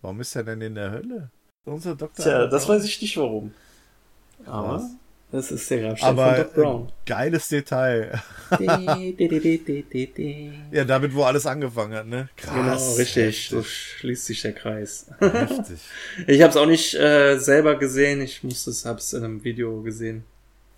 [0.00, 1.30] Warum ist er denn in der Hölle?
[1.64, 2.24] Unser Doktor.
[2.24, 3.52] Tja, das weiß ich nicht warum.
[4.46, 4.90] Aber Krass.
[5.30, 6.88] das ist der Grabstein Aber von Doc Brown.
[6.88, 8.20] äh, geiles Detail.
[10.72, 12.28] Ja, damit, wo alles angefangen hat, ne?
[12.36, 12.54] Krass.
[12.54, 13.48] Genau, richtig.
[13.48, 15.06] So schließt sich der Kreis.
[15.20, 15.78] heftig.
[16.26, 18.20] Ich habe es auch nicht äh, selber gesehen.
[18.20, 20.24] Ich musste es, habe es in einem Video gesehen,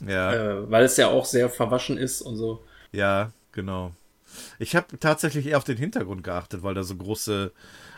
[0.07, 2.64] Ja, äh, weil es ja auch sehr verwaschen ist und so.
[2.92, 3.92] ja, genau.
[4.59, 7.52] Ich habe tatsächlich eher auf den Hintergrund geachtet, weil da so große,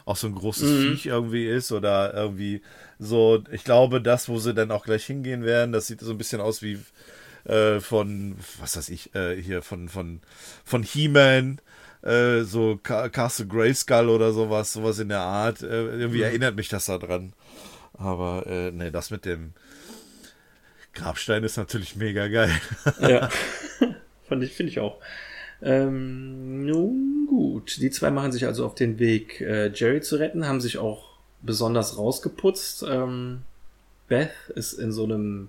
[0.06, 0.72] auch so ein großes Mhm.
[0.72, 2.62] Viech irgendwie ist oder irgendwie
[2.98, 6.18] so, ich glaube, das, wo sie dann auch gleich hingehen werden, das sieht so ein
[6.18, 6.80] bisschen aus wie
[7.46, 10.20] äh, von, was weiß ich, äh, hier von, von,
[10.64, 11.60] von He-Man,
[12.02, 15.62] äh, so Ca- Castle Grayskull oder sowas, sowas in der Art.
[15.62, 15.66] Äh,
[16.00, 17.34] irgendwie erinnert mich das da dran.
[17.94, 19.54] Aber äh, nee, das mit dem
[20.96, 22.50] Grabstein ist natürlich mega geil.
[23.00, 23.28] Ja.
[24.28, 24.98] Fand ich, finde ich auch.
[25.62, 27.76] Ähm, nun gut.
[27.80, 31.06] Die zwei machen sich also auf den Weg, äh, Jerry zu retten, haben sich auch
[31.42, 32.84] besonders rausgeputzt.
[32.88, 33.42] Ähm,
[34.08, 35.48] Beth ist in so einem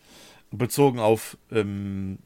[0.51, 2.19] bezogen auf, ähm,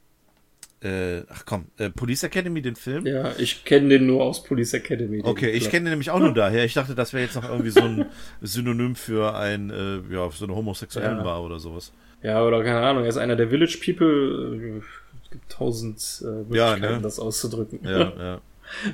[0.81, 3.05] äh, ach komm, äh, Police Academy, den Film?
[3.07, 5.21] Ja, ich kenne den nur aus Police Academy.
[5.25, 6.65] Okay, ich kenne den nämlich auch nur daher.
[6.65, 8.07] Ich dachte, das wäre jetzt noch irgendwie so ein
[8.43, 11.25] Synonym für ein, äh, ja, so eine homosexuellen Ja.
[11.25, 11.93] Bar oder sowas.
[12.23, 14.57] Ja, oder keine Ahnung, er ist einer der Village People.
[14.57, 14.83] äh,
[15.25, 17.01] Es gibt tausend äh, Möglichkeiten, Ja, ne?
[17.03, 17.81] das auszudrücken.
[17.85, 18.41] Ja, ja.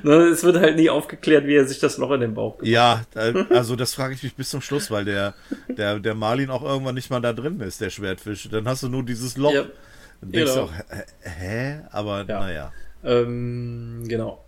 [0.03, 2.71] Ne, es wird halt nie aufgeklärt, wie er sich das Loch in den Bauch gemacht
[2.71, 3.01] Ja,
[3.49, 5.33] also das frage ich mich bis zum Schluss, weil der,
[5.67, 8.47] der, der Marlin auch irgendwann nicht mal da drin ist, der Schwertfisch.
[8.49, 9.53] Dann hast du nur dieses Loch.
[9.53, 9.65] Ja,
[10.21, 10.65] Dann denkst genau.
[10.67, 11.03] du auch, hä?
[11.39, 11.79] hä?
[11.91, 12.39] Aber Ja.
[12.39, 12.71] naja.
[13.03, 14.44] ähm, genau.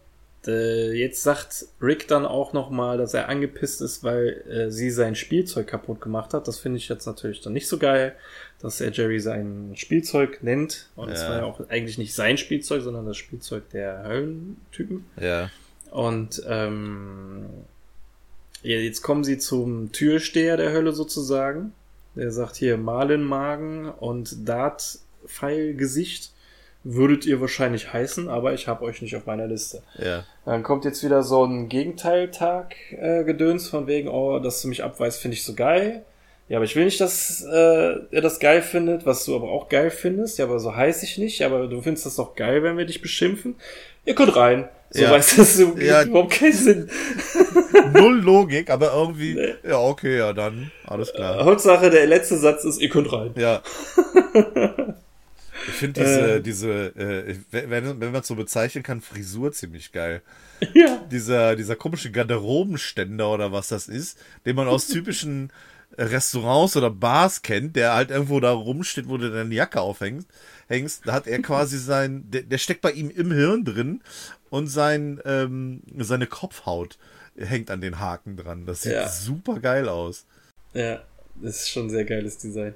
[0.48, 5.16] Äh, jetzt sagt Rick dann auch nochmal, dass er angepisst ist, weil äh, sie sein
[5.16, 6.48] Spielzeug kaputt gemacht hat.
[6.48, 8.16] Das finde ich jetzt natürlich dann nicht so geil,
[8.62, 10.90] dass er Jerry sein Spielzeug nennt.
[10.96, 11.30] Und es Ja.
[11.30, 15.06] war ja auch eigentlich nicht sein Spielzeug, sondern das Spielzeug der Höllentypen.
[15.20, 15.50] Ja.
[15.92, 17.46] Und ähm,
[18.64, 21.74] ja, jetzt kommen sie zum Türsteher der Hölle sozusagen.
[22.16, 26.32] Der sagt hier Malenmagen und Dart-Pfeil-Gesicht
[26.84, 29.82] würdet ihr wahrscheinlich heißen, aber ich habe euch nicht auf meiner Liste.
[29.98, 30.24] ja.
[30.46, 35.36] Dann kommt jetzt wieder so ein Gegenteiltag-Gedöns von wegen, oh, dass du mich abweist, finde
[35.36, 36.04] ich so geil.
[36.50, 39.68] Ja, aber ich will nicht, dass äh, er das geil findet, was du aber auch
[39.68, 40.38] geil findest.
[40.40, 41.42] Ja, aber so heiß ich nicht.
[41.44, 43.56] Aber du findest das doch geil, wenn wir dich beschimpfen.
[44.06, 44.70] Ihr könnt rein.
[44.92, 45.12] So Ja.
[45.12, 46.04] weißt du, das so, Ja.
[46.04, 46.90] überhaupt keinen Sinn.
[47.94, 49.56] Null Logik, aber irgendwie, Nee.
[49.68, 51.44] ja, okay, ja, dann, alles klar.
[51.44, 53.32] Hauptsache, der letzte Satz ist, ihr könnt rein.
[53.36, 53.62] Ja.
[55.68, 56.42] Ich finde diese, Äh.
[56.42, 60.22] diese, äh, wenn, wenn man es so bezeichnen kann, Frisur ziemlich geil.
[60.74, 60.98] Ja.
[61.12, 65.52] Dieser, dieser komische Garderobenständer oder was das ist, den man aus typischen
[65.98, 70.28] Restaurants oder Bars kennt, der halt irgendwo da rumsteht, wo du deine Jacke aufhängst,
[70.68, 74.02] hängst, da hat er quasi sein, der, der steckt bei ihm im Hirn drin
[74.50, 76.98] und sein, ähm, seine Kopfhaut
[77.38, 78.66] hängt an den Haken dran.
[78.66, 79.08] Das sieht Ja.
[79.08, 80.26] super geil aus.
[80.74, 81.04] Ja,
[81.36, 82.74] das ist schon ein sehr geiles Design.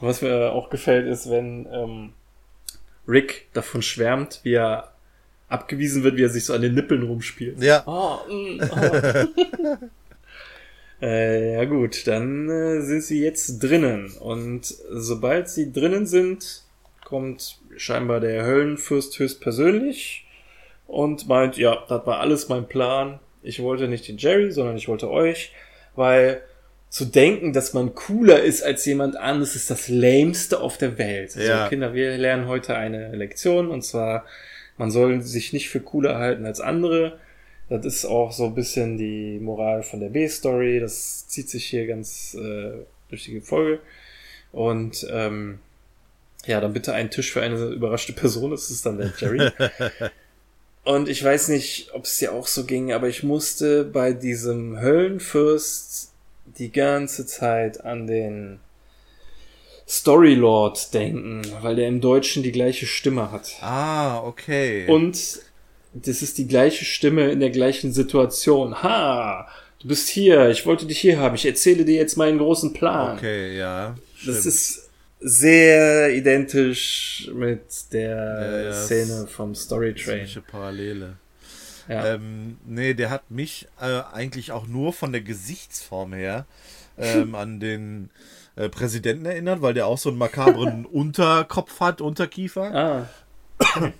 [0.00, 2.12] Was mir auch gefällt, ist, wenn ähm,
[3.10, 4.92] Rick davon schwärmt, wie er
[5.48, 7.62] abgewiesen wird, wie er sich so an den Nippeln rumspielt.
[7.62, 9.26] Ja, Ah, mm, ah.
[11.02, 14.12] äh, ja gut, dann äh, sind sie jetzt drinnen.
[14.20, 16.62] Und sobald sie drinnen sind,
[17.04, 20.26] kommt scheinbar der Höllenfürst höchstpersönlich
[20.86, 23.18] und meint, ja, das war alles mein Plan.
[23.42, 25.52] Ich wollte nicht den Jerry, sondern ich wollte euch,
[25.96, 26.42] weil
[26.90, 31.36] zu denken, dass man cooler ist als jemand anderes, ist das lämste auf der Welt.
[31.36, 31.68] Also Ja.
[31.68, 34.26] Kinder, wir lernen heute eine Lektion und zwar,
[34.76, 37.18] man soll sich nicht für cooler halten als andere.
[37.68, 40.80] Das ist auch so ein bisschen die Moral von der B-Story.
[40.80, 42.72] Das zieht sich hier ganz äh,
[43.08, 43.78] durch die Folge.
[44.50, 45.60] Und ähm,
[46.46, 48.50] ja, dann bitte einen Tisch für eine überraschte Person.
[48.50, 49.52] Das ist dann der Jerry.
[50.84, 54.80] Und ich weiß nicht, ob es dir auch so ging, aber ich musste bei diesem
[54.80, 56.09] Höllenfürst
[56.58, 58.60] die ganze Zeit an den
[59.86, 63.56] Storylord denken, weil der im Deutschen die gleiche Stimme hat.
[63.60, 64.86] Ah, okay.
[64.86, 65.40] Und
[65.92, 68.82] das ist die gleiche Stimme in der gleichen Situation.
[68.82, 69.48] Ha,
[69.80, 73.16] du bist hier, ich wollte dich hier haben, ich erzähle dir jetzt meinen großen Plan.
[73.18, 73.96] okay, ja.
[74.24, 74.46] Das stimmt.
[74.46, 74.90] ist
[75.20, 77.62] sehr identisch mit
[77.92, 80.26] der Ja, ja, Szene vom Story Train.
[80.50, 81.16] Parallele.
[81.90, 82.06] Ja.
[82.14, 86.46] Ähm, nee, der hat mich äh, eigentlich auch nur von der Gesichtsform her
[86.96, 88.10] ähm, an den
[88.54, 93.08] äh, Präsidenten erinnert, weil der auch so einen makabren Unterkopf hat, Unterkiefer.
[93.58, 93.90] ah,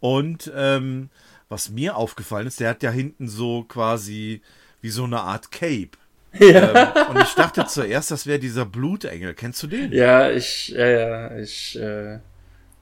[0.00, 1.10] Und ähm,
[1.48, 4.42] was mir aufgefallen ist, der hat ja hinten so quasi
[4.80, 5.90] wie so eine Art Cape.
[6.38, 6.68] ähm,
[7.10, 9.34] und ich dachte zuerst, das wäre dieser Blutengel.
[9.34, 9.92] Kennst du den?
[9.92, 12.18] ja, ich, ja, ja, ich äh,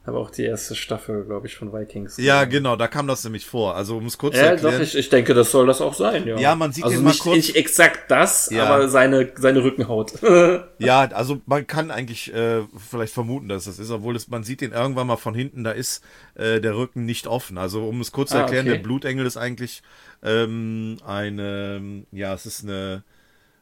[0.04, 2.16] habe auch die erste Staffel, glaube ich, von Vikings.
[2.16, 2.50] Ja, gesehen.
[2.64, 3.76] genau, da kam das nämlich vor.
[3.76, 4.74] Also um es kurz zu Ja, erklären.
[4.74, 6.36] doch, ich, ich denke, das soll das auch sein, ja.
[6.38, 8.64] Ja, man sieht also mal nicht, kurz- nicht exakt das, Ja.
[8.66, 10.14] aber seine, seine Rückenhaut.
[10.78, 14.60] Ja, also man kann eigentlich äh, vielleicht vermuten, dass das ist, obwohl es, man sieht
[14.60, 16.02] den irgendwann mal von hinten, da ist
[16.34, 17.56] äh, der Rücken nicht offen.
[17.56, 18.76] Also um es kurz zu Ah, erklären, okay.
[18.78, 19.82] der Blutengel ist eigentlich
[20.24, 23.04] ähm, eine, ja, es ist eine,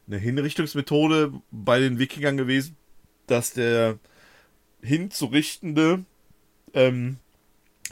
[0.07, 2.75] eine Hinrichtungsmethode bei den Wikingern gewesen,
[3.27, 3.99] dass der
[4.81, 6.03] hinzurichtende
[6.73, 7.17] ähm,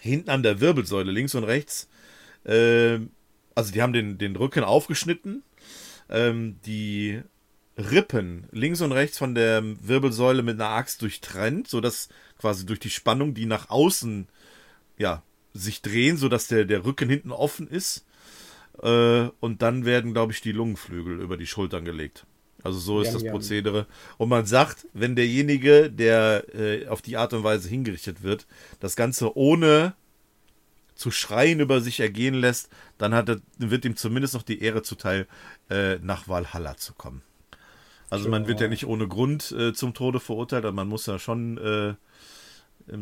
[0.02, 1.90] hinten an der Wirbelsäule, links und rechts,
[2.46, 3.12] ähm,
[3.56, 5.44] also die haben den, den Rücken aufgeschnitten,
[6.10, 7.22] ähm, die
[7.78, 12.90] Rippen links und rechts von der Wirbelsäule mit einer Axt durchtrennt, sodass quasi durch die
[12.90, 14.28] Spannung die nach außen
[14.98, 15.24] ja,
[15.54, 18.06] sich drehen, sodass der, der Rücken hinten offen ist.
[18.82, 22.26] Äh, und dann werden, glaube ich, die Lungenflügel über die Schultern gelegt.
[22.64, 23.24] Also so ist das.
[23.24, 23.86] Prozedere.
[24.18, 28.48] Und man sagt, wenn derjenige, der äh, auf die Art und Weise hingerichtet wird,
[28.80, 29.94] das Ganze ohne
[30.96, 35.28] zu schreien über sich ergehen lässt, dann er, wird ihm zumindest noch die Ehre zuteil,
[35.70, 37.22] äh, nach Valhalla zu kommen.
[38.10, 41.20] Also man wird ja nicht ohne Grund äh, zum Tode verurteilt, aber man muss ja
[41.20, 41.94] schon äh,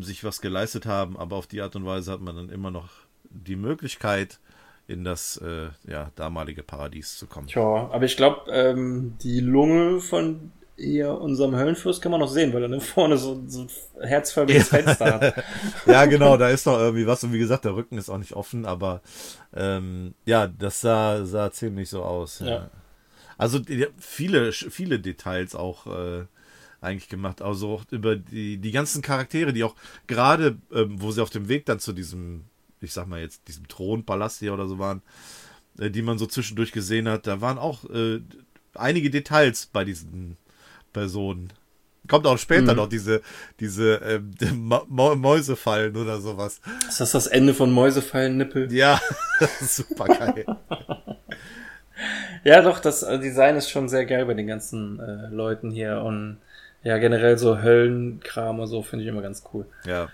[0.01, 2.89] sich was geleistet haben, aber auf die Art und Weise hat man dann immer noch
[3.29, 4.39] die Möglichkeit,
[4.87, 7.47] in das äh, ja, damalige Paradies zu kommen.
[7.47, 12.53] Tja, aber ich glaube, ähm, die Lunge von hier unserem Höllenfürst kann man noch sehen,
[12.53, 15.43] weil er dann vorne so, so ein herzförmiges Fenster hat.
[15.87, 17.23] ja, genau, da ist noch irgendwie was.
[17.23, 19.01] Und wie gesagt, der Rücken ist auch nicht offen, aber
[19.55, 22.39] ähm, ja, das sah, sah ziemlich so aus.
[22.39, 22.47] Ja.
[22.47, 22.69] Ja.
[23.37, 23.59] Also
[23.97, 26.25] viele, viele Details auch äh,
[26.81, 27.41] eigentlich gemacht.
[27.41, 31.47] Also auch über die, die ganzen Charaktere, die auch gerade, ähm, wo sie auf dem
[31.47, 32.45] Weg dann zu diesem,
[32.81, 35.01] ich sag mal jetzt, diesem Thronpalast hier oder so waren,
[35.79, 38.21] äh, die man so zwischendurch gesehen hat, da waren auch äh,
[38.73, 40.37] einige Details bei diesen
[40.93, 41.51] Personen.
[42.07, 43.21] Kommt auch später noch diese,
[43.59, 46.61] diese ähm, Mäusefallen oder sowas.
[46.87, 48.71] Ist das das Ende von Mäusefallen-Nippel?
[48.71, 49.01] Ja,
[49.61, 50.45] super geil.
[52.45, 56.01] Ja, doch, das äh, Design ist schon sehr geil bei den ganzen äh, Leuten hier
[56.01, 56.37] und
[56.83, 59.65] ja, generell so Höllenkram und so finde ich immer ganz cool.
[59.85, 60.09] ja.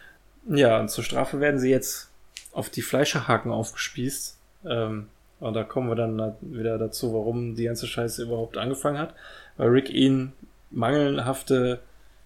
[0.45, 2.10] Ja, und zur Strafe werden sie jetzt
[2.53, 4.38] auf die Fleischerhaken aufgespießt.
[4.69, 5.07] Ähm,
[5.39, 9.13] und da kommen wir dann da- wieder dazu, warum die ganze Scheiße überhaupt angefangen hat.
[9.57, 10.31] Weil Rick ihn
[10.71, 11.80] mangelhafte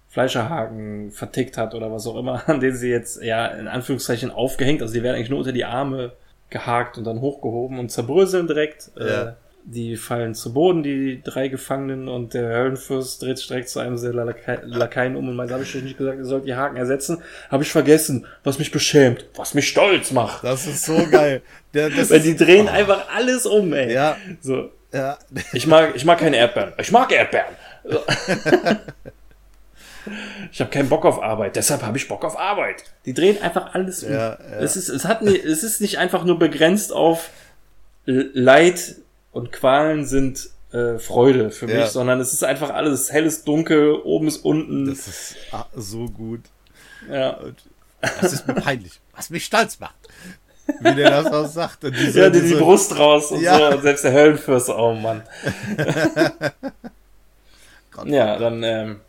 [0.10, 4.82] Fleischerhaken vertickt hat oder was auch immer, an denen sie jetzt, ja, in Anführungszeichen aufgehängt.
[4.82, 6.14] Also die werden eigentlich nur unter die Arme
[6.50, 8.92] gehakt und dann hochgehoben und zerbröseln direkt.
[8.98, 9.30] Ja.
[9.30, 9.34] Äh,
[9.70, 14.02] die fallen zu Boden, die drei Gefangenen, und der Höllenfürst dreht sich direkt zu einem
[14.02, 16.78] der Laka- Lakaien um und meint, habe ich euch nicht gesagt, ihr sollt die Haken
[16.78, 17.22] ersetzen?
[17.52, 20.44] Habe ich vergessen, was mich beschämt, was mich stolz macht.
[20.46, 21.42] Das ist so geil.
[21.74, 23.92] Der, das Weil die drehen einfach alles um, ey.
[23.94, 25.18] ja, So, ja.
[25.52, 26.72] ich mag, ich mag keine Erdbeeren.
[26.80, 27.54] Ich mag Erdbeeren.
[27.84, 28.00] So.
[30.54, 32.86] Ich habe keinen Bock auf Arbeit, deshalb habe ich Bock auf Arbeit.
[33.06, 34.12] Die drehen einfach alles um.
[34.14, 34.60] Ja, ja.
[34.62, 37.30] Es, ist, es, hat, es ist nicht einfach nur begrenzt auf
[38.06, 38.96] Leid
[39.38, 41.88] und Qualen sind äh, Freude für mich, Ja.
[41.88, 44.86] sondern es ist einfach alles helles Dunkel, oben ist unten.
[44.88, 46.42] Das ist ah, so gut.
[47.10, 47.40] ja.
[48.22, 49.00] Das ist mir peinlich.
[49.16, 49.96] Was mich stolz macht.
[50.82, 51.84] Wie der das auch sagt.
[51.86, 53.58] Und diese, ja, die, die diese- Brust raus und Ja.
[53.58, 53.78] so.
[53.78, 55.24] Und selbst der Höllenfürst, oh Mann.
[58.06, 59.00] Ja, dann ähm,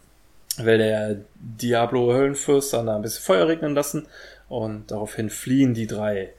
[0.57, 4.07] will der Diablo Höllenfürst dann da ein bisschen Feuer regnen lassen
[4.49, 6.33] und daraufhin fliehen die drei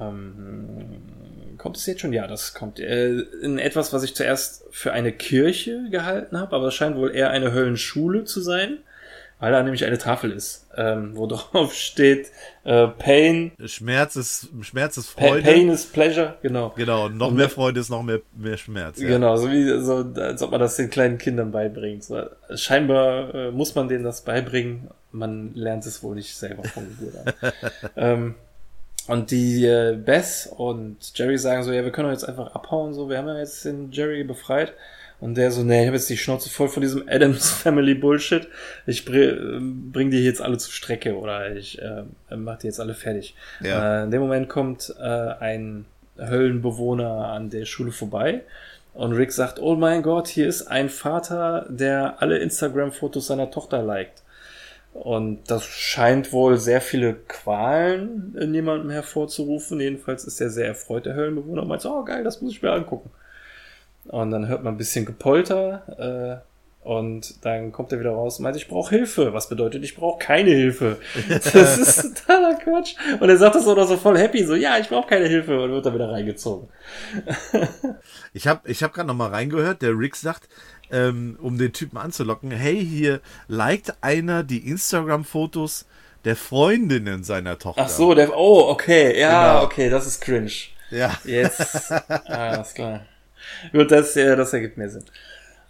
[0.00, 2.12] Ähm, kommt es jetzt schon?
[2.12, 2.80] Ja, das kommt.
[2.80, 7.14] Äh, in etwas, was ich zuerst für eine Kirche gehalten habe, aber es scheint wohl
[7.14, 8.78] eher eine Höllenschule zu sein,
[9.38, 12.30] weil da nämlich eine Tafel ist, ähm, wo drauf steht
[12.64, 13.52] äh, Pain.
[13.64, 15.42] Schmerz ist, Schmerz ist Freude.
[15.42, 16.72] Pain is Pleasure, genau.
[16.76, 18.98] Genau, noch mehr Freude ist noch mehr, mehr Schmerz.
[18.98, 19.08] Ja.
[19.08, 22.02] Genau, so wie so, als ob man das den kleinen Kindern beibringt.
[22.04, 24.88] So, scheinbar äh, muss man denen das beibringen.
[25.12, 27.52] Man lernt es wohl nicht selber von Geburt an.
[27.96, 28.34] ähm,
[29.06, 32.94] und die äh, Beth und Jerry sagen so, ja, wir können doch jetzt einfach abhauen,
[32.94, 34.72] so, wir haben ja jetzt den Jerry befreit.
[35.20, 38.48] Und der so, nee, ich habe jetzt die Schnauze voll von diesem Adams Family Bullshit.
[38.86, 42.02] Ich br äh, bring die jetzt alle zur Strecke oder ich äh,
[42.34, 43.34] mach die jetzt alle fertig.
[43.60, 44.00] Ja.
[44.00, 45.86] Äh, in dem Moment kommt äh, ein
[46.18, 48.42] Höllenbewohner an der Schule vorbei
[48.92, 53.82] und Rick sagt, oh mein Gott, hier ist ein Vater, der alle Instagram-Fotos seiner Tochter
[53.82, 54.23] liked.
[54.94, 59.80] Und das scheint wohl sehr viele Qualen in jemandem hervorzurufen.
[59.80, 62.62] Jedenfalls ist er sehr erfreut, der Höllenbewohner, und meint so, oh geil, das muss ich
[62.62, 63.10] mir angucken.
[64.06, 66.54] Und dann hört man ein bisschen Gepolter, äh,
[66.84, 69.32] und dann kommt er wieder raus und meint, ich brauche Hilfe.
[69.32, 70.98] Was bedeutet, ich brauche keine Hilfe.
[71.28, 72.94] Das ist totaler Quatsch.
[73.20, 75.62] Und er sagt das auch noch so voll happy, so, ja, ich brauche keine Hilfe.
[75.62, 76.68] Und wird dann wieder reingezogen.
[78.34, 80.48] Ich habe ich hab gerade noch mal reingehört, der Rick sagt,
[80.90, 85.86] ähm, um den Typen anzulocken, hey, hier liked einer die Instagram-Fotos
[86.24, 87.82] der Freundinnen seiner Tochter.
[87.84, 89.64] Ach so, der, oh, okay, ja, Genau.
[89.64, 90.50] okay, das ist cringe.
[90.90, 91.18] Ja.
[91.24, 93.00] Jetzt, ah, ist klar.
[93.72, 95.04] Gut, das, ja, das ergibt mehr Sinn.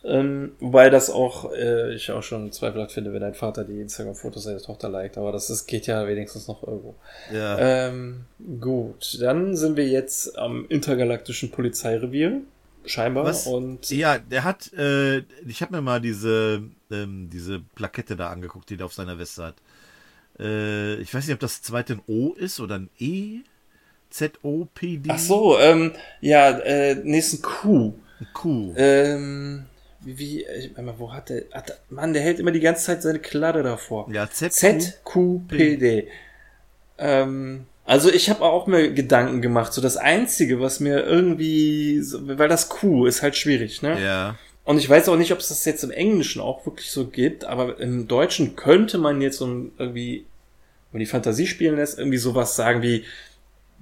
[0.06, 4.42] Ähm, wobei das auch, äh, ich auch schon zweifelhaft finde, wenn dein Vater die Instagram-Fotos
[4.44, 6.94] seiner Tochter liked, aber das ist, geht ja wenigstens noch irgendwo.
[7.32, 7.58] ja.
[7.88, 8.26] Ähm,
[8.60, 12.42] gut, dann sind wir jetzt am intergalaktischen Polizeirevier,
[12.84, 13.46] scheinbar, Was?
[13.46, 18.70] und Ja, der hat, äh, ich habe mir mal diese, ähm, diese Plakette da angeguckt,
[18.70, 19.56] die der auf seiner Weste hat.
[20.38, 23.40] Äh, ich weiß nicht, ob das zweite ein O ist oder ein E.
[24.10, 25.10] Z-O-P-D.
[25.10, 27.94] ach so, ähm, ja, äh, nächsten Q.
[28.20, 28.72] Ein Q.
[28.76, 29.64] Ähm,
[30.00, 33.18] wie, ich, mal, wo hat der, hat Mann, der hält immer die ganze Zeit seine
[33.18, 34.08] Kladde davor.
[34.12, 34.52] ja, Z.
[34.52, 36.06] ZQPD.
[36.98, 39.72] Ähm, also ich habe auch mir Gedanken gemacht.
[39.72, 44.02] So das Einzige, was mir irgendwie, weil das Q ist halt schwierig, ne?
[44.02, 44.36] Ja.
[44.64, 47.44] Und ich weiß auch nicht, ob es das jetzt im Englischen auch wirklich so gibt,
[47.44, 49.46] aber im Deutschen könnte man jetzt so
[49.78, 50.24] irgendwie,
[50.90, 53.04] wenn man die Fantasie spielen lässt, irgendwie sowas sagen wie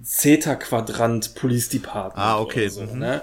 [0.02, 2.18] Zeta-Quadrant Police Department.
[2.18, 2.98] Ah, okay, so, mhm.
[2.98, 3.22] ne?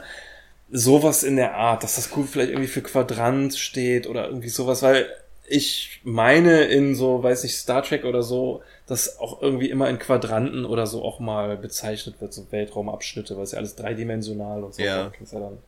[0.72, 4.82] Sowas in der Art, dass das Q vielleicht irgendwie für Quadrant steht oder irgendwie sowas,
[4.82, 5.08] weil
[5.46, 10.00] ich meine in so, weiß nicht, Star Trek oder so, dass auch irgendwie immer in
[10.00, 14.74] Quadranten oder so auch mal bezeichnet wird, so Weltraumabschnitte, weil es ja alles dreidimensional und
[14.74, 14.82] so.
[14.82, 15.12] Ja.
[15.22, 15.60] ist ja dann,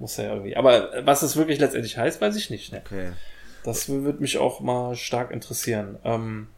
[0.00, 0.56] muss ja irgendwie.
[0.56, 2.72] Aber was es wirklich letztendlich heißt, weiß ich nicht.
[2.72, 2.82] Ne?
[2.84, 3.12] Okay.
[3.62, 5.98] Das würde mich auch mal stark interessieren.
[6.04, 6.48] Ähm,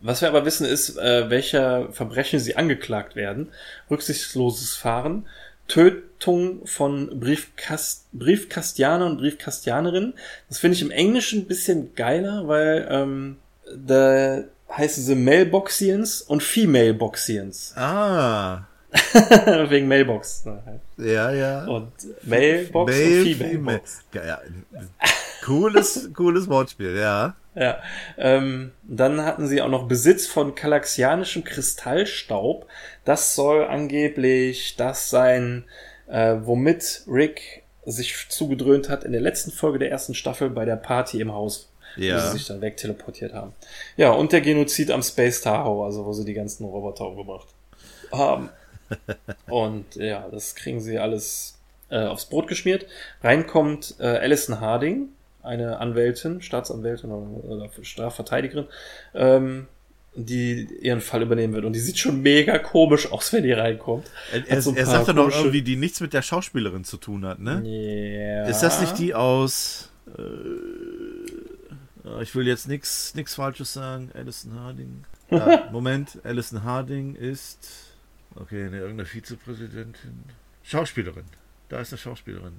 [0.00, 3.52] was wir aber wissen ist, äh, welcher Verbrechen sie angeklagt werden.
[3.90, 5.26] Rücksichtsloses Fahren,
[5.68, 10.14] Tötung von Briefkast Briefkastianer und Briefkastianerinnen.
[10.48, 13.36] Das finde ich im Englischen ein bisschen geiler, weil ähm,
[13.74, 17.74] da heißen sie Mailboxians und Female-Boxians.
[17.76, 18.66] Ah.
[19.68, 20.46] Wegen Mailbox.
[20.46, 20.80] ne.
[20.96, 21.66] Ja, ja.
[21.66, 23.50] Und Mailbox Mail, und Female.
[23.50, 24.04] Female-Box.
[24.14, 24.40] Ja,
[25.44, 27.34] cooles, cooles Wortspiel, ja.
[27.54, 27.78] Ja,
[28.18, 32.66] ähm, dann hatten sie auch noch Besitz von galaxianischem Kristallstaub.
[33.04, 35.64] Das soll angeblich das sein,
[36.06, 40.76] äh, womit Rick sich zugedröhnt hat in der letzten Folge der ersten Staffel bei der
[40.76, 42.20] Party im Haus, wo Ja.
[42.20, 43.52] sie sich dann wegteleportiert haben.
[43.96, 47.48] Ja, und der Genozid am Space Tahoe, also wo sie die ganzen Roboter umgebracht
[48.12, 48.50] haben.
[49.48, 51.58] Und ja, das kriegen sie alles
[51.90, 52.86] äh, aufs Brot geschmiert.
[53.22, 55.08] Reinkommt äh, Alison Harding,
[55.42, 58.66] eine Anwältin, Staatsanwältin oder, Strafverteidigerin,
[59.14, 59.66] ähm,
[60.14, 61.64] die ihren Fall übernehmen wird.
[61.64, 64.06] Und die sieht schon mega komisch aus, wenn die reinkommt.
[64.48, 67.24] Er, so er paar sagt doch noch irgendwie, die nichts mit der Schauspielerin zu tun
[67.26, 67.62] hat, ne?
[67.64, 68.44] Ja.
[68.46, 69.90] Ist das nicht die aus.
[70.16, 70.22] Äh,
[72.20, 74.10] ich will jetzt nichts nix Falsches sagen.
[74.14, 75.04] Alison Harding.
[75.30, 77.94] Ja, Moment, Alison Harding ist.
[78.34, 80.24] Okay, ne, irgendeine Vizepräsidentin.
[80.62, 81.24] Schauspielerin.
[81.68, 82.54] Da ist eine Schauspielerin.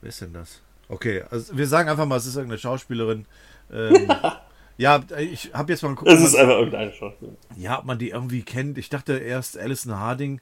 [0.00, 0.60] Wer ist denn das?
[0.88, 3.26] Okay, also wir sagen einfach mal, es ist irgendeine Schauspielerin.
[3.72, 4.08] Ähm,
[4.76, 6.10] ja, ich habe jetzt mal geguckt.
[6.10, 7.36] Es ist einfach irgendeine Schauspielerin.
[7.56, 8.78] ja, ob man die irgendwie kennt.
[8.78, 10.40] Ich dachte erst Alison Harding.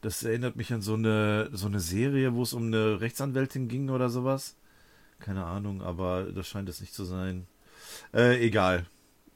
[0.00, 3.90] Das erinnert mich an so eine, so eine Serie, wo es um eine Rechtsanwältin ging
[3.90, 4.56] oder sowas.
[5.18, 7.46] Keine Ahnung, aber das scheint es nicht zu sein.
[8.14, 8.86] Äh, egal.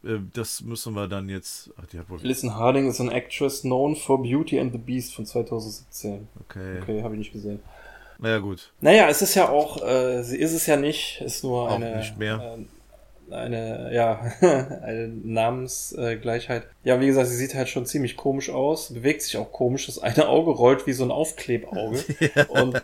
[0.05, 1.71] Äh, das müssen wir dann jetzt.
[1.81, 2.21] Ach, die hat wohl.
[2.21, 6.29] Alison Harding ist eine Actress known for Beauty and the Beast von 2017.
[6.41, 6.81] Okay.
[6.83, 7.61] Okay, habe ich nicht gesehen.
[8.19, 8.73] Na ja, gut.
[8.81, 11.97] Naja, es ist ja auch, äh, sie ist es ja nicht, ist nur Auch eine.
[11.97, 12.57] nicht mehr.
[12.57, 12.65] Äh,
[13.35, 14.21] eine, ja,
[14.83, 16.67] eine Namensgleichheit.
[16.85, 19.87] Ja, wie gesagt, sie sieht halt schon ziemlich komisch aus, bewegt sich auch komisch.
[19.87, 22.05] Das eine Auge rollt wie so ein Aufklebauge.
[22.35, 22.45] ja.
[22.49, 22.83] Und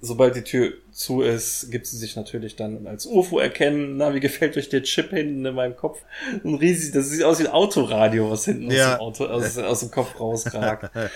[0.00, 3.96] sobald die Tür zu ist, gibt sie sich natürlich dann als UFO erkennen.
[3.96, 6.02] Na, wie gefällt euch der Chip hinten in meinem Kopf?
[6.44, 8.98] Ein riesig, das sieht aus wie ein Autoradio, was hinten ja.
[8.98, 10.90] aus, dem Auto, aus, aus dem Kopf rausragt.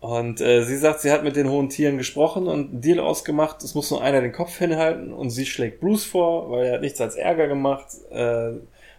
[0.00, 3.64] Und äh, sie sagt, sie hat mit den hohen Tieren gesprochen und einen Deal ausgemacht,
[3.64, 6.82] es muss nur einer den Kopf hinhalten und sie schlägt Bruce vor, weil er hat
[6.82, 7.88] nichts als Ärger gemacht.
[8.10, 8.52] Äh,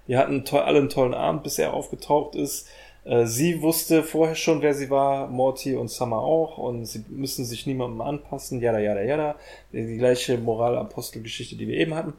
[0.10, 2.68] die hatten alle einen tollen Abend, bis er aufgetaucht ist.
[3.10, 7.44] Äh, sie wusste vorher schon, wer sie war, Morty und Summer auch, und sie müssen
[7.44, 9.36] sich niemandem anpassen, jada, jada, jada.
[9.74, 12.14] Die, die gleiche Moralapostelgeschichte, die wir eben hatten.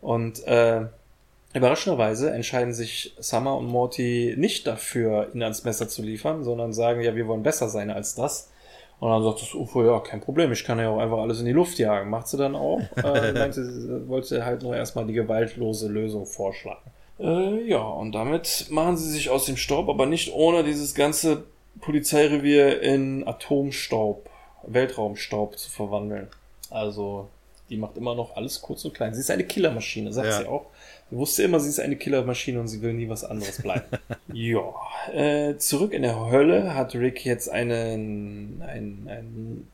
[0.00, 0.86] Und äh,
[1.54, 7.02] Überraschenderweise entscheiden sich Summer und Morty nicht dafür, ihn ans Messer zu liefern, sondern sagen,
[7.02, 8.50] ja, wir wollen besser sein als das.
[9.00, 11.44] Und dann sagt das UFO, ja, kein Problem, ich kann ja auch einfach alles in
[11.44, 12.08] die Luft jagen.
[12.08, 12.80] Macht sie dann auch.
[12.96, 16.90] Äh, meinte, wollte halt nur erstmal die gewaltlose Lösung vorschlagen.
[17.18, 21.44] Äh, ja, und damit machen sie sich aus dem Staub, aber nicht ohne dieses ganze
[21.80, 24.28] Polizeirevier in Atomstaub,
[24.64, 26.28] Weltraumstaub zu verwandeln.
[26.70, 27.28] Also,
[27.68, 29.14] die macht immer noch alles kurz und klein.
[29.14, 30.38] Sie ist eine Killermaschine, sagt ja.
[30.38, 30.66] sie auch.
[31.10, 33.84] Sie wusste immer, sie ist eine Killermaschine und sie will nie was anderes bleiben.
[34.32, 34.72] ja.
[35.12, 39.68] Äh, zurück in der Hölle hat Rick jetzt einen, ein, ein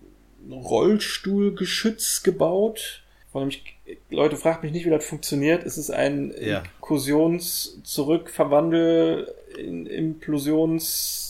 [0.50, 3.02] Rollstuhlgeschütz gebaut.
[3.38, 3.62] Vor allem, ich,
[4.10, 5.64] Leute, fragt mich nicht, wie das funktioniert.
[5.64, 6.64] Es ist ein ja.
[6.80, 11.26] Inkursions-Zurück-Verwandel, in Implosions-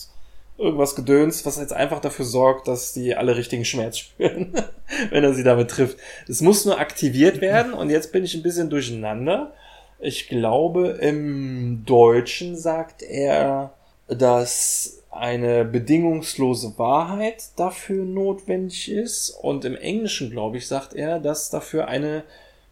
[0.56, 4.52] irgendwas Gedöns, was jetzt einfach dafür sorgt, dass die alle richtigen Schmerz spüren,
[5.10, 5.98] wenn er sie damit trifft.
[6.26, 9.54] Es muss nur aktiviert werden und jetzt bin ich ein bisschen durcheinander.
[10.00, 13.72] Ich glaube, im Deutschen sagt er,
[14.08, 19.30] dass eine bedingungslose Wahrheit dafür notwendig ist.
[19.30, 22.24] Und im Englischen, glaube ich, sagt er, dass dafür eine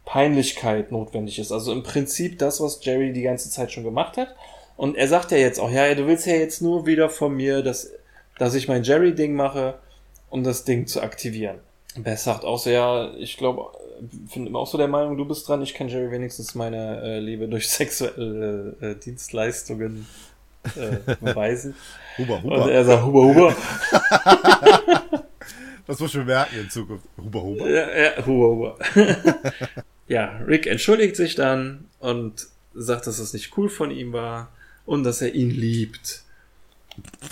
[0.04, 1.52] Peinlichkeit notwendig ist.
[1.52, 4.34] Also im Prinzip das, was Jerry die ganze Zeit schon gemacht hat.
[4.76, 7.62] Und er sagt ja jetzt auch, ja, du willst ja jetzt nur wieder von mir,
[7.62, 7.90] dass,
[8.38, 9.78] dass ich mein Jerry-Ding mache,
[10.30, 11.58] um das Ding zu aktivieren.
[11.96, 13.70] Bess sagt auch so, ja, ich glaube,
[14.34, 17.48] bin auch so der Meinung, du bist dran, ich kann Jerry wenigstens meine äh, Liebe
[17.48, 20.06] durch sexuelle äh, Dienstleistungen
[20.76, 21.74] äh, beweisen.
[22.18, 22.64] huber, huber.
[22.64, 23.56] Und er sagt, huber, huber.
[25.86, 27.06] das muss ich merken in Zukunft.
[27.16, 27.68] Huber, huber.
[27.68, 28.78] Ja, ja huber, huber.
[30.08, 34.50] ja, Rick entschuldigt sich dann und sagt, dass es nicht cool von ihm war
[34.84, 36.22] und dass er ihn liebt.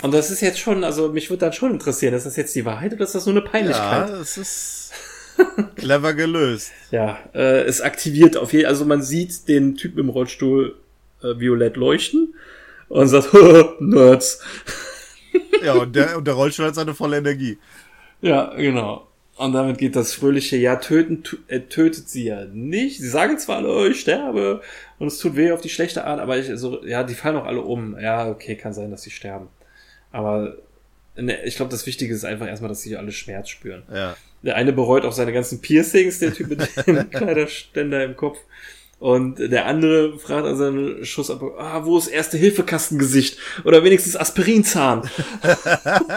[0.01, 2.65] Und das ist jetzt schon, also mich würde dann schon interessieren, ist das jetzt die
[2.65, 4.09] Wahrheit oder ist das nur eine Peinlichkeit?
[4.09, 4.91] Ja, es ist
[5.75, 6.71] clever gelöst.
[6.91, 10.75] Ja, äh, es aktiviert auf jeden also man sieht den Typen im Rollstuhl
[11.23, 12.35] äh, violett leuchten
[12.89, 13.29] und sagt,
[13.79, 14.41] Nerds.
[15.63, 17.57] ja, und der, und der Rollstuhl hat seine volle Energie.
[18.21, 19.07] Ja, genau.
[19.37, 22.99] Und damit geht das fröhliche, ja, töten, er tötet sie ja nicht.
[22.99, 24.61] Sie sagen zwar alle, oh, ich sterbe
[24.97, 27.45] und es tut weh auf die schlechte Art, aber ich, so, ja, die fallen auch
[27.45, 27.99] alle um.
[27.99, 29.49] Ja, okay, kann sein, dass sie sterben.
[30.13, 30.55] Aber
[31.17, 33.83] ne, ich glaube, das Wichtige ist einfach erstmal, dass sie alle Schmerz spüren.
[33.93, 34.15] Ja.
[34.41, 38.39] Der eine bereut auch seine ganzen Piercings, der Typ mit dem Kleiderständer im Kopf.
[38.99, 43.37] Und der andere fragt an seinen Schuss ab, ah, wo ist erste Hilfekastengesicht?
[43.63, 45.09] Oder wenigstens Aspirinzahn.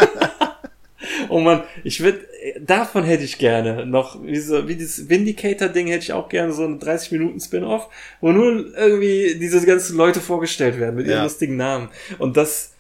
[1.29, 2.21] oh man, ich würde,
[2.61, 6.65] davon hätte ich gerne noch, wie, so, wie dieses Vindicator-Ding hätte ich auch gerne so
[6.65, 7.89] ein 30 Minuten Spin-off,
[8.21, 11.25] wo nur irgendwie diese ganzen Leute vorgestellt werden mit ihren ja.
[11.25, 11.89] lustigen Namen.
[12.19, 12.75] Und das,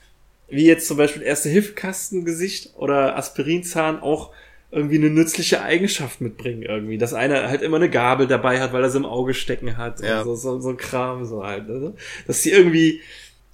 [0.48, 4.30] wie jetzt zum Beispiel erste Hilfekastengesicht oder Aspirinzahn auch
[4.70, 6.98] irgendwie eine nützliche Eigenschaft mitbringen irgendwie.
[6.98, 10.00] Dass einer halt immer eine Gabel dabei hat, weil er sie im Auge stecken hat.
[10.02, 10.24] Ja.
[10.24, 11.68] So, so, so ein Kram so halt.
[11.68, 11.94] Ne?
[12.26, 13.00] Dass sie irgendwie,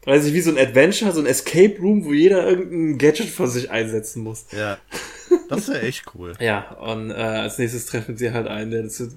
[0.04, 3.48] weiß ich, wie so ein Adventure, so ein Escape Room, wo jeder irgendein Gadget für
[3.48, 4.46] sich einsetzen muss.
[4.52, 4.78] Ja.
[5.48, 6.34] Das wäre echt cool.
[6.38, 9.08] ja, und äh, als nächstes treffen sie halt einen, der zu,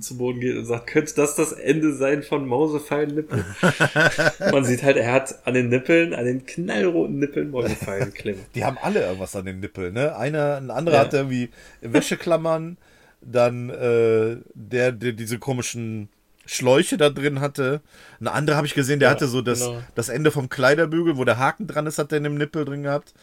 [0.00, 3.44] zu Boden geht und sagt, könnte das das Ende sein von Mausefallen-Nippeln?
[4.52, 8.42] Man sieht halt, er hat an den Nippeln, an den knallroten Nippeln Mausefallen klemmen.
[8.54, 10.16] Die haben alle irgendwas an den Nippeln, ne?
[10.16, 11.00] Einer, ein anderer ja.
[11.04, 11.50] hat irgendwie
[11.80, 12.76] Wäscheklammern,
[13.20, 16.08] dann äh, der, der diese komischen
[16.54, 17.80] Schläuche da drin hatte.
[18.20, 19.82] Ein anderer habe ich gesehen, der ja, hatte so das, genau.
[19.94, 22.82] das Ende vom Kleiderbügel, wo der Haken dran ist, hat der in dem Nippel drin
[22.82, 23.14] gehabt.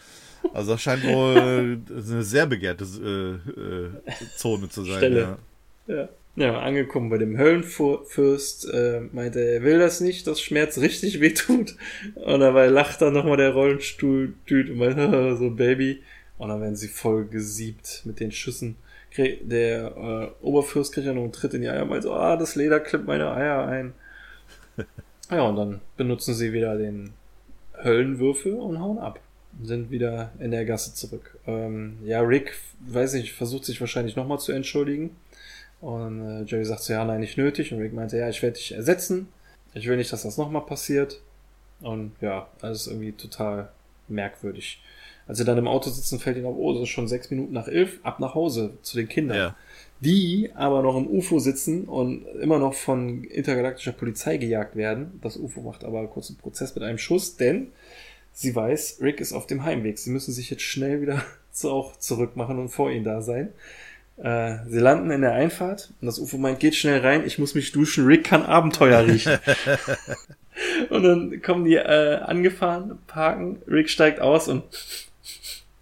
[0.53, 3.89] Also das scheint wohl eine sehr begehrte äh, äh,
[4.35, 4.97] Zone zu sein.
[4.97, 5.37] Stelle.
[5.87, 5.95] Ja.
[5.95, 6.09] ja.
[6.35, 11.75] Ja, angekommen bei dem Höllenfürst, äh, meinte er, will das nicht, dass Schmerz richtig wehtut.
[12.15, 14.95] Und dabei lacht dann nochmal der Rollenstuhl-Tüt und meint,
[15.37, 16.01] so Baby.
[16.37, 18.77] Und dann werden sie voll gesiebt mit den Schüssen.
[19.17, 22.37] Der äh, Oberfürst kriegt ja noch einen Tritt in die Eier und meint so, ah,
[22.37, 23.93] das Leder klippt meine Eier ein.
[25.31, 27.11] ja, und dann benutzen sie wieder den
[27.83, 29.19] Höllenwürfel und hauen ab
[29.63, 31.37] sind wieder in der Gasse zurück.
[31.47, 35.15] Ähm, ja, Rick, weiß nicht, versucht sich wahrscheinlich nochmal zu entschuldigen.
[35.81, 37.73] Und äh, Jerry sagt so, ja, nein, nicht nötig.
[37.73, 39.27] Und Rick meinte, ja, ich werde dich ersetzen.
[39.73, 41.21] ich will nicht, dass das nochmal passiert.
[41.81, 43.69] Und ja, alles irgendwie total
[44.07, 44.81] merkwürdig.
[45.29, 47.53] Als sie dann im Auto sitzen, fällt ihnen auf, oh, es ist schon sechs Minuten
[47.53, 49.37] nach elf, ab nach Hause zu den Kindern.
[49.37, 49.55] Ja.
[49.99, 55.19] Die aber noch im UFO sitzen und immer noch von intergalaktischer Polizei gejagt werden.
[55.21, 57.67] Das UFO macht aber einen kurzen Prozess mit einem Schuss, denn
[58.33, 59.99] sie weiß, Rick ist auf dem Heimweg.
[59.99, 63.49] Sie müssen sich jetzt schnell wieder so auch zurückmachen und vor ihnen da sein.
[64.17, 67.53] Äh, sie landen in der Einfahrt und das UFO meint, geht schnell rein, ich muss
[67.53, 69.37] mich duschen, Rick kann Abenteuer riechen.
[70.89, 74.63] und dann kommen die äh, angefahren, parken, Rick steigt aus und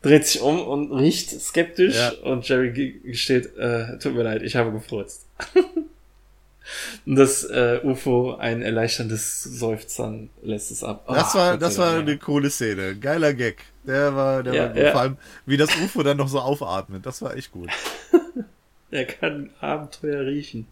[0.02, 2.12] dreht sich um und riecht skeptisch Ja.
[2.24, 5.26] und Jerry ge- gesteht, äh, tut mir leid, ich habe gefurzt.
[7.06, 11.06] und das äh, UFO ein erleichterndes Seufzern lässt es ab.
[11.08, 12.96] Das war, das war eine coole Szene.
[12.98, 13.58] Geiler Gag.
[13.86, 14.78] Der war, der Ja, war gut.
[14.84, 14.92] ja.
[14.92, 17.06] Vor allem, wie das UFO dann noch so aufatmet.
[17.06, 17.70] Das war echt gut.
[18.90, 20.66] Er kann Abenteuer riechen.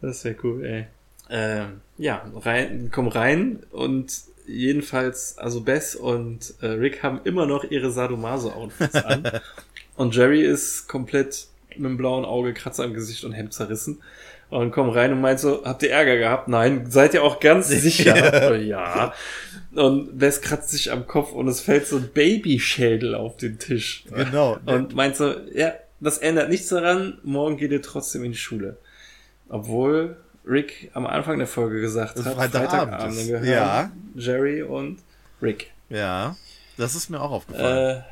[0.00, 0.86] Das wäre cool, ey.
[1.28, 4.10] Ähm, ja, rein, komm rein und
[4.48, 9.30] jedenfalls, also Bess und äh, Rick haben immer noch ihre Sadomaso-Outfits an.
[9.96, 14.02] und Jerry ist komplett mit dem blauen Auge, Kratzer im Gesicht und Hemd zerrissen.
[14.50, 16.48] Und kommen rein und meint so, habt ihr Ärger gehabt?
[16.48, 18.56] Nein, seid ihr auch ganz sicher?
[18.60, 19.12] ja.
[19.74, 24.04] Und Bess kratzt sich am Kopf und es fällt so ein Babyschädel auf den Tisch.
[24.10, 24.58] Genau.
[24.64, 28.78] Und meint so, ja, das ändert nichts daran, morgen geht ihr trotzdem in die Schule.
[29.48, 30.16] Obwohl
[30.48, 33.26] Rick am Anfang der Folge gesagt hat, Freitagabend ist.
[33.26, 33.90] gehören Ja.
[34.14, 34.98] Jerry und
[35.42, 35.70] Rick.
[35.90, 36.36] ja,
[36.76, 37.98] das ist mir auch aufgefallen.
[37.98, 38.02] Äh,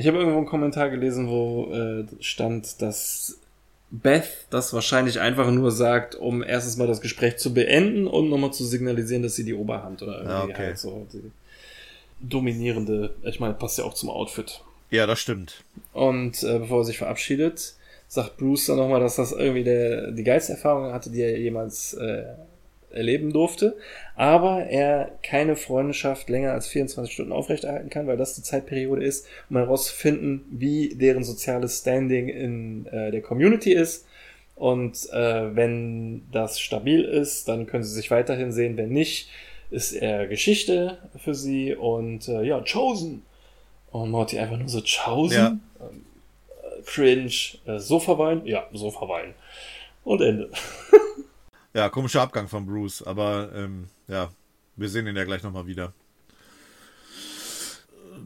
[0.00, 3.38] ich habe irgendwo einen Kommentar gelesen, wo äh, stand, dass
[3.90, 8.52] Beth das wahrscheinlich einfach nur sagt, um erstens mal das Gespräch zu beenden und nochmal
[8.52, 10.54] zu signalisieren, dass sie die Oberhand oder irgendwie Ja, okay.
[10.66, 11.30] halt so die
[12.20, 14.60] dominierende, ich meine, passt ja auch zum Outfit.
[14.90, 15.62] ja, das stimmt.
[15.92, 17.74] Und äh, bevor er sich verabschiedet,
[18.14, 21.94] sagt Bruce dann nochmal, dass das irgendwie der, die geilste Erfahrung hatte, die er jemals
[21.94, 22.24] äh,
[22.90, 23.76] erleben durfte.
[24.14, 29.26] Aber er keine Freundschaft länger als 24 Stunden aufrechterhalten kann, weil das die Zeitperiode ist,
[29.50, 34.06] um herauszufinden, wie deren soziales Standing in äh, der Community ist.
[34.54, 38.76] Und äh, wenn das stabil ist, dann können sie sich weiterhin sehen.
[38.76, 39.28] Wenn nicht,
[39.70, 43.22] ist er Geschichte für sie und äh, ja, Chosen.
[43.90, 45.36] Und Morty einfach nur so Chosen.
[45.36, 45.58] Ja.
[46.84, 47.34] Cringe,
[47.66, 49.34] äh, Sofawein, ja, Sofawein.
[50.04, 50.50] Und Ende.
[51.76, 54.30] Ja, komischer Abgang von Bruce, aber ähm, ja,
[54.76, 55.92] wir sehen ihn ja gleich nochmal wieder.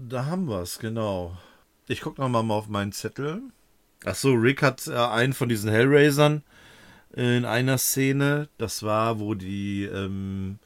[0.06, 1.34] Da haben wir's, genau.
[1.86, 3.40] Ich gucke nochmal mal auf meinen Zettel.
[4.04, 6.42] Ach so, Rick hat äh, einen von diesen Hellraisern
[7.14, 8.50] in einer Szene.
[8.58, 10.58] Das war, wo die ähm,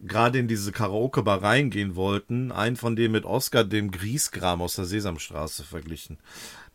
[0.00, 2.52] gerade in diese Karaoke-Bar reingehen wollten.
[2.52, 6.18] Einen von denen mit Oscar, dem Griesgram aus der Sesamstraße, verglichen.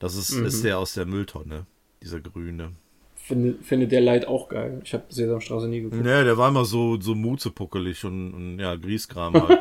[0.02, 1.68] Das ist, ist der aus der Mülltonne,
[2.02, 2.72] dieser grüne.
[3.14, 4.82] Finde, finde der Leid auch geil.
[4.84, 6.02] Ich habe Sesamstraße nie geguckt.
[6.02, 9.60] Nee, der war immer so, so muzepuckelig und, und ja, Grieskram halt.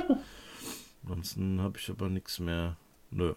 [1.03, 2.77] Ansonsten habe ich aber nichts mehr.
[3.11, 3.35] Nö.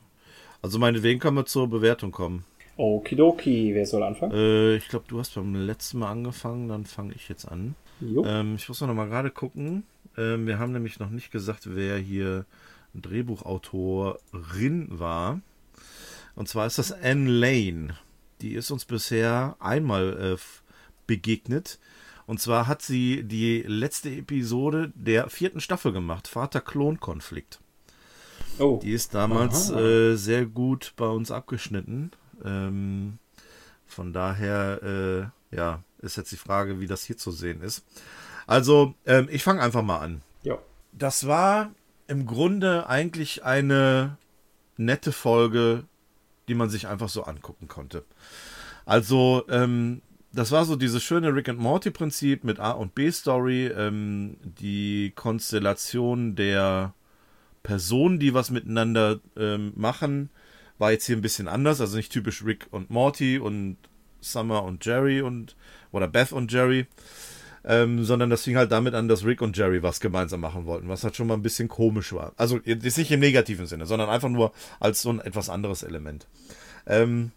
[0.61, 2.45] Also meinetwegen können wir zur Bewertung kommen.
[2.77, 4.31] Okidoki, wer soll anfangen?
[4.33, 7.75] Äh, ich glaube, du hast beim letzten Mal angefangen, dann fange ich jetzt an.
[8.01, 9.83] Ähm, ich muss noch mal gerade gucken.
[10.17, 12.45] Ähm, wir haben nämlich noch nicht gesagt, wer hier
[12.95, 15.41] Drehbuchautorin war.
[16.35, 17.95] Und zwar ist das Anne Lane.
[18.41, 20.37] Die ist uns bisher einmal äh,
[21.07, 21.79] begegnet.
[22.25, 27.59] Und zwar hat sie die letzte Episode der vierten Staffel gemacht, Vater-Klon-Konflikt.
[28.59, 32.11] oh, Die ist damals äh, sehr gut bei uns abgeschnitten.
[32.43, 33.19] Ähm,
[33.85, 37.83] von daher, äh, ja, ist jetzt die Frage, wie das hier zu sehen ist.
[38.47, 40.21] Also, ähm, ich fange einfach mal an.
[40.43, 40.57] ja.
[40.95, 41.71] Das war
[42.07, 44.17] im Grunde eigentlich eine
[44.77, 45.85] nette Folge,
[46.47, 48.03] die man sich einfach so angucken konnte.
[48.85, 50.01] Also, ähm,
[50.33, 54.37] das war so dieses schöne Rick and Morty Prinzip mit A und B Story, ähm,
[54.43, 56.93] die Konstellation der
[57.61, 60.29] Personen, die was miteinander ähm, machen,
[60.79, 61.79] war jetzt hier ein bisschen anders.
[61.79, 63.77] Also nicht typisch Rick und Morty und
[64.21, 65.55] Summer und Jerry und
[65.91, 66.87] oder Beth und Jerry,
[67.65, 70.89] ähm, sondern das fing halt damit an, dass Rick und Jerry was gemeinsam machen wollten,
[70.89, 72.33] was halt schon mal ein bisschen komisch war.
[72.37, 76.27] Also jetzt nicht im negativen Sinne, sondern einfach nur als so ein etwas anderes Element.
[76.85, 77.31] Ähm,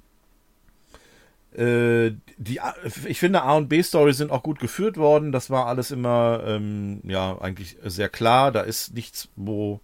[1.56, 2.60] äh, die,
[3.06, 5.32] ich finde, A und B-Story sind auch gut geführt worden.
[5.32, 8.52] Das war alles immer, ähm, ja, eigentlich sehr klar.
[8.52, 9.80] Da ist nichts, wo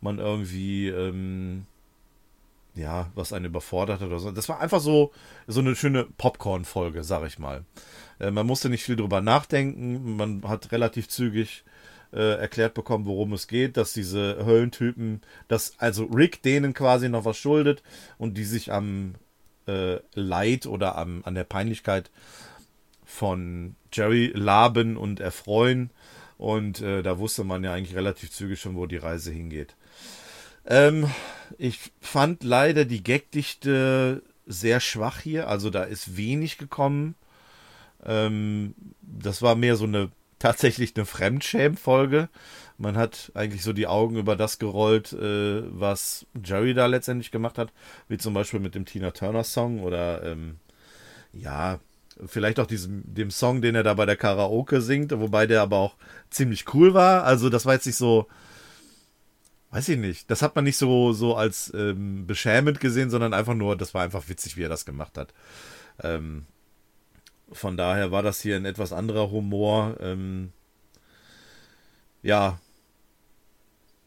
[0.00, 1.66] man irgendwie, ähm,
[2.74, 4.30] ja, was einen überfordert hat oder so.
[4.30, 5.12] Das war einfach so,
[5.46, 7.64] so eine schöne Popcorn-Folge, sag ich mal.
[8.18, 10.16] Äh, man musste nicht viel drüber nachdenken.
[10.16, 11.64] Man hat relativ zügig
[12.12, 17.24] äh, erklärt bekommen, worum es geht, dass diese Höllentypen, dass also Rick denen quasi noch
[17.24, 17.82] was schuldet
[18.18, 19.14] und die sich am
[19.66, 22.10] äh, Leid oder am, an der Peinlichkeit
[23.04, 25.90] von Jerry laben und erfreuen.
[26.38, 29.76] Und äh, da wusste man ja eigentlich relativ zügig schon, wo die Reise hingeht.
[30.66, 31.10] Ähm,
[31.58, 35.48] ich fand leider die Gagdichte sehr schwach hier.
[35.48, 37.14] Also da ist wenig gekommen.
[38.04, 42.28] Ähm, das war mehr so eine tatsächlich eine Fremdschämen-Folge.
[42.76, 47.58] Man hat eigentlich so die Augen über das gerollt, äh, was Jerry da letztendlich gemacht
[47.58, 47.72] hat,
[48.08, 50.56] wie zum Beispiel mit dem Tina Turner Song oder ähm,
[51.32, 51.78] ja,
[52.26, 55.76] vielleicht auch diesem, dem Song, den er da bei der Karaoke singt, wobei der aber
[55.76, 55.94] auch
[56.30, 57.22] ziemlich cool war.
[57.22, 58.26] Also das war jetzt nicht so,
[59.72, 63.54] weiß ich nicht, das hat man nicht so, so als ähm, beschämend gesehen, sondern einfach
[63.54, 65.32] nur, das war einfach witzig, wie er das gemacht hat.
[66.02, 66.46] Ähm,
[67.50, 69.96] von daher war das hier ein etwas anderer Humor.
[70.00, 70.52] Ähm,
[72.22, 72.60] ja,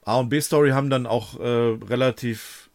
[0.04, 2.70] A und B-Story haben dann auch äh, relativ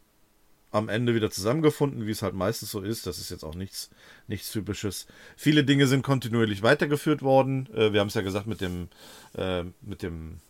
[0.73, 3.07] am Ende wieder zusammengefunden, wie es halt meistens so ist.
[3.07, 3.91] Das ist jetzt auch nichts,
[4.27, 5.07] nichts Typisches.
[5.37, 7.69] Viele Dinge sind kontinuierlich weitergeführt worden.
[7.75, 8.89] Äh, wir haben es ja gesagt mit dem,
[9.37, 10.41] äh, mit dem,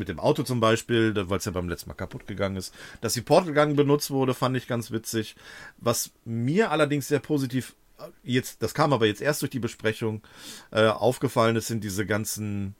[0.00, 2.74] mit dem Auto zum Beispiel, weil es ja beim letzten Mal kaputt gegangen ist.
[3.00, 5.36] Dass die Portalgang benutzt wurde, fand ich ganz witzig.
[5.78, 7.76] Was mir allerdings sehr positiv
[8.24, 10.22] jetzt, das kam aber jetzt erst durch die Besprechung,
[10.70, 12.74] äh, aufgefallen ist, sind diese ganzen,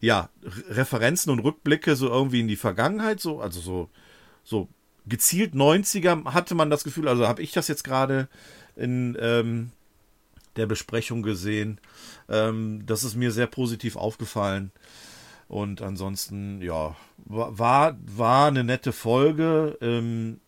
[0.00, 0.30] ja,
[0.68, 3.90] Referenzen und Rückblicke so irgendwie in die Vergangenheit, so, also so,
[4.44, 4.68] so
[5.06, 8.28] gezielt 90er hatte man das Gefühl, also habe ich das jetzt gerade
[8.76, 9.72] in ähm,
[10.56, 11.80] der Besprechung gesehen.
[12.28, 14.72] Ähm, das ist mir sehr positiv aufgefallen.
[15.50, 16.94] Und ansonsten, ja,
[17.24, 19.76] war, war eine nette Folge.
[19.80, 20.38] Ähm,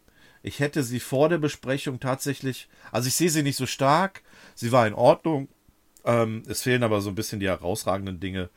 [0.45, 4.23] ich hätte sie vor der Besprechung tatsächlich, also ich sehe sie nicht so stark.
[4.55, 5.49] Sie war in Ordnung.
[6.05, 8.49] Ähm, es fehlen aber so ein bisschen die herausragenden Dinge.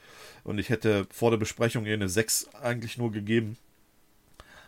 [0.43, 3.57] Und ich hätte vor der Besprechung ihr eine 6 eigentlich nur gegeben.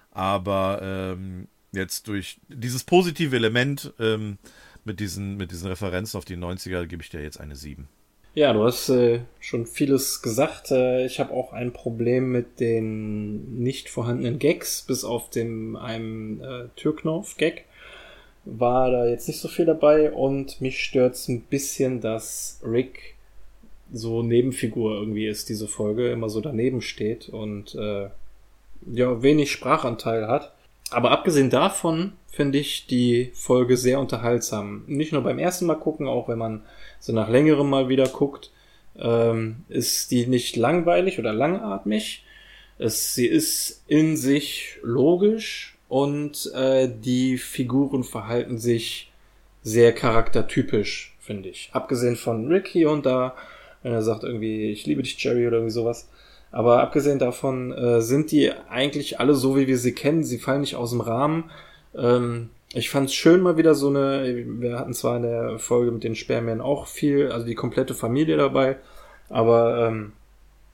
[0.10, 4.40] Aber ähm, jetzt durch dieses positive Element ähm,
[4.84, 7.88] mit, diesen, mit diesen Referenzen auf die 90er gebe ich dir jetzt eine 7.
[8.38, 10.70] Ja, du hast äh, schon vieles gesagt.
[10.70, 16.44] Äh, ich habe auch ein Problem mit den nicht vorhandenen Gags, bis auf dem einem
[16.44, 17.66] äh, Türknopf-Gag
[18.46, 23.16] war da jetzt nicht so viel dabei und mich stört's ein bisschen, dass Rick
[23.92, 28.10] so Nebenfigur irgendwie ist, diese Folge, immer so daneben steht und äh,
[28.86, 30.54] ja, wenig Sprachanteil hat.
[30.92, 34.84] Aber abgesehen davon finde ich die Folge sehr unterhaltsam.
[34.86, 36.62] Nicht nur beim ersten Mal gucken, auch wenn man
[37.00, 38.52] so nach längerem mal wieder guckt,
[39.00, 42.24] ähm, ist die nicht langweilig oder langatmig.
[42.78, 49.12] Es, sie ist in sich logisch und äh, die Figuren verhalten sich
[49.64, 51.70] sehr charaktertypisch, finde ich.
[51.74, 53.36] Abgesehen von Rick hier und da,
[53.84, 56.10] wenn er sagt irgendwie, ich liebe dich, Jerry oder irgendwie sowas.
[56.52, 60.24] Aber abgesehen davon äh, sind die eigentlich alle so, wie wir sie kennen.
[60.24, 61.52] Sie fallen nicht aus dem Rahmen.
[61.96, 65.92] Ähm, ich fand es schön mal wieder so eine, wir hatten zwar in der Folge
[65.92, 68.78] mit den Sperrmännern auch viel, also die komplette Familie dabei,
[69.30, 70.14] aber ähm,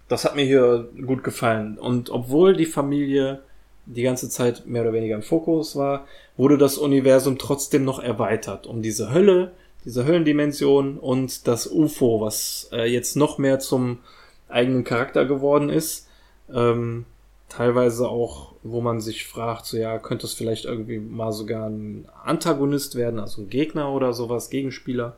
[0.07, 1.77] das hat mir hier gut gefallen.
[1.77, 3.41] Und obwohl die Familie
[3.85, 6.07] die ganze Zeit mehr oder weniger im Fokus war,
[6.37, 9.51] wurde das Universum trotzdem noch erweitert um diese Hölle,
[9.85, 13.99] diese Höllendimension und das UFO, was äh, jetzt noch mehr zum
[14.47, 16.07] eigenen Charakter geworden ist.
[16.53, 17.05] Ähm,
[17.55, 22.07] teilweise auch, wo man sich fragt, so ja, könnte es vielleicht irgendwie mal sogar ein
[22.23, 25.15] Antagonist werden, also ein Gegner oder sowas, Gegenspieler.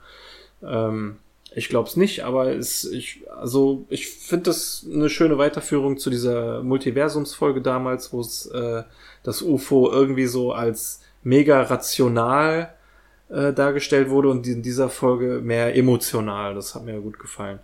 [0.61, 1.17] Ähm,
[1.53, 6.09] ich glaube es nicht, aber es, ich, also ich finde das eine schöne Weiterführung zu
[6.09, 8.83] dieser Multiversumsfolge damals, wo es äh,
[9.23, 12.73] das UFO irgendwie so als mega rational
[13.29, 16.53] äh, dargestellt wurde und in dieser Folge mehr emotional.
[16.53, 17.59] Das hat mir gut gefallen.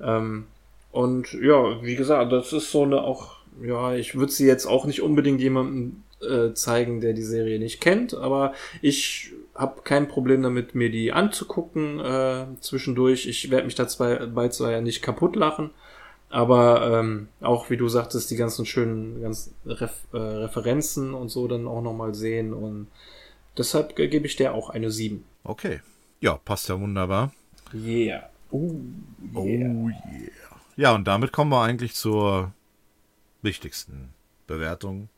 [0.00, 0.46] Ähm,
[0.90, 4.84] und ja, wie gesagt, das ist so eine auch ja, ich würde sie jetzt auch
[4.84, 10.42] nicht unbedingt jemandem äh, zeigen, der die Serie nicht kennt, aber ich habe kein Problem
[10.42, 13.26] damit, mir die anzugucken äh, zwischendurch.
[13.26, 15.70] Ich werde mich dabei zwar ja nicht kaputt lachen,
[16.28, 21.48] aber ähm, auch wie du sagtest, die ganzen schönen ganzen Ref äh, Referenzen und so
[21.48, 22.88] dann auch nochmal sehen und
[23.56, 25.24] deshalb gebe ich der auch eine 7.
[25.44, 25.80] Okay.
[26.20, 27.32] Ja, passt ja wunderbar.
[27.74, 28.30] Yeah.
[28.50, 28.74] Oh,
[29.34, 29.68] yeah.
[29.68, 30.30] Oh yeah.
[30.76, 32.52] Ja, und damit kommen wir eigentlich zur
[33.46, 34.10] wichtigsten
[34.46, 35.08] Bewertungen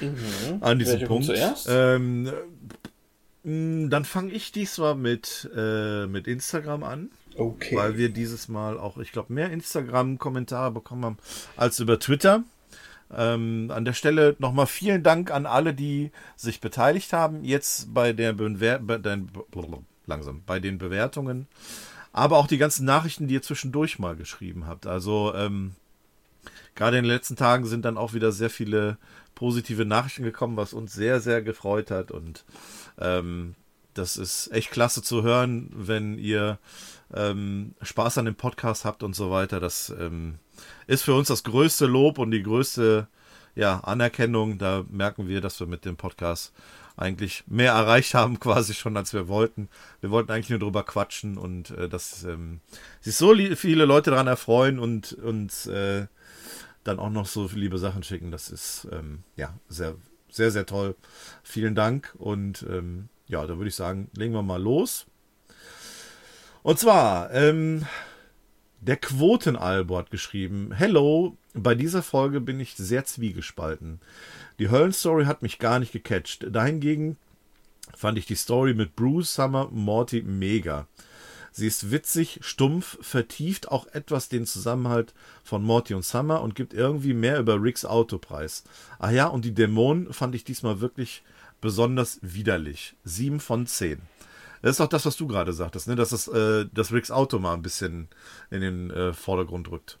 [0.00, 0.62] mhm.
[0.62, 1.30] an diesem Welche Punkt.
[1.68, 2.32] Ähm,
[3.44, 7.10] dann fange ich diesmal mit, äh, mit Instagram an.
[7.36, 7.76] Okay.
[7.76, 11.18] Weil wir dieses Mal auch, ich glaube, mehr Instagram-Kommentare bekommen haben
[11.56, 12.42] als über Twitter.
[13.12, 17.42] Ähm, an der Stelle nochmal vielen Dank an alle, die sich beteiligt haben.
[17.44, 19.30] Jetzt bei der Bewer bei den,
[20.06, 21.46] langsam bei den Bewertungen,
[22.12, 24.86] aber auch die ganzen Nachrichten, die ihr zwischendurch mal geschrieben habt.
[24.86, 25.74] Also ähm,
[26.74, 28.98] gerade in den letzten Tagen sind dann auch wieder sehr viele
[29.34, 32.10] positive Nachrichten gekommen, was uns sehr, sehr gefreut hat.
[32.10, 32.44] Und
[32.98, 33.54] ähm,
[33.94, 36.58] das ist echt klasse zu hören, wenn ihr
[37.14, 39.60] ähm, Spaß an dem Podcast habt und so weiter.
[39.60, 40.38] Das ähm,
[40.86, 43.08] ist für uns das größte Lob und die größte
[43.54, 44.58] ja, Anerkennung.
[44.58, 46.52] Da merken wir, dass wir mit dem Podcast
[46.96, 49.68] eigentlich mehr erreicht haben, quasi schon, als wir wollten.
[50.00, 52.60] Wir wollten eigentlich nur drüber quatschen und äh, dass ähm,
[53.00, 56.06] sich so viele Leute daran erfreuen und uns äh,
[56.84, 58.30] dann auch noch so liebe Sachen schicken.
[58.30, 59.94] Das ist ähm, ja sehr,
[60.28, 60.94] sehr, sehr toll.
[61.42, 65.06] Vielen Dank und ähm, ja, da würde ich sagen, legen wir mal los.
[66.62, 67.86] Und zwar, ähm,
[68.80, 74.00] der Quotenalbo hat geschrieben: Hello, bei dieser Folge bin ich sehr zwiegespalten.
[74.58, 76.46] Die Höllenstory hat mich gar nicht gecatcht.
[76.50, 77.16] Dahingegen
[77.94, 80.86] fand ich die Story mit Bruce, Summer, Morty mega.
[81.52, 86.74] Sie ist witzig, stumpf, vertieft auch etwas den Zusammenhalt von Morty und Summer und gibt
[86.74, 88.64] irgendwie mehr über Ricks Autopreis.
[88.98, 91.22] Ah ja, und die Dämonen fand ich diesmal wirklich
[91.60, 92.94] besonders widerlich.
[93.04, 94.00] Sieben von zehn.
[94.62, 95.96] Das ist auch das, was du gerade sagtest, ne?
[95.96, 98.08] dass das, äh, das Ricks Auto mal ein bisschen
[98.50, 99.98] in den äh, Vordergrund rückt.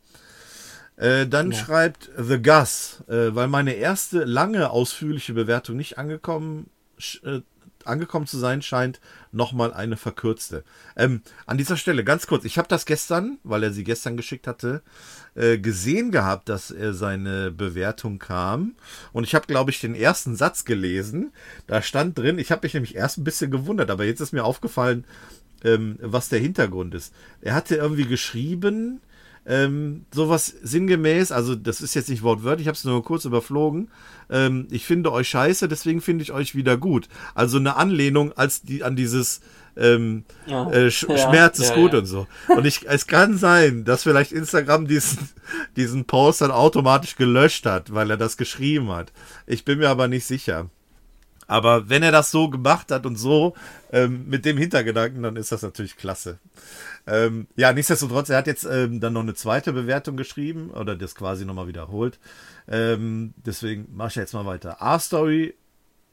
[0.96, 1.58] Äh, dann ja.
[1.58, 6.68] schreibt The Gus, äh, weil meine erste lange ausführliche Bewertung nicht angekommen
[7.22, 7.40] äh,
[7.86, 9.00] angekommen zu sein scheint,
[9.32, 10.64] nochmal eine verkürzte.
[10.96, 14.46] Ähm, an dieser Stelle ganz kurz, ich habe das gestern, weil er sie gestern geschickt
[14.46, 14.82] hatte,
[15.34, 18.74] äh, gesehen gehabt, dass er seine Bewertung kam.
[19.12, 21.32] Und ich habe, glaube ich, den ersten Satz gelesen.
[21.66, 24.44] Da stand drin, ich habe mich nämlich erst ein bisschen gewundert, aber jetzt ist mir
[24.44, 25.04] aufgefallen,
[25.64, 27.12] ähm, was der Hintergrund ist.
[27.40, 29.00] Er hatte irgendwie geschrieben,
[29.50, 33.90] ähm, sowas sinngemäß, also das ist jetzt nicht wortwörtlich, ich habe es nur kurz überflogen.
[34.30, 37.08] Ähm, ich finde euch scheiße, deswegen finde ich euch wieder gut.
[37.34, 39.40] Also eine Anlehnung als die an dieses
[39.76, 40.70] ähm, ja.
[40.70, 42.28] äh, Sch ja, Schmerz ist ja, gut und so.
[42.48, 45.28] Und ich, es kann sein, dass vielleicht Instagram diesen,
[45.76, 49.12] diesen Post dann automatisch gelöscht hat, weil er das geschrieben hat.
[49.48, 50.70] Ich bin mir aber nicht sicher.
[51.50, 53.54] Aber wenn er das so gemacht hat und so
[53.90, 56.38] ähm, mit dem Hintergedanken, dann ist das natürlich klasse.
[57.08, 61.16] Ähm, ja, nichtsdestotrotz, er hat jetzt ähm, dann noch eine zweite Bewertung geschrieben oder das
[61.16, 62.20] quasi nochmal wiederholt.
[62.68, 64.76] Ähm, deswegen mache ich jetzt mal weiter.
[64.78, 65.54] R-Story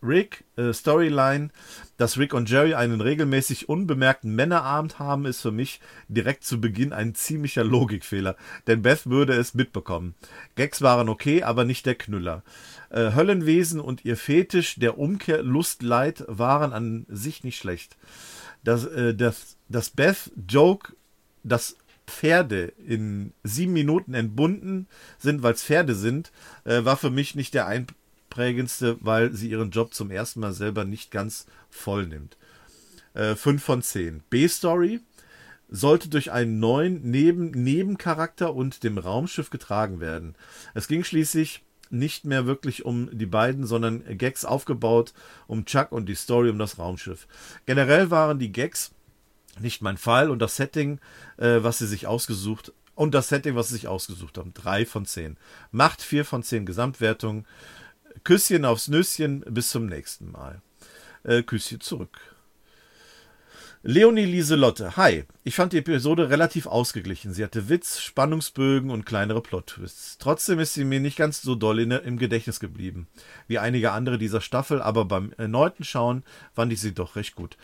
[0.03, 1.49] Rick, äh, Storyline,
[1.97, 6.93] dass Rick und Jerry einen regelmäßig unbemerkten Männerabend haben, ist für mich direkt zu Beginn
[6.93, 8.35] ein ziemlicher Logikfehler,
[8.67, 10.15] denn Beth würde es mitbekommen.
[10.55, 12.43] Gags waren okay, aber nicht der Knüller.
[12.89, 17.97] Äh, Höllenwesen und ihr Fetisch der Umkehr Lust-Leid waren an sich nicht schlecht.
[18.63, 20.93] Das, äh, das, das Beth-Joke,
[21.43, 24.87] dass Pferde in sieben Minuten entbunden
[25.19, 26.31] sind, weil es Pferde sind,
[26.63, 27.85] äh, war für mich nicht der ein
[28.37, 32.37] prägendste, weil sie ihren Job zum ersten Mal selber nicht ganz voll nimmt.
[33.15, 34.21] Äh, 5 von 10.
[34.29, 34.99] B-Story
[35.69, 40.35] sollte durch einen neuen Neben Nebencharakter und dem Raumschiff getragen werden.
[40.75, 45.15] Es ging schließlich nicht mehr wirklich um die beiden, sondern Gags aufgebaut
[45.47, 47.27] um Chuck und die Story um das Raumschiff.
[47.65, 48.91] Generell waren die Gags
[49.59, 50.99] nicht mein Fall und das Setting,
[51.37, 54.53] äh, was sie sich ausgesucht und das Setting, was sie sich ausgesucht haben.
[54.53, 55.37] Drei von zehn.
[55.71, 57.45] Macht vier von zehn Gesamtwertung.
[58.23, 60.61] Küsschen aufs Nüsschen, bis zum nächsten Mal.
[61.23, 62.19] Äh, Küsschen zurück.
[63.83, 65.23] Leonie Lieselotte, hi.
[65.43, 67.33] Ich fand die Episode relativ ausgeglichen.
[67.33, 70.17] Sie hatte Witz, Spannungsbögen und kleinere Plot-Twists.
[70.17, 73.07] Trotzdem ist sie mir nicht ganz so doll in, im Gedächtnis geblieben,
[73.47, 76.23] wie einige andere dieser Staffel, aber beim erneuten Schauen
[76.53, 77.55] fand ich sie doch recht gut.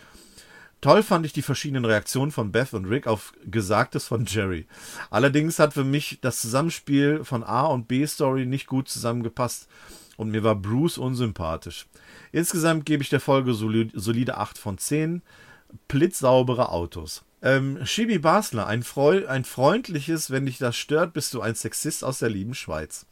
[0.80, 4.66] Toll fand ich die verschiedenen Reaktionen von Beth und Rick auf Gesagtes von Jerry.
[5.10, 9.66] Allerdings hat für mich das Zusammenspiel von A und B Story nicht gut zusammengepasst
[10.16, 11.86] und mir war Bruce unsympathisch.
[12.32, 15.22] Insgesamt gebe ich der Folge solide 8 von 10.
[15.88, 17.24] Blitzsaubere Autos.
[17.42, 22.02] Ähm, Shibi Basler, ein, Freu ein freundliches, wenn dich das stört, bist du ein Sexist
[22.02, 23.06] aus der lieben Schweiz.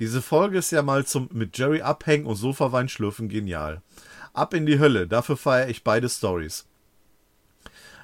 [0.00, 3.82] Diese Folge ist ja mal zum mit Jerry abhängen und Sofawein schlürfen genial.
[4.32, 6.66] Ab in die Hölle, dafür feiere ich beide Stories.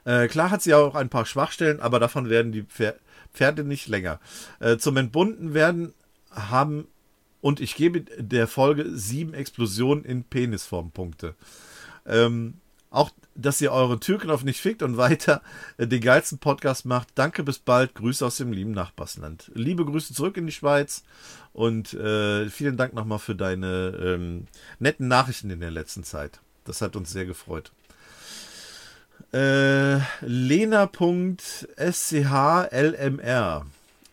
[0.04, 2.64] Äh, klar hat sie auch ein paar Schwachstellen, aber davon werden die
[3.32, 4.20] Pferde nicht länger.
[4.60, 5.94] Äh, zum Entbunden werden
[6.30, 6.86] haben
[7.46, 11.36] und ich gebe der Folge sieben Explosionen in Penisform Punkte.
[12.04, 12.54] Ähm,
[12.90, 15.42] auch, dass ihr euren Türknopf nicht fickt und weiter
[15.76, 17.06] äh, den geilsten Podcast macht.
[17.14, 17.94] Danke, bis bald.
[17.94, 19.52] Grüße aus dem lieben Nachbarsland.
[19.54, 21.04] Liebe Grüße zurück in die Schweiz
[21.52, 24.48] und äh, vielen Dank nochmal für deine ähm,
[24.80, 26.40] netten Nachrichten in der letzten Zeit.
[26.64, 27.70] Das hat uns sehr gefreut.
[29.32, 31.26] Äh, Lena.schlmr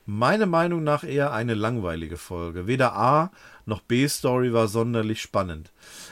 [0.05, 2.67] Meiner Meinung nach eher eine langweilige Folge.
[2.67, 3.31] Weder A
[3.65, 5.71] noch B-Story war sonderlich spannend.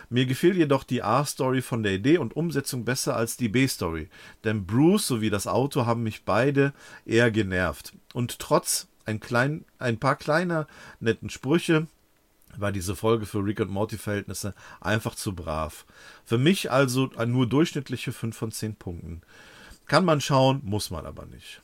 [0.09, 4.07] Mir gefiel jedoch die A-Story von der Idee und Umsetzung besser als die B-Story,
[4.45, 6.71] denn Bruce sowie das Auto haben mich beide
[7.05, 7.91] eher genervt.
[8.13, 10.67] Und trotz ein, klein, ein paar kleiner
[11.01, 11.87] netten Sprüche
[12.55, 15.85] war diese Folge für Rick und Morty Verhältnisse einfach zu brav.
[16.23, 19.21] Für mich also nur durchschnittliche 5 von 10 Punkten.
[19.85, 21.61] Kann man schauen, muss man aber nicht.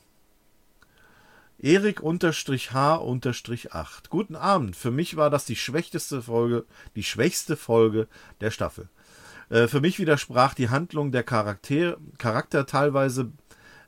[1.60, 3.30] Erik-H-8.
[4.10, 4.76] Guten Abend.
[4.76, 6.64] Für mich war das die schwächste Folge,
[6.94, 8.06] die schwächste Folge
[8.40, 8.88] der Staffel.
[9.50, 13.32] Äh, für mich widersprach die Handlung der Charakter, Charakter teilweise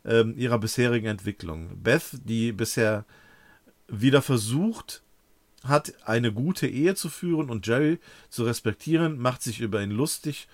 [0.05, 1.81] ähm, ihrer bisherigen Entwicklung.
[1.81, 3.05] Beth, die bisher
[3.87, 5.05] wieder versucht
[5.63, 10.49] hat, eine gute Ehe zu führen und Jerry zu respektieren, macht sich über ihn lustig,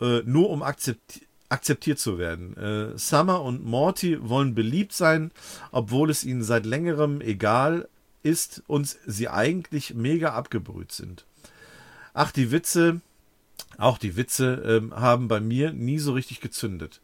[0.00, 2.56] äh, nur um akzeptiert akzeptiert zu werden.
[2.56, 5.30] Äh, Summer und Morty wollen beliebt sein,
[5.70, 7.88] obwohl es ihnen seit längerem egal
[8.22, 11.24] ist und sie eigentlich mega abgebrüht sind.
[12.14, 13.00] Ach, die Witze,
[13.78, 17.00] auch die Witze äh, haben bei mir nie so richtig gezündet.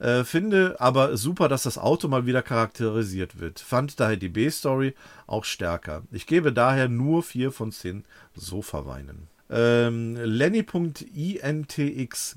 [0.00, 3.60] Äh, finde aber super, dass das Auto mal wieder charakterisiert wird.
[3.60, 4.94] Fand daher die B-Story
[5.26, 6.02] auch stärker.
[6.10, 8.04] Ich gebe daher nur 4 von 10
[8.34, 9.29] Sofa-Weinen.
[9.50, 10.76] Ähm, Lenny.intx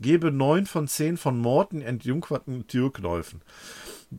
[0.02, 3.42] gebe 9 von 10 von Morten entjungferten Türknäufen.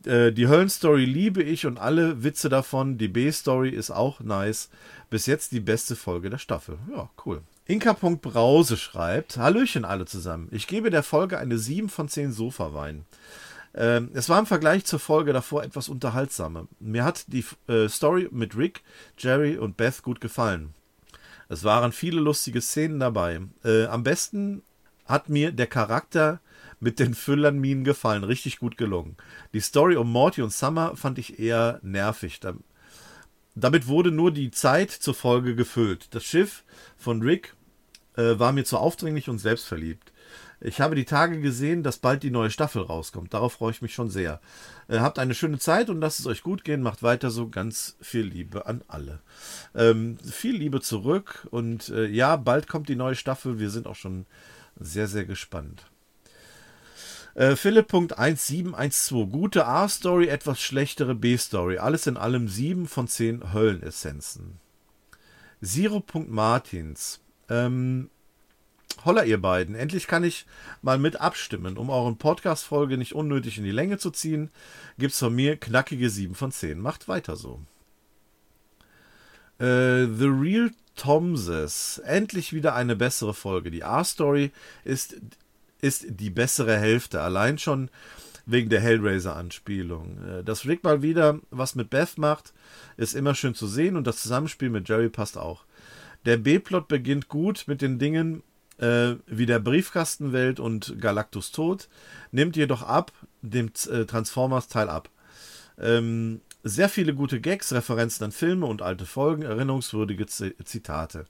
[0.06, 2.96] Äh, die Höllenstory liebe ich und alle Witze davon.
[2.98, 4.70] Die B-Story ist auch nice.
[5.10, 6.78] Bis jetzt die beste Folge der Staffel.
[6.94, 7.42] Ja, cool.
[7.66, 10.48] Inka.brause schreibt: Hallöchen alle zusammen.
[10.52, 13.04] Ich gebe der Folge eine 7 von 10 Sofawein.
[13.74, 16.68] Ähm, es war im Vergleich zur Folge davor etwas unterhaltsamer.
[16.78, 18.82] Mir hat die äh, Story mit Rick,
[19.18, 20.74] Jerry und Beth gut gefallen.
[21.54, 23.40] Es waren viele lustige Szenen dabei.
[23.64, 24.62] Äh, am besten
[25.06, 26.40] hat mir der Charakter
[26.80, 28.24] mit den Füllernminen gefallen.
[28.24, 29.16] Richtig gut gelungen.
[29.52, 32.40] Die Story um Morty und Summer fand ich eher nervig.
[33.54, 36.12] Damit wurde nur die Zeit zur Folge gefüllt.
[36.12, 36.64] Das Schiff
[36.96, 37.54] von Rick
[38.16, 40.12] äh, war mir zu aufdringlich und selbstverliebt.
[40.64, 43.34] Ich habe die Tage gesehen, dass bald die neue Staffel rauskommt.
[43.34, 44.40] Darauf freue ich mich schon sehr.
[44.88, 46.80] Äh, habt eine schöne Zeit und lasst es euch gut gehen.
[46.80, 47.48] Macht weiter so.
[47.50, 49.20] Ganz viel Liebe an alle.
[49.74, 51.46] Ähm, viel Liebe zurück.
[51.50, 53.58] Und äh, ja, bald kommt die neue Staffel.
[53.58, 54.24] Wir sind auch schon
[54.80, 55.84] sehr, sehr gespannt.
[57.34, 59.30] Äh, Philipp.1712.
[59.30, 61.76] Gute A-Story, etwas schlechtere B-Story.
[61.76, 64.60] Alles in allem 7 von 10 Höllenessenzen.
[65.62, 67.20] Zero.Martins.
[67.50, 68.08] Ähm,
[69.04, 69.74] Holla, ihr beiden.
[69.74, 70.46] Endlich kann ich
[70.82, 71.76] mal mit abstimmen.
[71.76, 74.50] Um euren Podcast-Folge nicht unnötig in die Länge zu ziehen,
[74.98, 76.80] gibt's von mir knackige 7 von 10.
[76.80, 77.60] Macht weiter so.
[79.58, 81.98] Äh, The Real Tomses.
[82.04, 83.70] Endlich wieder eine bessere Folge.
[83.70, 84.52] Die A-Story
[84.84, 85.16] ist,
[85.80, 87.20] ist die bessere Hälfte.
[87.20, 87.90] Allein schon
[88.46, 90.18] wegen der Hellraiser-Anspielung.
[90.26, 92.52] Äh, dass Rick mal wieder was mit Beth macht,
[92.96, 95.64] ist immer schön zu sehen und das Zusammenspiel mit Jerry passt auch.
[96.24, 98.42] Der B-Plot beginnt gut mit den Dingen,
[98.78, 101.88] äh, wie der Briefkastenwelt und Galactus Tod,
[102.32, 105.10] nimmt jedoch ab dem äh, Transformers Teil ab.
[105.78, 111.26] Ähm, sehr viele gute Gags, Referenzen an Filme und alte Folgen, erinnerungswürdige Z Zitate.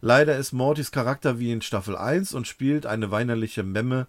[0.00, 4.06] Leider ist Mortys Charakter wie in Staffel 1 und spielt eine weinerliche Memme,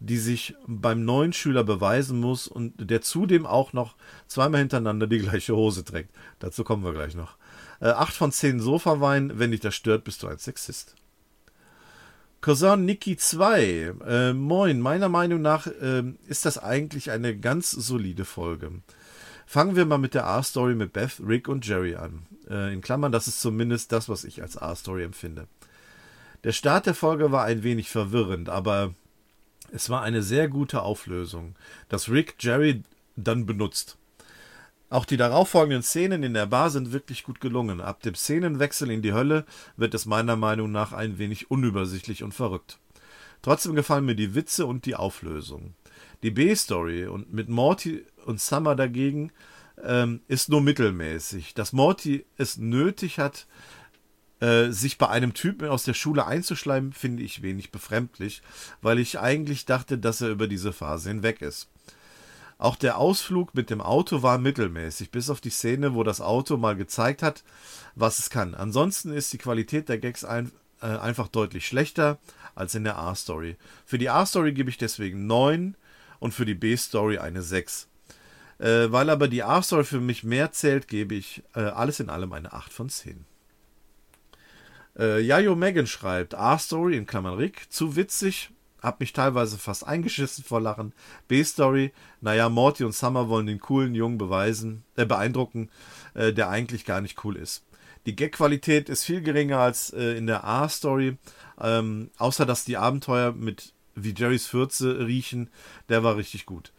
[0.00, 3.94] die sich beim neuen Schüler beweisen muss und der zudem auch noch
[4.26, 6.10] zweimal hintereinander die gleiche Hose trägt.
[6.40, 7.36] Dazu kommen wir gleich noch.
[7.80, 10.96] Äh, 8 von 10 Sofawein, wenn dich das stört, bist du ein Sexist.
[12.46, 13.94] Cousin Niki 2.
[14.06, 18.70] Äh, moin, meiner Meinung nach äh, ist das eigentlich eine ganz solide Folge.
[19.46, 22.24] Fangen wir mal mit der A-Story mit Beth, Rick und Jerry an.
[22.48, 25.48] Äh, in Klammern, das ist zumindest das, was ich als A-Story empfinde.
[26.44, 28.94] Der Start der Folge war ein wenig verwirrend, aber
[29.72, 31.56] es war eine sehr gute Auflösung,
[31.88, 32.84] dass Rick Jerry
[33.16, 33.98] dann benutzt.
[34.88, 37.80] Auch die darauffolgenden Szenen in der Bar sind wirklich gut gelungen.
[37.80, 39.44] Ab dem Szenenwechsel in die Hölle
[39.76, 42.78] wird es meiner Meinung nach ein wenig unübersichtlich und verrückt.
[43.42, 45.74] Trotzdem gefallen mir die Witze und die Auflösung.
[46.22, 49.32] Die B-Story und mit Morty und Summer dagegen
[49.82, 51.54] ähm, ist nur mittelmäßig.
[51.54, 53.46] Dass Morty es nötig hat,
[54.40, 58.42] äh, sich bei einem Typen aus der Schule einzuschleimen, finde ich wenig befremdlich,
[58.82, 61.68] weil ich eigentlich dachte, dass er über diese Phase hinweg ist.
[62.58, 66.56] Auch der Ausflug mit dem Auto war mittelmäßig, bis auf die Szene, wo das Auto
[66.56, 67.44] mal gezeigt hat,
[67.94, 68.54] was es kann.
[68.54, 72.18] Ansonsten ist die Qualität der Gags ein, äh, einfach deutlich schlechter
[72.54, 73.56] als in der A-Story.
[73.84, 75.76] Für die A-Story gebe ich deswegen 9
[76.18, 77.88] und für die B-Story eine 6.
[78.58, 82.32] Äh, weil aber die A-Story für mich mehr zählt, gebe ich äh, alles in allem
[82.32, 83.26] eine 8 von 10.
[84.98, 88.50] Äh, Jajo Megan schreibt, A-Story in Klammern Rick, zu witzig,
[88.86, 90.94] hab mich teilweise fast eingeschissen vor Lachen.
[91.28, 95.70] B-Story, naja, Morty und Summer wollen den coolen Jungen beweisen, äh, beeindrucken,
[96.14, 97.64] äh, der eigentlich gar nicht cool ist.
[98.06, 101.18] Die Gag-Qualität ist viel geringer als äh, in der A-Story,
[101.60, 105.50] ähm, außer dass die Abenteuer mit wie Jerrys Fürze riechen,
[105.88, 106.72] der war richtig gut.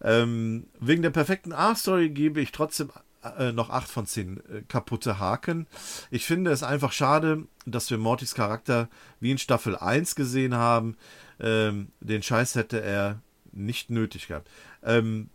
[0.00, 2.90] Ähm, wegen der perfekten A-Story gebe ich trotzdem
[3.36, 5.66] äh, noch 8 von 10 äh, kaputte Haken.
[6.10, 10.96] Ich finde es einfach schade, dass wir Mortys Charakter wie in Staffel 1 gesehen haben.
[11.40, 13.20] Ähm, den Scheiß hätte er
[13.52, 14.48] nicht nötig gehabt.
[14.82, 15.30] Ähm,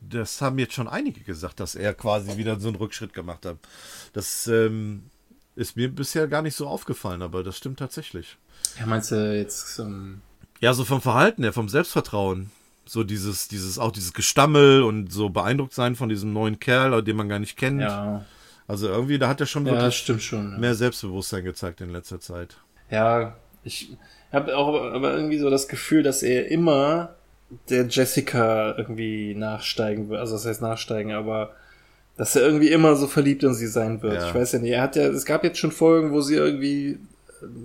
[0.00, 3.56] das haben jetzt schon einige gesagt, dass er quasi wieder so einen Rückschritt gemacht hat.
[4.12, 5.10] Das ähm,
[5.56, 8.36] ist mir bisher gar nicht so aufgefallen, aber das stimmt tatsächlich.
[8.78, 9.78] Ja, meinst du jetzt.
[9.80, 10.20] Ähm
[10.60, 12.50] ja, so vom Verhalten her, vom Selbstvertrauen.
[12.86, 17.16] So dieses, dieses, auch dieses Gestammel und so beeindruckt sein von diesem neuen Kerl, den
[17.16, 17.82] man gar nicht kennt.
[17.82, 18.24] Ja.
[18.66, 20.58] Also irgendwie, da hat er schon ja, schon, ja.
[20.58, 22.56] mehr Selbstbewusstsein gezeigt in letzter Zeit.
[22.90, 23.36] Ja,
[23.68, 23.96] ich
[24.32, 27.14] habe auch aber irgendwie so das Gefühl, dass er immer
[27.70, 30.20] der Jessica irgendwie nachsteigen wird.
[30.20, 31.54] Also das heißt nachsteigen, aber
[32.16, 34.14] dass er irgendwie immer so verliebt in sie sein wird.
[34.14, 34.28] Ja.
[34.28, 34.72] Ich weiß ja nicht.
[34.72, 36.98] Er hat ja, es gab jetzt schon Folgen, wo sie irgendwie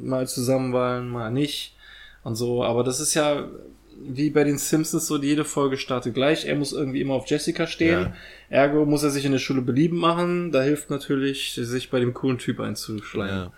[0.04, 1.76] mal zusammen waren, mal nicht
[2.24, 2.64] und so.
[2.64, 3.48] Aber das ist ja
[4.06, 6.46] wie bei den Simpsons so, jede Folge startet gleich.
[6.46, 8.02] Er muss irgendwie immer auf Jessica stehen.
[8.02, 8.14] Ja.
[8.50, 10.52] Ergo muss er sich in der Schule belieben machen.
[10.52, 13.46] Da hilft natürlich, sich bei dem coolen Typ einzuschleimen.
[13.46, 13.52] Ja,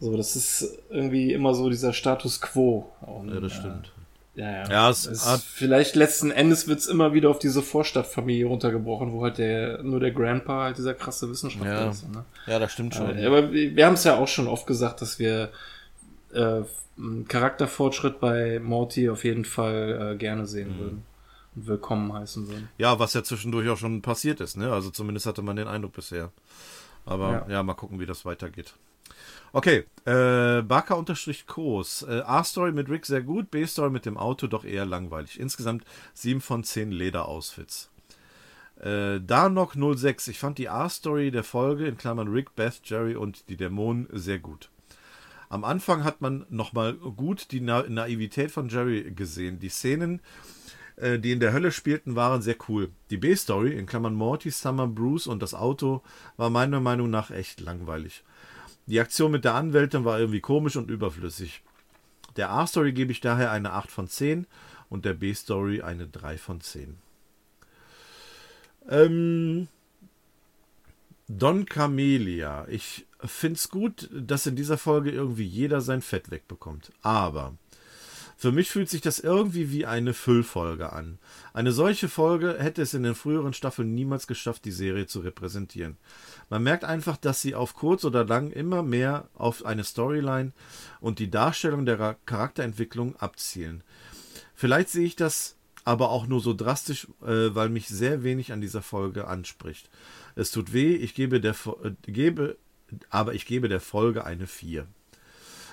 [0.00, 2.90] So, das ist irgendwie immer so dieser Status quo.
[3.00, 3.92] Und, ja das äh, stimmt.
[4.34, 4.70] ja, ja.
[4.70, 9.22] Ja, es es hat- vielleicht letzten Endes wird's immer wieder auf diese Vorstadtfamilie runtergebrochen, wo
[9.22, 11.90] halt der nur der Grandpa halt dieser krasse Wissenschaftler Ja.
[11.90, 12.08] ist.
[12.12, 12.24] Ne?
[12.46, 13.06] Ja, das stimmt schon.
[13.06, 15.50] Aber, aber wir haben es ja auch schon oft gesagt, dass wir
[16.34, 16.62] äh,
[16.98, 20.78] einen Charakterfortschritt bei Morty auf jeden Fall äh, gerne sehen Mhm.
[20.80, 21.02] würden
[21.56, 22.68] und willkommen heißen würden.
[22.78, 24.72] Ja, was ja zwischendurch auch schon passiert ist, ne?
[24.72, 26.30] Also zumindest hatte man den Eindruck bisher.
[27.06, 27.62] Aber ja, Ja.
[27.62, 28.74] mal gucken, wie das weitergeht.
[29.56, 32.02] Okay, äh, Barker unterstrich Kos.
[32.02, 35.38] Äh, A-Story mit Rick sehr gut, B-Story mit dem Auto doch eher langweilig.
[35.38, 37.88] Insgesamt 7 von 10 Leder-Outfits.
[38.80, 40.26] Äh, Darnock 06.
[40.26, 44.40] Ich fand die A-Story der Folge, in Klammern Rick, Beth, Jerry und die Dämonen, sehr
[44.40, 44.70] gut.
[45.48, 49.60] Am Anfang hat man nochmal gut die Na Naivität von Jerry gesehen.
[49.60, 50.20] Die Szenen,
[50.96, 52.90] äh, die in der Hölle spielten, waren sehr cool.
[53.10, 56.02] Die B-Story, in Klammern Morty, Summer, Bruce und das Auto,
[56.36, 58.24] war meiner Meinung nach echt langweilig.
[58.86, 61.62] Die Aktion mit der Anwältin war irgendwie komisch und überflüssig.
[62.36, 64.46] Der A-Story gebe ich daher eine 8 von 10
[64.90, 66.96] und der B-Story eine 3 von 10.
[68.88, 69.68] Ähm,
[71.28, 72.66] Don Camelia.
[72.68, 76.92] Ich finde es gut, dass in dieser Folge irgendwie jeder sein Fett wegbekommt.
[77.02, 77.54] Aber
[78.36, 81.18] für mich fühlt sich das irgendwie wie eine Füllfolge an.
[81.52, 85.96] Eine solche Folge hätte es in den früheren Staffeln niemals geschafft, die Serie zu repräsentieren.
[86.50, 90.52] Man merkt einfach, dass sie auf kurz oder lang immer mehr auf eine Storyline
[91.00, 93.82] und die Darstellung der Ra- Charakterentwicklung abzielen.
[94.54, 98.60] Vielleicht sehe ich das aber auch nur so drastisch, äh, weil mich sehr wenig an
[98.60, 99.90] dieser Folge anspricht.
[100.34, 102.56] Es tut weh, ich gebe der äh, gebe,
[103.10, 104.86] aber ich gebe der Folge eine 4.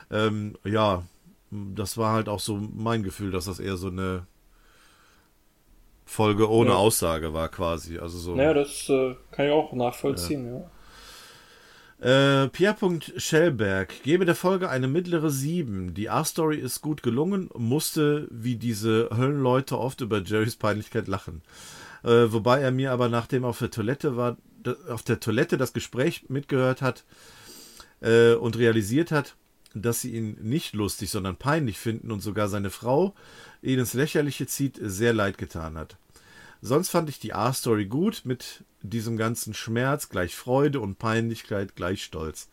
[0.09, 1.03] Ähm, ja,
[1.51, 4.25] das war halt auch so mein Gefühl, dass das eher so eine
[6.05, 6.75] Folge ohne Ja.
[6.77, 7.97] Aussage war quasi.
[7.99, 8.35] Also so.
[8.35, 10.69] Naja, das äh, kann ich auch nachvollziehen, ja.
[12.01, 12.99] Äh, Pierre.
[13.17, 15.93] Schellberg gebe der Folge eine mittlere 7.
[15.93, 21.43] Die A-Story ist gut gelungen, musste wie diese Höllenleute oft über Jerrys Peinlichkeit lachen.
[22.03, 24.37] Äh, wobei er mir aber nachdem er auf der Toilette war,
[24.89, 27.03] auf der Toilette das Gespräch mitgehört hat
[28.01, 29.35] äh, und realisiert hat,
[29.73, 33.13] dass sie ihn nicht lustig, sondern peinlich finden und sogar seine Frau
[33.61, 35.97] ihn ins Lächerliche zieht, sehr leid getan hat.
[36.61, 42.03] Sonst fand ich die A-Story gut, mit diesem ganzen Schmerz gleich Freude und Peinlichkeit gleich
[42.03, 42.49] Stolz.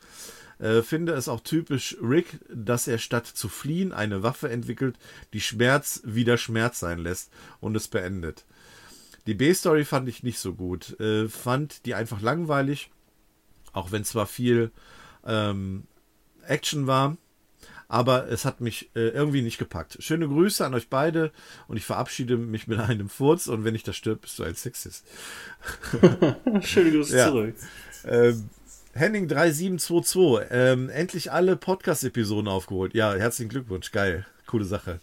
[0.59, 4.99] Äh, finde es auch typisch Rick, dass er statt zu fliehen eine Waffe entwickelt,
[5.32, 7.31] die Schmerz wieder Schmerz sein lässt
[7.61, 8.45] und es beendet.
[9.27, 10.99] Die B-Story fand ich nicht so gut.
[11.01, 12.90] Äh, fand die einfach langweilig,
[13.73, 14.70] auch wenn zwar viel
[15.24, 15.86] ähm,
[16.49, 17.16] Action war,
[17.89, 19.97] aber es hat mich äh, irgendwie nicht gepackt.
[20.01, 21.33] Schöne Grüße an euch beide
[21.69, 24.55] und ich verabschiede mich mit einem Furz und wenn ich das stirb, bist du ein
[24.55, 25.05] Sexist.
[26.62, 27.29] Schöne Grüße Ja.
[27.29, 27.55] zurück.
[28.05, 28.51] Ähm,
[28.93, 32.95] Henning 3722, ähm, endlich alle Podcast-Episoden aufgeholt.
[32.95, 35.01] Ja, herzlichen Glückwunsch, geil, coole Sache.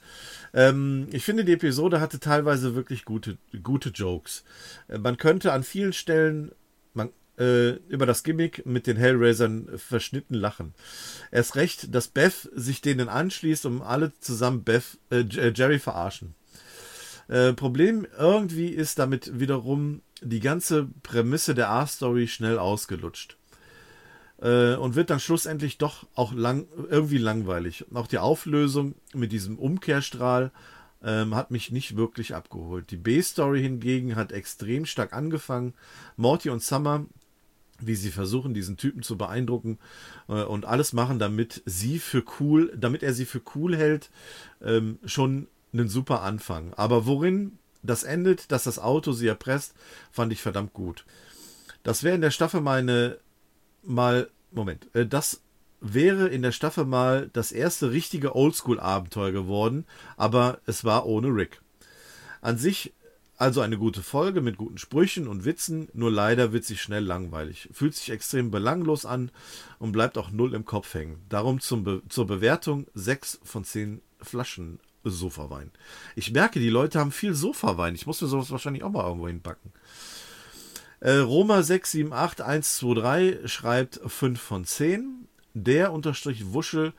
[0.53, 4.43] Ähm, ich finde, die Episode hatte teilweise wirklich gute, gute Jokes.
[4.87, 6.51] Äh, man könnte an vielen Stellen
[6.93, 10.73] man, äh, über das Gimmick mit den Hellraisern verschnitten lachen.
[11.31, 16.35] Erst recht, dass Beth sich denen anschließt, um alle zusammen Beth, äh, äh, Jerry verarschen.
[17.27, 23.37] Äh, Problem irgendwie ist damit wiederum die ganze Prämisse der A-Story schnell ausgelutscht.
[24.41, 27.85] Äh, und wird dann schlussendlich doch auch lang, irgendwie langweilig.
[27.93, 30.51] Auch die Auflösung mit diesem Umkehrstrahl
[31.03, 32.91] ähm, hat mich nicht wirklich abgeholt.
[32.91, 35.73] Die B-Story hingegen hat extrem stark angefangen.
[36.17, 37.05] Morty und Summer,
[37.79, 39.77] wie sie versuchen, diesen Typen zu beeindrucken
[40.27, 44.09] äh, und alles machen, damit sie für cool, damit er sie für cool hält,
[44.61, 46.73] ähm, schon einen super Anfang.
[46.73, 49.73] Aber worin das endet, dass das Auto sie erpresst,
[50.11, 51.05] fand ich verdammt gut.
[51.83, 53.19] Das wäre in der Staffel meine
[53.83, 55.41] mal Moment, äh, das
[55.81, 59.85] wäre in der Staffel mal das erste richtige Oldschool-Abenteuer geworden,
[60.17, 61.61] aber es war ohne Rick.
[62.41, 62.93] An sich
[63.37, 67.67] Also eine gute Folge mit guten Sprüchen und Witzen, nur leider wird sie schnell langweilig.
[67.73, 69.29] Fühlt sich extrem belanglos an
[69.77, 71.17] und bleibt auch null im Kopf hängen.
[71.27, 75.71] Darum Be zur Bewertung 6 von 10 Flaschen Sofawein.
[76.15, 77.93] Ich merke, die Leute haben viel Sofawein.
[77.93, 79.73] Ich muss mir sowas wahrscheinlich auch mal irgendwo hinpacken.
[81.01, 85.27] Äh, Roma 678123 schreibt 5 von 10.
[85.53, 86.93] Der unterstrich Wuschel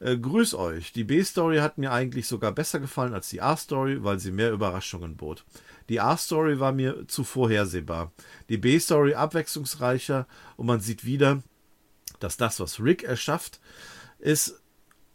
[0.00, 0.92] äh, grüß euch.
[0.92, 5.16] Die B-Story hat mir eigentlich sogar besser gefallen als die A-Story, weil sie mehr Überraschungen
[5.16, 5.44] bot.
[5.88, 8.12] Die A-Story war mir zu vorhersehbar.
[8.48, 10.26] Die B-Story abwechslungsreicher
[10.56, 11.42] und man sieht wieder,
[12.20, 13.60] dass das, was Rick erschafft,
[14.18, 14.60] ist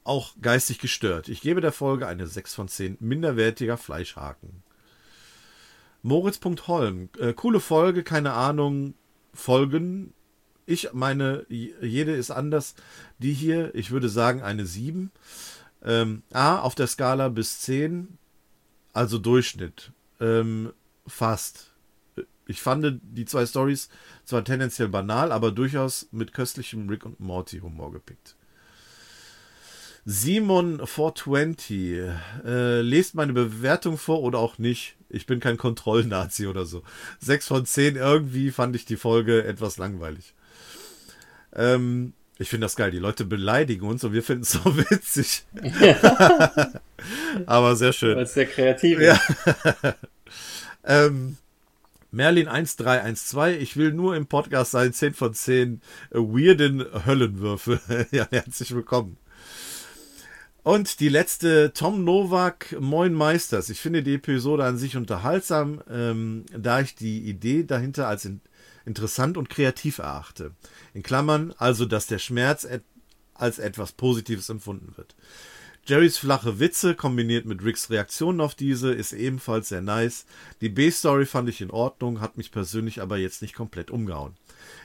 [0.04, 1.30] auch geistig gestört.
[1.30, 4.64] Ich gebe der Folge eine 6 von 10 minderwertiger Fleischhaken.
[6.04, 8.96] Moritz.holm, äh, coole Folge, keine Ahnung,
[9.34, 10.14] Folgen.
[10.66, 12.76] Ich meine, jede ist anders.
[13.20, 15.12] Die hier, ich würde sagen, eine 7.
[15.84, 18.18] Ähm, A, auf der Skala bis 10,
[18.94, 19.92] also Durchschnitt.
[20.22, 20.72] Ähm,
[21.08, 21.72] fast.
[22.48, 23.90] Ich fand die zwei Stories
[24.24, 28.36] zwar tendenziell banal, aber durchaus mit köstlichem Rick und Morty Humor gepickt.
[30.06, 32.00] Simon 420
[32.46, 34.96] äh, lest meine Bewertung vor oder auch nicht.
[35.10, 36.84] Ich bin kein Kontrollnazi oder so.
[37.20, 40.34] 6 von 10 irgendwie fand ich die Folge etwas langweilig.
[41.54, 42.92] Ähm, ich finde das geil.
[42.92, 45.46] Die Leute beleidigen uns und wir finden es so witzig.
[47.46, 48.16] Aber sehr schön.
[48.16, 49.22] Weil es sehr kreativ ist.
[49.84, 49.96] Ja.
[51.06, 51.38] ähm,
[52.12, 57.80] Merlin 1312, ich will nur im Podcast sein, 10 von 10 äh, weirden Höllenwürfe.
[58.12, 59.18] ja, herzlich willkommen.
[60.64, 63.70] Und die letzte, Tom Nowak, Moin Meisters.
[63.70, 68.42] Ich finde die Episode an sich unterhaltsam, ähm, da ich die Idee dahinter als in,
[68.86, 70.52] interessant und kreativ erachte.
[70.94, 72.84] In Klammern also, dass der Schmerz et
[73.34, 75.16] als etwas Positives empfunden wird.
[75.88, 80.26] Jerrys flache Witze kombiniert mit Ricks Reaktionen auf diese ist ebenfalls sehr nice.
[80.62, 84.36] Die B-Story fand ich in Ordnung, hat mich persönlich aber jetzt nicht komplett umgehauen.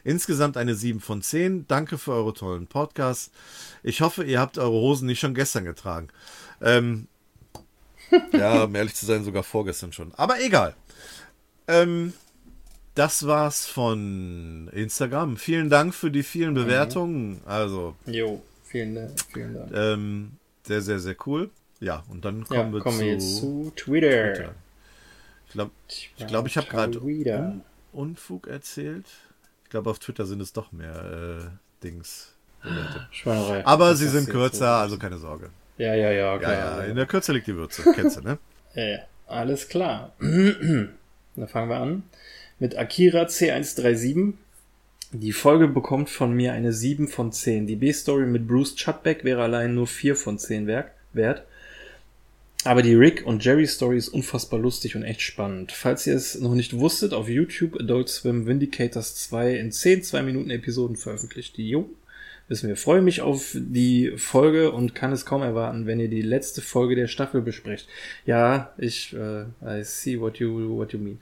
[0.05, 1.67] Insgesamt eine 7 von 10.
[1.69, 3.31] Danke für eure tollen Podcasts.
[3.83, 6.09] Ich hoffe, ihr habt eure Hosen nicht schon gestern getragen.
[6.63, 7.09] Ähm,
[8.33, 10.15] ja, um ehrlich zu sein, sogar vorgestern schon.
[10.15, 10.75] Aber egal.
[11.69, 12.15] Ähm,
[12.97, 15.37] das war's von Instagram.
[15.37, 16.65] Vielen Dank für die vielen mhm.
[16.65, 17.41] Bewertungen.
[17.45, 17.95] Also.
[18.07, 19.71] Jo, vielen, vielen Dank.
[19.75, 20.33] Ähm,
[20.65, 21.51] sehr, sehr, sehr cool.
[21.79, 24.35] Ja, und dann kommen ja, wir kommen zu, jetzt zu Twitter.
[24.35, 24.55] Twitter.
[25.47, 27.63] Ich glaube, ich, glaub, ich habe gerade Un
[27.93, 29.07] Unfug erzählt.
[29.65, 30.95] Ich glaube, auf Twitter sind es doch mehr
[31.45, 32.33] äh, Dings.
[33.11, 33.65] Schweinerei.
[33.67, 35.51] Aber das sie sind kürzer, also keine Sorge.
[35.77, 36.53] Ja, ja, ja, klar.
[36.53, 37.83] Ja, ja, in der Kürze liegt die Würze.
[37.95, 38.39] Kennst du, ne?
[38.75, 38.99] ja.
[39.27, 40.15] Alles klar.
[40.21, 42.03] Dann fangen wir an
[42.59, 44.35] mit Akira C137.
[45.13, 47.67] Die Folge bekommt von mir eine 7 von 10.
[47.67, 51.45] Die B-Story mit Bruce Chudbeck wäre allein nur 4 von 10 wert.
[52.65, 55.71] Aber die Rick und Jerry Story ist unfassbar lustig und echt spannend.
[55.71, 60.23] Falls ihr es noch nicht wusstet, auf YouTube Adult Swim Vindicators 2 in 10 2
[60.23, 61.57] Minuten Episoden veröffentlicht.
[61.57, 61.89] Die Jo,
[62.49, 62.77] wissen wir.
[62.77, 66.97] Freue mich auf die Folge und kann es kaum erwarten, wenn ihr die letzte Folge
[66.97, 67.87] der Staffel besprecht.
[68.25, 71.21] Ja, ich, äh, I see what you, what you mean.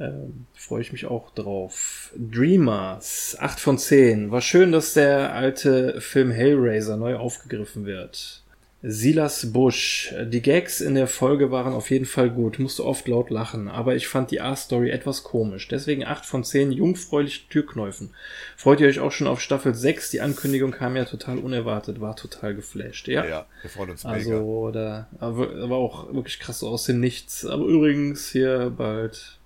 [0.00, 2.12] Ähm, Freue ich mich auch drauf.
[2.16, 4.30] Dreamers, 8 von 10.
[4.30, 8.44] War schön, dass der alte Film Hellraiser neu aufgegriffen wird.
[8.86, 10.14] Silas Bush.
[10.26, 13.96] Die Gags in der Folge waren auf jeden Fall gut, musste oft laut lachen, aber
[13.96, 15.68] ich fand die A-Story etwas komisch.
[15.68, 18.10] Deswegen 8 von 10 jungfräuliche Türknäufen.
[18.58, 20.10] Freut ihr euch auch schon auf Staffel 6?
[20.10, 23.08] Die Ankündigung kam ja total unerwartet, war total geflasht.
[23.08, 24.16] Ja, ja wir freuen uns mega.
[24.18, 27.46] Also, da war auch wirklich krass aus dem Nichts.
[27.46, 29.38] Aber übrigens hier bald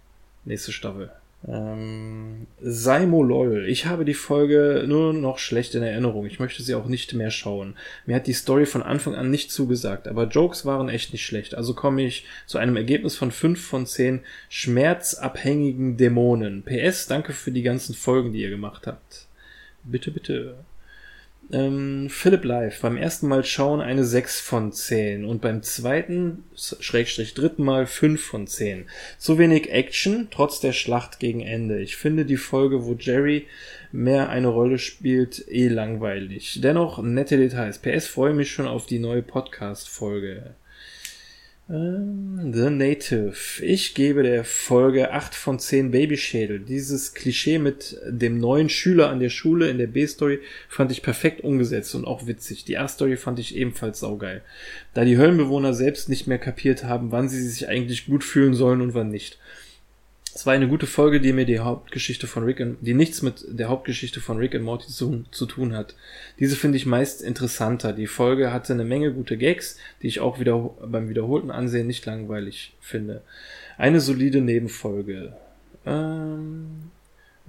[0.44, 1.10] Nächste Staffel.
[1.47, 3.66] Ähm, Saimo LOL.
[3.69, 6.27] Ich habe die Folge nur noch schlecht in Erinnerung.
[6.27, 7.77] Ich möchte sie auch nicht mehr schauen.
[8.06, 11.55] Mir hat die Story von Anfang an nicht zugesagt, aber Jokes waren echt nicht schlecht.
[11.55, 16.65] Also komme ich zu einem Ergebnis von 5 von 10 schmerzabhängigen Dämonen.
[16.65, 19.27] PS, danke für die ganzen Folgen, die ihr gemacht habt.
[19.85, 20.56] Bitte, bitte
[21.51, 27.35] ähm, Philipp Live beim ersten Mal schauen eine 6 von 10 und beim zweiten, Schrägstrich
[27.35, 28.87] dritten Mal 5 von 10.
[29.19, 31.81] Zu wenig Action, trotz der Schlacht gegen Ende.
[31.81, 33.47] Ich finde die Folge, wo Jerry
[33.93, 36.61] mehr eine Rolle spielt, eh langweilig.
[36.62, 37.79] Dennoch nette Details.
[37.79, 40.55] PS freue mich schon auf die neue Podcast-Folge.
[41.70, 43.62] Ähm, The Native.
[43.62, 46.61] Ich gebe der Folge 8 von 10 Babyschädel.
[46.61, 51.43] Dieses Klischee mit dem neuen Schüler an der Schule in der B-Story fand ich perfekt
[51.43, 52.65] umgesetzt und auch witzig.
[52.65, 54.40] Die A-Story fand ich ebenfalls saugeil.
[54.95, 58.81] Da die Höllenbewohner selbst nicht mehr kapiert haben, wann sie sich eigentlich gut fühlen sollen
[58.81, 59.39] und wann nicht.
[60.39, 63.44] Es war eine gute Folge, die mir die Hauptgeschichte von Rick and, die nichts mit
[63.48, 65.97] der Hauptgeschichte von Rick and Morty zu, zu tun hat.
[66.39, 67.93] Diese finde ich meist interessanter.
[67.93, 72.06] Die Folge hatte eine Menge gute Gags, die ich auch wieder beim wiederholten Ansehen nicht
[72.06, 73.23] langweilig finde.
[73.78, 75.36] Eine solide Nebenfolge.
[75.85, 76.93] Ähm,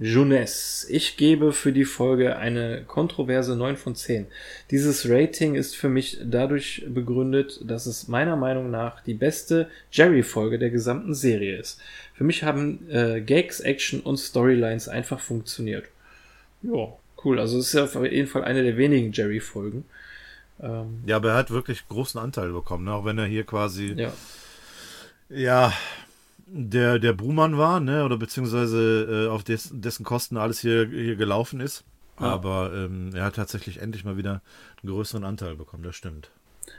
[0.00, 0.90] Jeunesse.
[0.90, 4.26] Ich gebe für die Folge eine kontroverse 9 von 10.
[4.70, 10.58] Dieses Rating ist für mich dadurch begründet, dass es meiner Meinung nach die beste Jerry-Folge
[10.58, 11.80] der gesamten Serie ist.
[12.14, 15.84] Für mich haben äh, Gags, Action und Storylines einfach funktioniert.
[16.62, 16.88] Ja,
[17.24, 17.38] cool.
[17.38, 19.84] Also es ist ja auf jeden Fall eine der wenigen Jerry-Folgen.
[20.62, 22.94] Ähm, ja, aber er hat wirklich großen Anteil bekommen, ne?
[22.94, 24.12] auch wenn er hier quasi ja,
[25.28, 25.72] ja
[26.52, 28.04] der, der Buhmann war, ne?
[28.04, 31.84] Oder beziehungsweise äh, auf des, dessen Kosten alles hier, hier gelaufen ist.
[32.18, 32.26] Ja.
[32.26, 34.42] Aber ähm, er hat tatsächlich endlich mal wieder
[34.82, 36.30] einen größeren Anteil bekommen, das stimmt.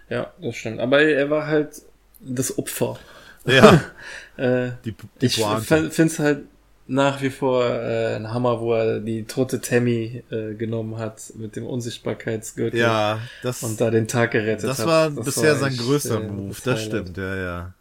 [0.09, 0.79] Ja, das stimmt.
[0.79, 1.81] Aber er war halt
[2.19, 2.99] das Opfer.
[3.45, 3.81] Ja.
[4.37, 6.43] äh, die, die ich finde es halt
[6.87, 11.55] nach wie vor äh, ein Hammer, wo er die tote Tammy äh, genommen hat mit
[11.55, 12.79] dem Unsichtbarkeitsgürtel.
[12.79, 13.63] Ja, das.
[13.63, 14.87] Und da den Tag gerettet das hat.
[14.87, 17.35] War das bisher war sein größter äh, Move, das, das stimmt, ja.
[17.35, 17.73] Ja.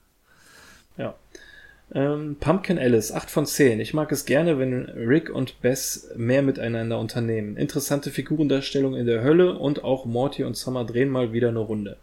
[1.92, 3.80] Ähm, Pumpkin Alice, 8 von 10.
[3.80, 7.56] Ich mag es gerne, wenn Rick und Bess mehr miteinander unternehmen.
[7.56, 11.96] Interessante Figurendarstellung in der Hölle und auch Morty und Summer drehen mal wieder eine Runde.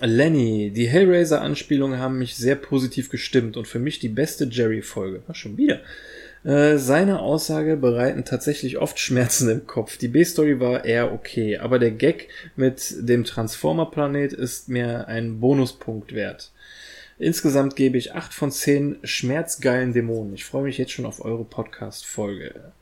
[0.00, 5.22] Lenny, die Hellraiser-Anspielungen haben mich sehr positiv gestimmt und für mich die beste Jerry-Folge.
[5.28, 5.80] Ach, schon wieder.
[6.44, 9.96] Äh, seine Aussage bereiten tatsächlich oft Schmerzen im Kopf.
[9.96, 16.14] Die B-Story war eher okay, aber der Gag mit dem Transformer-Planet ist mir ein Bonuspunkt
[16.14, 16.51] wert.
[17.22, 20.34] Insgesamt gebe ich 8 von 10 schmerzgeilen Dämonen.
[20.34, 22.72] Ich freue mich jetzt schon auf eure Podcast-Folge.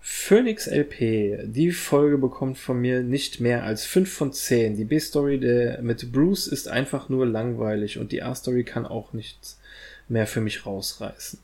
[0.00, 1.40] Phoenix LP.
[1.52, 4.76] Die Folge bekommt von mir nicht mehr als 5 von 10.
[4.78, 9.60] Die B-Story mit Bruce ist einfach nur langweilig und die A-Story kann auch nichts
[10.08, 11.38] mehr für mich rausreißen.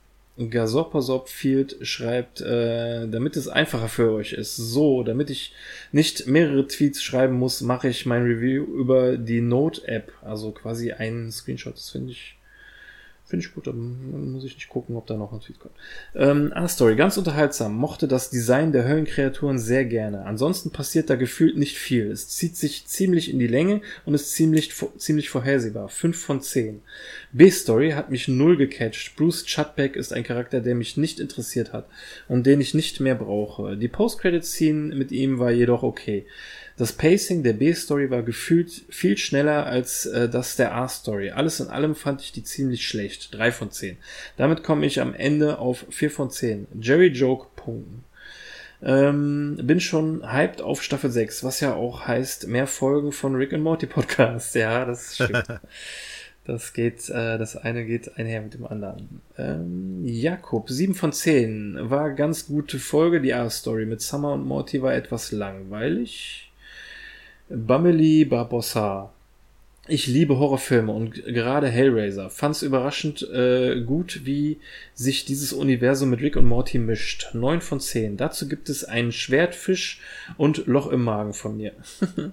[0.49, 4.57] Gasopasop Field schreibt, äh, damit es einfacher für euch ist.
[4.57, 5.53] So, damit ich
[5.93, 10.13] nicht mehrere Tweets schreiben muss, mache ich mein Review über die Note-App.
[10.23, 11.75] Also quasi einen Screenshot.
[11.75, 12.37] Das finde ich
[13.31, 15.77] Finde ich gut, dann muss ich nicht gucken, ob da noch ein Tweet kommt.
[16.17, 17.77] Ähm, A-Story, ganz unterhaltsam.
[17.77, 20.25] Mochte das Design der Höllenkreaturen sehr gerne.
[20.25, 22.11] Ansonsten passiert da gefühlt nicht viel.
[22.11, 25.89] Es zieht sich ziemlich in die Länge und ist ziemlich, ziemlich vorhersehbar.
[25.89, 26.83] 5 von 10.
[27.31, 29.15] B-Story hat mich null gecatcht.
[29.15, 31.87] Bruce Chutbeck ist ein Charakter, der mich nicht interessiert hat
[32.27, 33.77] und den ich nicht mehr brauche.
[33.77, 36.27] Die Post-Credit-Scene mit ihm war jedoch okay.
[36.81, 41.29] Das Pacing der B-Story war gefühlt viel schneller als äh, das der A-Story.
[41.29, 43.35] Alles in allem fand ich die ziemlich schlecht.
[43.35, 43.99] Drei von zehn.
[44.39, 46.67] Damit komme ich am Ende auf vier von zehn.
[46.81, 48.03] Jerry Joke Punkten.
[48.83, 53.53] Ähm, bin schon hyped auf Staffel 6, was ja auch heißt, mehr Folgen von Rick
[53.53, 54.55] and Morty Podcast.
[54.55, 55.45] Ja, das stimmt.
[56.47, 59.21] Das geht, äh, das eine geht einher mit dem anderen.
[59.37, 61.91] Ähm, Jakob, 7 von 10.
[61.91, 63.21] War ganz gute Folge.
[63.21, 66.50] Die A-Story mit Summer und Morty war etwas langweilig.
[67.51, 69.13] Bameli Barbossa.
[69.89, 72.31] Ich liebe Horrorfilme und gerade Hellraiser.
[72.31, 74.61] Fand's überraschend äh, gut, wie
[74.95, 77.31] sich dieses Universum mit Rick und Morty mischt.
[77.33, 78.17] 9 von 10.
[78.17, 80.01] Dazu gibt es einen Schwertfisch
[80.37, 81.73] und Loch im Magen von mir.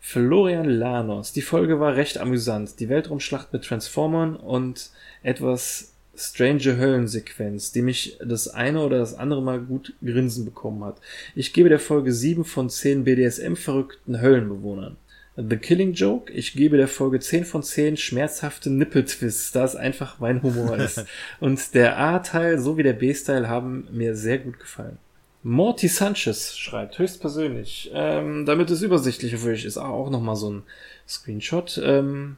[0.00, 1.32] Florian Lanos.
[1.32, 2.80] Die Folge war recht amüsant.
[2.80, 4.88] Die Weltraumschlacht mit Transformern und
[5.22, 11.00] etwas strange Höllensequenz, die mich das eine oder das andere Mal gut grinsen bekommen hat.
[11.34, 14.96] Ich gebe der Folge 7 von 10 BDSM-verrückten Höllenbewohnern.
[15.36, 20.20] The Killing Joke, ich gebe der Folge 10 von 10 schmerzhafte Nippeltwists, da es einfach
[20.20, 21.04] mein Humor ist.
[21.40, 24.98] Und der A-Teil sowie der B-Style haben mir sehr gut gefallen.
[25.42, 30.62] Morty Sanchez schreibt höchstpersönlich, ähm, damit es übersichtlicher für euch ist, auch nochmal so ein
[31.06, 31.80] Screenshot.
[31.84, 32.36] Ähm,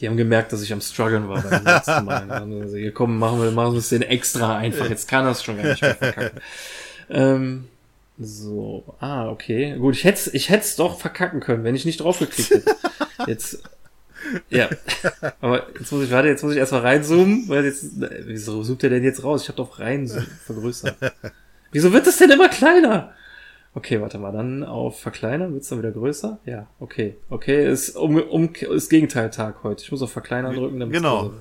[0.00, 2.26] die haben gemerkt, dass ich am struggeln war beim letzten Mal.
[2.62, 4.88] Also, hier kommen, machen wir, machen wir es den extra einfach.
[4.88, 6.40] Jetzt kann das schon gar nicht mehr verkacken.
[7.10, 7.64] ähm,
[8.18, 9.76] so, ah, okay.
[9.78, 12.76] Gut, ich hätte ich hätte es doch verkacken können, wenn ich nicht draufgeklickt hätte.
[13.26, 13.62] Jetzt,
[14.50, 14.68] ja.
[15.40, 17.86] Aber jetzt muss ich, warte, jetzt muss ich erstmal reinzoomen, weil jetzt,
[18.24, 19.42] wieso zoomt der denn jetzt raus?
[19.42, 20.08] Ich habe doch rein
[20.44, 20.96] vergrößert.
[21.72, 23.12] Wieso wird das denn immer kleiner?
[23.76, 26.38] Okay, warte mal, dann auf verkleinern, wird's dann wieder größer?
[26.46, 27.18] Ja, okay.
[27.28, 29.84] Okay, ist um, um ist Gegenteiltag heute.
[29.84, 31.32] Ich muss auf verkleinern drücken, damit Genau.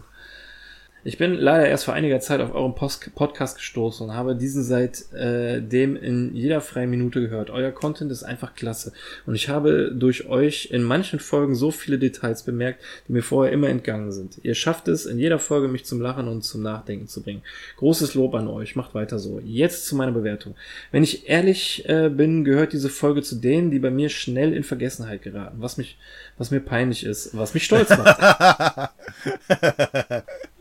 [1.08, 4.64] Ich bin leider erst vor einiger Zeit auf euren Post Podcast gestoßen und habe diesen
[4.64, 7.52] seit äh, in jeder freien Minute gehört.
[7.52, 8.92] Euer Content ist einfach klasse
[9.28, 13.54] und ich habe durch euch in manchen Folgen so viele Details bemerkt, die mir vorher
[13.54, 14.40] immer entgangen sind.
[14.42, 17.44] Ihr schafft es in jeder Folge mich zum Lachen und zum Nachdenken zu bringen.
[17.78, 19.40] Großes Lob an euch, macht weiter so.
[19.46, 20.56] Jetzt zu meiner Bewertung.
[20.92, 24.64] Wenn ich ehrlich äh, bin, gehört diese Folge zu denen, die bei mir schnell in
[24.64, 26.00] Vergessenheit geraten, was mich
[26.38, 28.92] was mir peinlich ist, was mich stolz macht.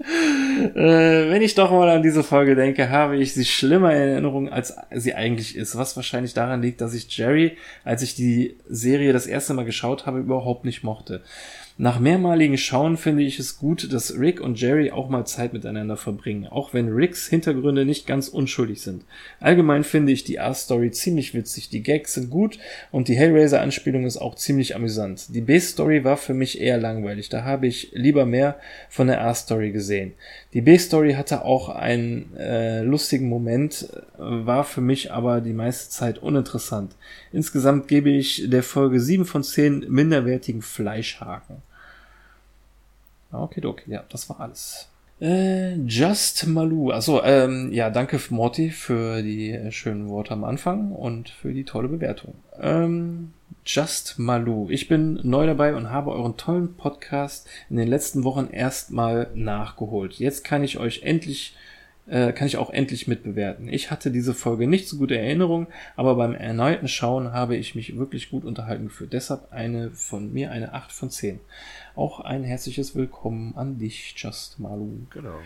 [0.06, 4.48] Äh, wenn ich doch mal an diese Folge denke, habe ich sie schlimmer in Erinnerung,
[4.48, 5.76] als sie eigentlich ist.
[5.76, 10.06] Was wahrscheinlich daran liegt, dass ich Jerry, als ich die Serie das erste Mal geschaut
[10.06, 11.22] habe, überhaupt nicht mochte.
[11.76, 15.96] Nach mehrmaligen Schauen finde ich es gut, dass Rick und Jerry auch mal Zeit miteinander
[15.96, 19.04] verbringen, auch wenn Ricks Hintergründe nicht ganz unschuldig sind.
[19.40, 22.60] Allgemein finde ich die A-Story ziemlich witzig, die Gags sind gut
[22.92, 25.34] und die Hellraiser-Anspielung ist auch ziemlich amüsant.
[25.34, 28.56] Die B-Story war für mich eher langweilig, da habe ich lieber mehr
[28.88, 30.12] von der A-Story gesehen.
[30.54, 36.18] Die B-Story hatte auch einen äh, lustigen Moment, war für mich aber die meiste Zeit
[36.18, 36.94] uninteressant.
[37.32, 41.56] Insgesamt gebe ich der Folge 7 von 10 minderwertigen Fleischhaken.
[43.32, 44.88] Okay, okay, ja, das war alles.
[45.20, 46.90] Äh, Just Malou.
[46.90, 51.88] Also ähm, ja, danke Morty für die schönen Worte am Anfang und für die tolle
[51.88, 52.34] Bewertung.
[52.60, 53.32] Ähm,
[53.64, 54.68] Just Malou.
[54.70, 60.14] Ich bin neu dabei und habe euren tollen Podcast in den letzten Wochen erstmal nachgeholt.
[60.14, 61.54] Jetzt kann ich euch endlich
[62.06, 63.68] äh, kann ich auch endlich mitbewerten.
[63.68, 67.96] Ich hatte diese Folge nicht so gute Erinnerung, aber beim erneuten Schauen habe ich mich
[67.96, 69.12] wirklich gut unterhalten gefühlt.
[69.12, 71.40] Deshalb eine von mir eine 8 von 10.
[71.96, 75.06] Auch ein herzliches Willkommen an dich, Just Malu.
[75.10, 75.38] Genau.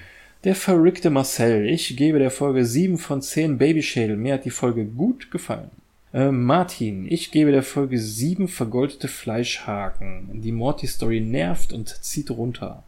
[0.44, 1.68] Der verrückte Marcel.
[1.68, 4.16] Ich gebe der Folge 7 von 10 Babyschädel.
[4.16, 5.70] Mir hat die Folge gut gefallen.
[6.14, 10.40] Äh, Martin, ich gebe der Folge 7 vergoldete Fleischhaken.
[10.40, 12.82] Die Morty-Story nervt und zieht runter.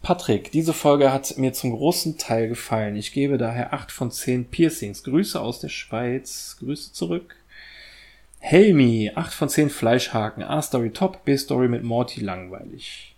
[0.00, 2.96] Patrick, diese Folge hat mir zum großen Teil gefallen.
[2.96, 5.04] Ich gebe daher 8 von 10 Piercings.
[5.04, 6.56] Grüße aus der Schweiz.
[6.58, 7.36] Grüße zurück.
[8.46, 10.42] Helmi, 8 von 10 Fleischhaken.
[10.42, 13.16] A-Story top, B-Story mit Morty langweilig.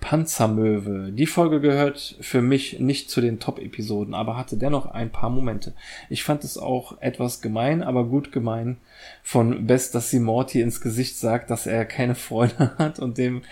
[0.00, 1.12] Panzermöwe.
[1.12, 5.72] Die Folge gehört für mich nicht zu den Top-Episoden, aber hatte dennoch ein paar Momente.
[6.10, 8.78] Ich fand es auch etwas gemein, aber gut gemein
[9.22, 13.42] von Best, dass sie Morty ins Gesicht sagt, dass er keine Freunde hat und dem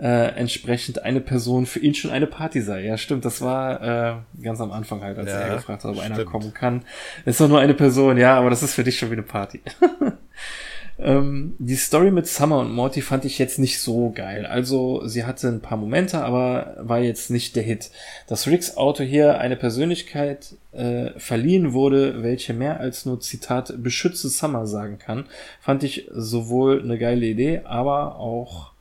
[0.00, 2.84] äh, entsprechend eine Person für ihn schon eine Party sei.
[2.84, 5.96] Ja, stimmt, das war äh, ganz am Anfang halt, als ja, er gefragt hat, ob
[5.96, 6.12] stimmt.
[6.12, 6.82] einer kommen kann.
[7.24, 9.60] ist doch nur eine Person, ja, aber das ist für dich schon wie eine Party.
[11.00, 14.46] ähm, die Story mit Summer und Morty fand ich jetzt nicht so geil.
[14.46, 17.90] Also sie hatte ein paar Momente, aber war jetzt nicht der Hit.
[18.28, 24.28] Dass Ricks Auto hier eine Persönlichkeit äh, verliehen wurde, welche mehr als nur Zitat beschütze
[24.28, 25.26] Summer sagen kann,
[25.60, 28.77] fand ich sowohl eine geile Idee, aber auch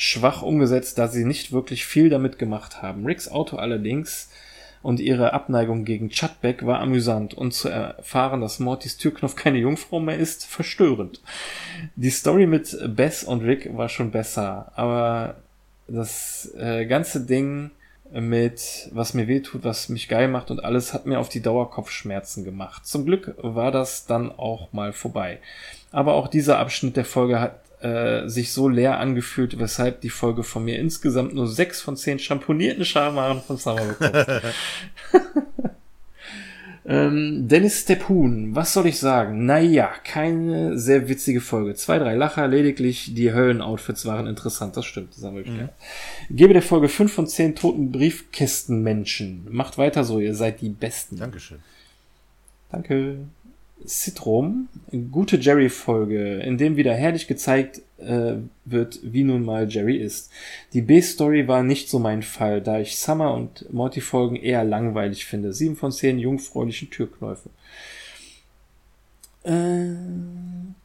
[0.00, 3.04] schwach umgesetzt, da sie nicht wirklich viel damit gemacht haben.
[3.04, 4.30] Ricks Auto allerdings
[4.82, 10.00] und ihre Abneigung gegen Chadbeck war amüsant und zu erfahren, dass Mortys Türknopf keine Jungfrau
[10.00, 11.20] mehr ist, verstörend.
[11.96, 15.36] Die Story mit Bess und Rick war schon besser, aber
[15.86, 17.70] das äh, ganze Ding
[18.10, 21.70] mit was mir wehtut, was mich geil macht und alles hat mir auf die Dauer
[21.70, 22.86] Kopfschmerzen gemacht.
[22.86, 25.40] Zum Glück war das dann auch mal vorbei.
[25.92, 30.42] Aber auch dieser Abschnitt der Folge hat äh, sich so leer angefühlt, weshalb die Folge
[30.42, 34.16] von mir insgesamt nur sechs von zehn champonierten Schamhaaren von Summer bekommt.
[36.86, 39.46] ähm, Dennis Stepun, was soll ich sagen?
[39.46, 41.74] Naja, keine sehr witzige Folge.
[41.74, 45.68] Zwei, drei Lacher, lediglich die Höllenoutfits waren interessant, das stimmt, das haben wir mhm.
[46.28, 49.46] Gebe der Folge fünf von zehn toten Briefkästenmenschen.
[49.50, 51.16] Macht weiter so, ihr seid die Besten.
[51.16, 51.60] Dankeschön.
[52.70, 53.16] Danke.
[53.86, 54.68] Citrom,
[55.10, 58.34] gute Jerry-Folge, in dem wieder herrlich gezeigt äh,
[58.64, 60.30] wird, wie nun mal Jerry ist.
[60.72, 65.52] Die B-Story war nicht so mein Fall, da ich Summer und Morty-Folgen eher langweilig finde.
[65.52, 67.50] Sieben von zehn jungfräulichen Türknäufe.
[69.42, 69.94] Äh,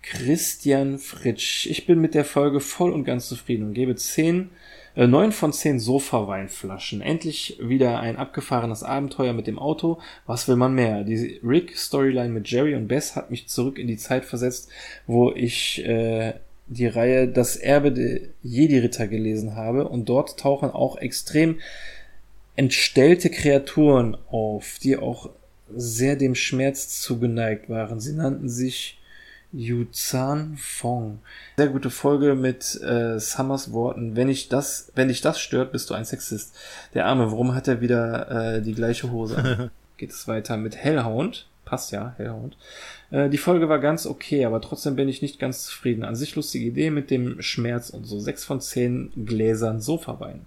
[0.02, 1.66] Christian Fritsch.
[1.66, 4.50] Ich bin mit der Folge voll und ganz zufrieden und gebe zehn
[4.96, 7.02] neun von zehn Sofa-Weinflaschen.
[7.02, 10.00] Endlich wieder ein abgefahrenes Abenteuer mit dem Auto.
[10.26, 11.04] Was will man mehr?
[11.04, 14.70] Die Rick-Storyline mit Jerry und Bess hat mich zurück in die Zeit versetzt,
[15.06, 16.34] wo ich äh,
[16.68, 19.88] die Reihe Das Erbe der Jedi-Ritter gelesen habe.
[19.88, 21.60] Und dort tauchen auch extrem
[22.56, 25.30] entstellte Kreaturen auf, die auch
[25.76, 28.00] sehr dem Schmerz zugeneigt waren.
[28.00, 28.98] Sie nannten sich
[29.56, 31.20] Yuzan Fong.
[31.58, 34.16] Sehr gute Folge mit äh, Summers Worten.
[34.16, 36.56] Wenn ich das, wenn dich das stört, bist du ein Sexist.
[36.94, 39.72] Der Arme, warum hat er wieder äh, die gleiche Hose?
[39.98, 41.48] Geht es weiter mit Hellhound.
[41.64, 42.58] Passt ja, Hellhound.
[43.12, 46.04] Äh, die Folge war ganz okay, aber trotzdem bin ich nicht ganz zufrieden.
[46.04, 48.20] An sich lustige Idee mit dem Schmerz und so.
[48.20, 50.42] Sechs von zehn Gläsern Sofawein.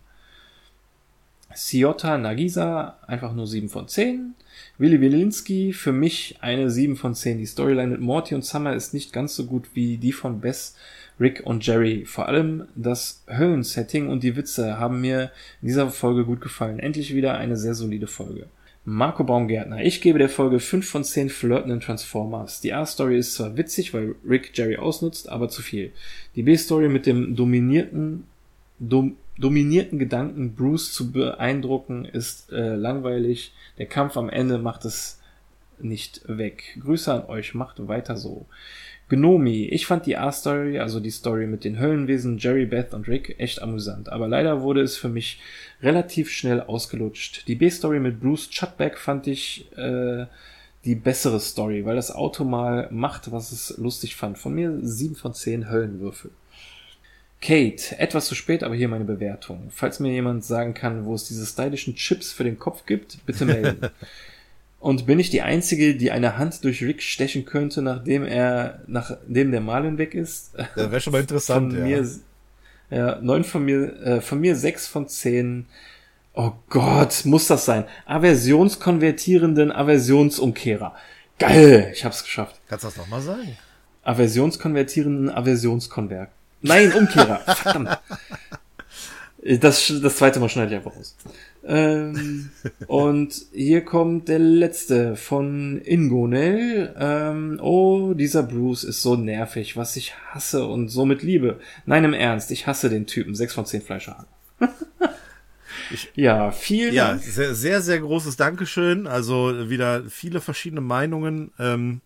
[1.54, 4.34] Ciota Nagisa, einfach nur sieben von zehn.
[4.80, 7.38] Willi Wilinski, für mich eine 7 von 10.
[7.38, 10.76] Die Storyline mit Morty und Summer ist nicht ganz so gut wie die von Bess,
[11.18, 12.04] Rick und Jerry.
[12.04, 16.78] Vor allem das Höllensetting und die Witze haben mir in dieser Folge gut gefallen.
[16.78, 18.46] Endlich wieder eine sehr solide Folge.
[18.84, 19.82] Marco Baumgärtner.
[19.82, 22.60] Ich gebe der Folge 5 von 10 flirtenden Transformers.
[22.60, 25.90] Die A-Story ist zwar witzig, weil Rick Jerry ausnutzt, aber zu viel.
[26.36, 28.28] Die B-Story mit dem dominierten,
[28.78, 33.52] dom dominierten Gedanken, Bruce zu beeindrucken, ist äh, langweilig.
[33.78, 35.20] Der Kampf am Ende macht es
[35.78, 36.76] nicht weg.
[36.80, 38.46] Grüße an euch, macht weiter so.
[39.08, 43.36] Gnomi, ich fand die A-Story, also die Story mit den Höllenwesen, Jerry, Beth und Rick,
[43.38, 45.40] echt amüsant, aber leider wurde es für mich
[45.82, 47.48] relativ schnell ausgelutscht.
[47.48, 50.26] Die B-Story mit Bruce Chutback fand ich äh,
[50.84, 54.36] die bessere Story, weil das Auto mal macht, was es lustig fand.
[54.36, 56.30] Von mir sieben von zehn Höllenwürfel.
[57.40, 59.70] Kate, etwas zu spät, aber hier meine Bewertung.
[59.70, 63.44] Falls mir jemand sagen kann, wo es diese stylischen Chips für den Kopf gibt, bitte
[63.44, 63.90] melden.
[64.80, 69.50] Und bin ich die Einzige, die eine Hand durch Rick stechen könnte, nachdem er, nachdem
[69.50, 70.52] der Marlin weg ist?
[70.76, 72.00] Das wäre schon mal interessant, von ja.
[72.00, 72.08] Mir,
[72.90, 75.66] ja, neun von mir, äh, von mir sechs von zehn.
[76.32, 77.84] Oh Gott, muss das sein?
[78.06, 80.94] Aversionskonvertierenden Aversionsumkehrer.
[81.40, 82.60] Geil, ich hab's geschafft.
[82.68, 83.56] Kannst du das nochmal sagen?
[84.04, 86.30] Aversionskonvertierenden Aversionskonvert.
[86.62, 87.38] Nein, Umkehrer.
[87.54, 87.98] Verdammt.
[89.60, 91.16] Das, das zweite Mal schneide ich einfach aus.
[91.64, 92.50] Ähm,
[92.86, 96.94] und hier kommt der letzte von Ingonel.
[96.98, 101.60] Ähm, oh, dieser Bruce ist so nervig, was ich hasse und so mit Liebe.
[101.86, 103.34] Nein, im Ernst, ich hasse den Typen.
[103.34, 104.26] Sechs von zehn Fleischerhaken.
[106.14, 107.22] ja, vielen Ja, Dank.
[107.22, 109.06] sehr, sehr, sehr großes Dankeschön.
[109.06, 111.52] Also wieder viele verschiedene Meinungen.
[111.58, 112.00] Ähm,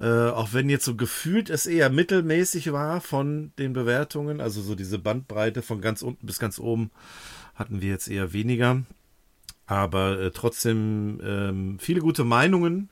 [0.00, 4.74] äh, auch wenn jetzt so gefühlt es eher mittelmäßig war von den Bewertungen, also so
[4.74, 6.90] diese Bandbreite von ganz unten bis ganz oben
[7.54, 8.82] hatten wir jetzt eher weniger.
[9.66, 12.90] Aber äh, trotzdem ähm, viele gute Meinungen.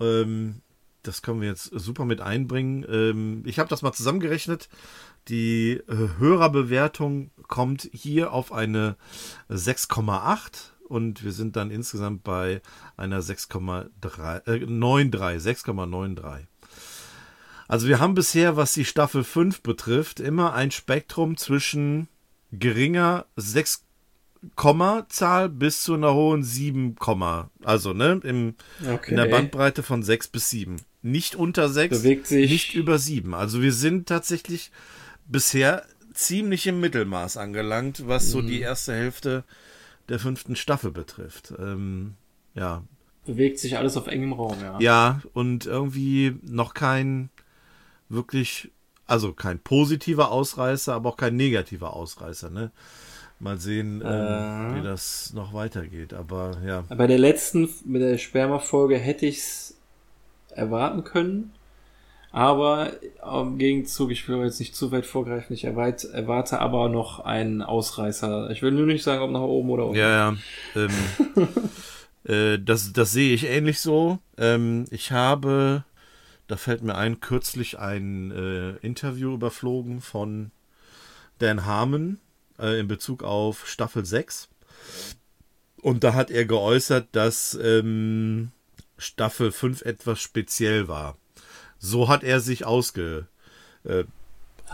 [0.00, 0.56] Ähm,
[1.02, 2.84] das können wir jetzt super mit einbringen.
[2.90, 4.68] Ähm, ich habe das mal zusammengerechnet.
[5.28, 8.96] Die äh, Hörerbewertung kommt hier auf eine
[9.48, 12.60] 6,8 und wir sind dann insgesamt bei
[12.96, 16.46] einer 6,3, äh, 93, 6,93.
[17.68, 22.08] Also wir haben bisher, was die Staffel 5 betrifft, immer ein Spektrum zwischen
[22.52, 23.82] geringer 6
[24.54, 27.50] Komma-Zahl bis zu einer hohen 7, Komma.
[27.64, 28.54] also ne, im,
[28.86, 29.10] Okay.
[29.10, 30.76] in der Bandbreite von 6 bis 7.
[31.02, 33.34] Nicht unter 6, Bewegt sich- nicht über 7.
[33.34, 34.70] Also wir sind tatsächlich
[35.26, 35.84] bisher
[36.14, 38.46] ziemlich im Mittelmaß angelangt, was so Mhm.
[38.46, 39.44] die erste Hälfte
[40.08, 41.52] der fünften Staffel betrifft.
[41.58, 42.14] Ähm,
[42.54, 42.82] ja.
[43.24, 44.78] Bewegt sich alles auf engem Raum, ja.
[44.80, 47.30] Ja, und irgendwie noch kein
[48.08, 48.70] wirklich,
[49.06, 52.70] also kein positiver Ausreißer, aber auch kein negativer Ausreißer, ne?
[53.38, 54.76] Mal sehen, ähm, Äh.
[54.76, 56.14] wie das noch weitergeht.
[56.14, 56.84] Aber ja.
[56.88, 59.76] Bei der letzten, mit der Sperma-Folge hätte ich's
[60.54, 61.52] erwarten können.
[62.36, 62.92] Aber
[63.22, 68.50] im Gegenzug, ich will jetzt nicht zu weit vorgreifen, ich erwarte aber noch einen Ausreißer.
[68.50, 69.98] Ich will nur nicht sagen, ob nach oben oder unten.
[69.98, 70.36] Ja, ja.
[70.74, 70.90] Ähm,
[72.24, 74.18] äh, das, das sehe ich ähnlich so.
[74.36, 75.84] Ähm, ich habe,
[76.46, 80.50] da fällt mir ein, kürzlich ein äh, Interview überflogen von
[81.38, 82.18] Dan Harmon
[82.58, 84.50] äh, in Bezug auf Staffel 6.
[85.80, 88.50] Und da hat er geäußert, dass ähm,
[88.98, 91.16] Staffel 5 etwas speziell war.
[91.78, 93.26] So hat er sich ausge,
[93.84, 94.04] äh,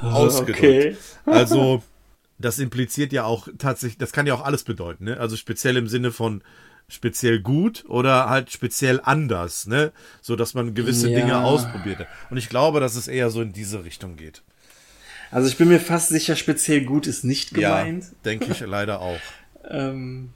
[0.00, 0.58] ausgedrückt.
[0.58, 0.96] Okay.
[1.26, 1.82] Also,
[2.38, 5.18] das impliziert ja auch tatsächlich, das kann ja auch alles bedeuten, ne?
[5.18, 6.42] Also speziell im Sinne von
[6.88, 9.92] speziell gut oder halt speziell anders, ne?
[10.20, 11.20] So dass man gewisse Ja.
[11.20, 12.00] Dinge ausprobiert.
[12.00, 12.08] hat.
[12.30, 14.42] Und ich glaube, dass es eher so in diese Richtung geht.
[15.30, 18.04] Also ich bin mir fast sicher, speziell gut ist nicht gemeint.
[18.04, 19.20] Ja, denke ich leider auch.
[19.70, 20.30] Ähm,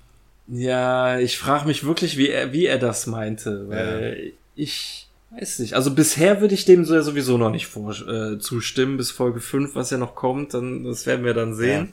[0.47, 5.06] ja, ich frage mich wirklich, wie er, wie er das meinte, weil ich
[5.37, 5.75] weiß nicht.
[5.75, 9.41] Also bisher würde ich dem so ja sowieso noch nicht vor, äh, zustimmen, bis Folge
[9.41, 11.93] 5, was ja noch kommt, dann, das werden wir dann sehen.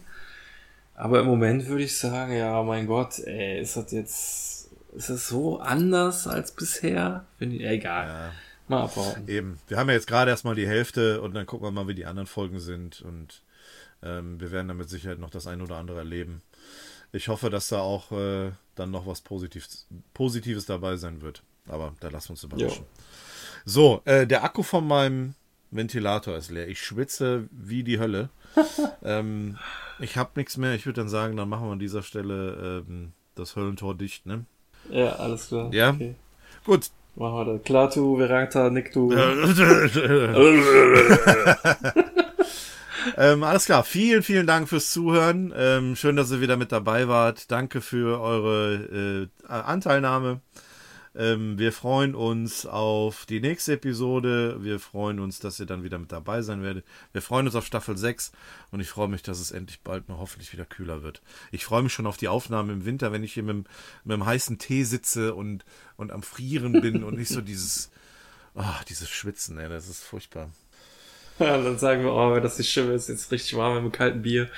[0.95, 5.27] Aber im Moment würde ich sagen, ja, mein Gott, ey, ist das jetzt, ist das
[5.27, 7.25] so anders als bisher?
[7.37, 8.07] Finde ich, egal.
[8.07, 8.31] Ja.
[8.67, 9.27] Mal abwarten.
[9.27, 9.59] Eben.
[9.67, 12.05] Wir haben ja jetzt gerade erstmal die Hälfte und dann gucken wir mal, wie die
[12.05, 13.01] anderen Folgen sind.
[13.01, 13.41] Und
[14.01, 16.41] ähm, wir werden da mit Sicherheit noch das ein oder andere erleben.
[17.11, 21.43] Ich hoffe, dass da auch äh, dann noch was Positives, Positives dabei sein wird.
[21.67, 22.85] Aber da lassen wir uns überraschen.
[23.65, 25.35] So, äh, der Akku von meinem
[25.71, 26.67] Ventilator ist leer.
[26.67, 28.29] Ich schwitze wie die Hölle.
[29.03, 29.57] ähm,
[29.99, 30.75] ich habe nichts mehr.
[30.75, 34.25] Ich würde dann sagen, dann machen wir an dieser Stelle ähm, das Höllentor dicht.
[34.25, 34.45] Ne?
[34.89, 35.73] Ja, alles klar.
[35.73, 35.91] Ja?
[35.91, 36.15] Okay.
[36.65, 36.89] Gut.
[37.15, 37.63] Machen wir das.
[37.63, 39.13] Klar, tu, Verata, Nick, du.
[43.17, 43.83] ähm, alles klar.
[43.83, 45.53] Vielen, vielen Dank fürs Zuhören.
[45.55, 47.51] Ähm, schön, dass ihr wieder mit dabei wart.
[47.51, 50.41] Danke für eure äh, Anteilnahme.
[51.15, 54.57] Ähm, wir freuen uns auf die nächste Episode.
[54.63, 56.85] Wir freuen uns, dass ihr dann wieder mit dabei sein werdet.
[57.11, 58.31] Wir freuen uns auf Staffel 6
[58.71, 61.21] und ich freue mich, dass es endlich bald mal hoffentlich wieder kühler wird.
[61.51, 63.67] Ich freue mich schon auf die Aufnahme im Winter, wenn ich hier mit,
[64.03, 65.65] mit dem heißen Tee sitze und,
[65.97, 67.91] und am Frieren bin und nicht so dieses,
[68.55, 70.49] ah, dieses Schwitzen, ey, das ist furchtbar.
[71.39, 74.21] Ja, dann sagen wir, oh, das nicht schlimm ist, jetzt richtig warm mit einem kalten
[74.21, 74.49] Bier.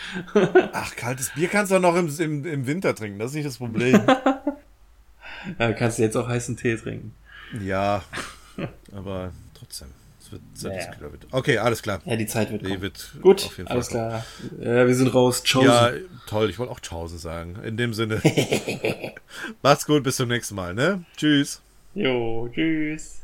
[0.74, 3.48] Ach, kaltes Bier kannst du auch noch im, im, im Winter trinken, das ist nicht
[3.48, 4.02] das Problem.
[5.60, 7.14] Ja, kannst du jetzt auch heißen Tee trinken.
[7.62, 8.04] ja,
[8.92, 9.90] aber trotzdem.
[10.22, 10.92] Es wird Naja.
[11.32, 12.02] Okay, alles klar.
[12.06, 14.08] Ja, die Zeit wird Die wird Gut, auf jeden Fall alles kommen.
[14.10, 14.26] klar.
[14.60, 15.44] Ja, wir sind raus.
[15.44, 15.64] Ciao.
[15.64, 15.92] Ja,
[16.28, 16.50] toll.
[16.50, 17.58] Ich wollte auch Chause sagen.
[17.64, 18.22] In dem Sinne.
[19.62, 21.06] Macht's gut, bis zum nächsten Mal, ne?
[21.16, 21.62] Tschüss.
[21.94, 23.20] Jo, tschüss.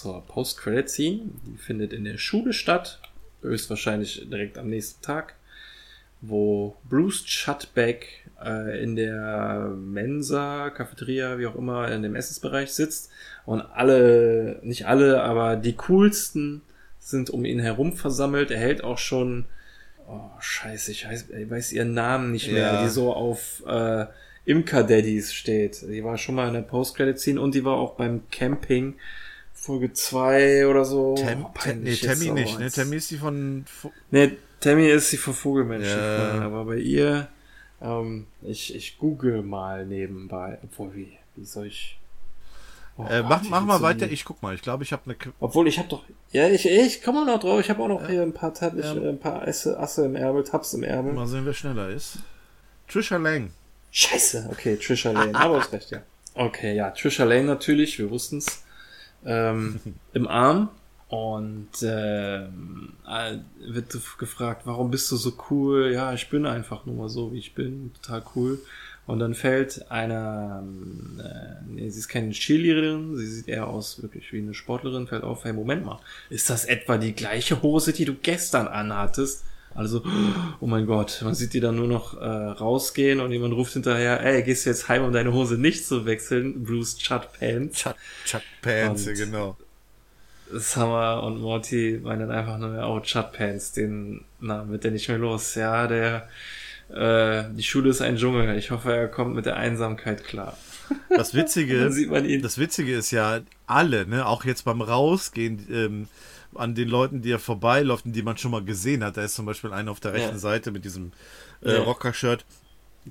[0.00, 1.20] Zur Post-Credit-Scene.
[1.46, 3.00] Die findet in der Schule statt.
[3.42, 5.34] Höchstwahrscheinlich direkt am nächsten Tag.
[6.22, 13.10] Wo Bruce Chutbeck äh, in der Mensa, Cafeteria, wie auch immer, in dem Essensbereich sitzt.
[13.46, 16.62] Und alle, nicht alle, aber die coolsten
[16.98, 18.50] sind um ihn herum versammelt.
[18.50, 19.46] Er hält auch schon,
[20.06, 22.82] oh scheiße, ich weiß, ich weiß ihren Namen nicht mehr, Ja.
[22.82, 24.06] die so auf äh,
[24.44, 25.82] Imker-Daddies steht.
[25.82, 28.94] Die war schon mal in der Post-Credit-Scene und die war auch beim Camping
[29.60, 31.14] Folge 2 oder so.
[31.16, 32.70] Tem, Oh, Tem, nee, Tammy nicht, ne?
[32.70, 33.64] Tammy ist die von.
[33.68, 35.98] Fu- Nee, Tammy ist die von Vogelmenschen.
[35.98, 36.40] Ja.
[36.42, 37.28] Aber bei ihr,
[37.82, 40.58] ähm, ich, ich google mal nebenbei.
[40.64, 41.98] Obwohl, wie, wie soll ich.
[42.96, 44.54] Oh Äh, mach, mach mal weiter, ich guck mal.
[44.54, 45.16] Ich glaube, ich habe eine.
[45.40, 46.04] Obwohl, ich habe doch.
[46.32, 47.60] Ja, ich, ich komme noch drauf.
[47.60, 48.92] Ich habe auch noch hier ein paar, Tab, Ja.
[48.94, 51.12] ich, äh, ein paar Asse, Asse im Ärmel, Tabs im Ärmel.
[51.12, 52.18] Mal sehen, wer schneller ist.
[52.88, 53.50] Trisha Lang.
[53.92, 56.00] Scheiße, okay, Trisha Lane, aber ist recht, ja.
[56.34, 58.62] Okay, ja, Trisha Lane natürlich, wir wussten's.
[59.24, 59.80] Ähm,
[60.12, 60.70] Im Arm.
[61.08, 65.90] Und ähm, äh, wird gefragt, warum bist du so cool?
[65.92, 68.60] Ja, ich bin einfach nur mal so, wie ich bin, total cool.
[69.06, 74.00] Und dann fällt eine, ähm, äh, nee, sie ist keine Cheerleaderin, sie sieht eher aus
[74.02, 75.98] wirklich wie eine Sportlerin, fällt auf, hey, Moment mal,
[76.28, 79.42] ist das etwa die gleiche Hose, die du gestern anhattest?
[79.74, 80.02] Also,
[80.60, 84.20] oh mein Gott, man sieht die dann nur noch äh, rausgehen und jemand ruft hinterher,
[84.24, 86.64] ey, gehst du jetzt heim, um deine Hose nicht zu wechseln?
[86.64, 87.78] Bruce Chut Pants.
[87.78, 87.94] Chuck,
[88.24, 89.56] Chuck Pants, Und- genau.
[90.52, 95.18] Summer und Morty meinen einfach nur, oh, Chut Pants, den Namen wird der nicht mehr
[95.18, 95.54] los.
[95.54, 96.28] Ja, der,
[96.92, 98.58] äh, die Schule ist ein Dschungel.
[98.58, 100.58] Ich hoffe, er kommt mit der Einsamkeit klar.
[101.08, 102.42] Das Witzige, Dann sieht man ihn.
[102.42, 106.08] das Witzige ist ja, alle, ne, auch jetzt beim Rausgehen, ähm,
[106.54, 109.16] an den Leuten, die er vorbeiläuft und die man schon mal gesehen hat.
[109.16, 110.38] Da ist zum Beispiel einer auf der rechten Ja.
[110.38, 111.12] Seite mit diesem
[111.62, 111.82] äh, Ja.
[111.82, 112.44] Rocker-Shirt,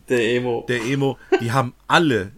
[0.09, 0.65] Der Emo.
[0.67, 1.17] der Emo.
[1.41, 2.31] Die haben alle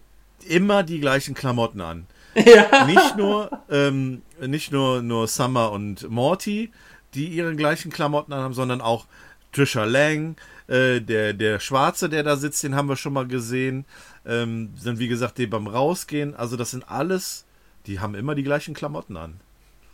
[0.48, 2.06] immer die gleichen Klamotten an.
[2.34, 2.84] ja.
[2.86, 6.70] Nicht nur, ähm, nicht nur, nur Summer und Morty,
[7.14, 9.06] die ihre gleichen Klamotten anhaben, sondern auch
[9.52, 13.84] Trisha Lang, äh, der, der Schwarze, der da sitzt, den haben wir schon mal gesehen.
[14.24, 16.34] Ähm, sind wie gesagt die beim Rausgehen.
[16.34, 17.44] Also das sind alles,
[17.86, 19.40] die haben immer die gleichen Klamotten an.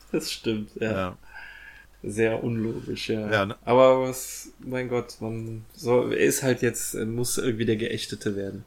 [0.12, 0.92] Das stimmt, ja.
[0.92, 1.18] Ja.
[2.02, 3.30] Sehr unlogisch, ja.
[3.30, 3.56] Ja, ne?
[3.64, 8.64] Aber was, mein Gott, man soll, er ist halt jetzt, muss irgendwie der Geächtete werden.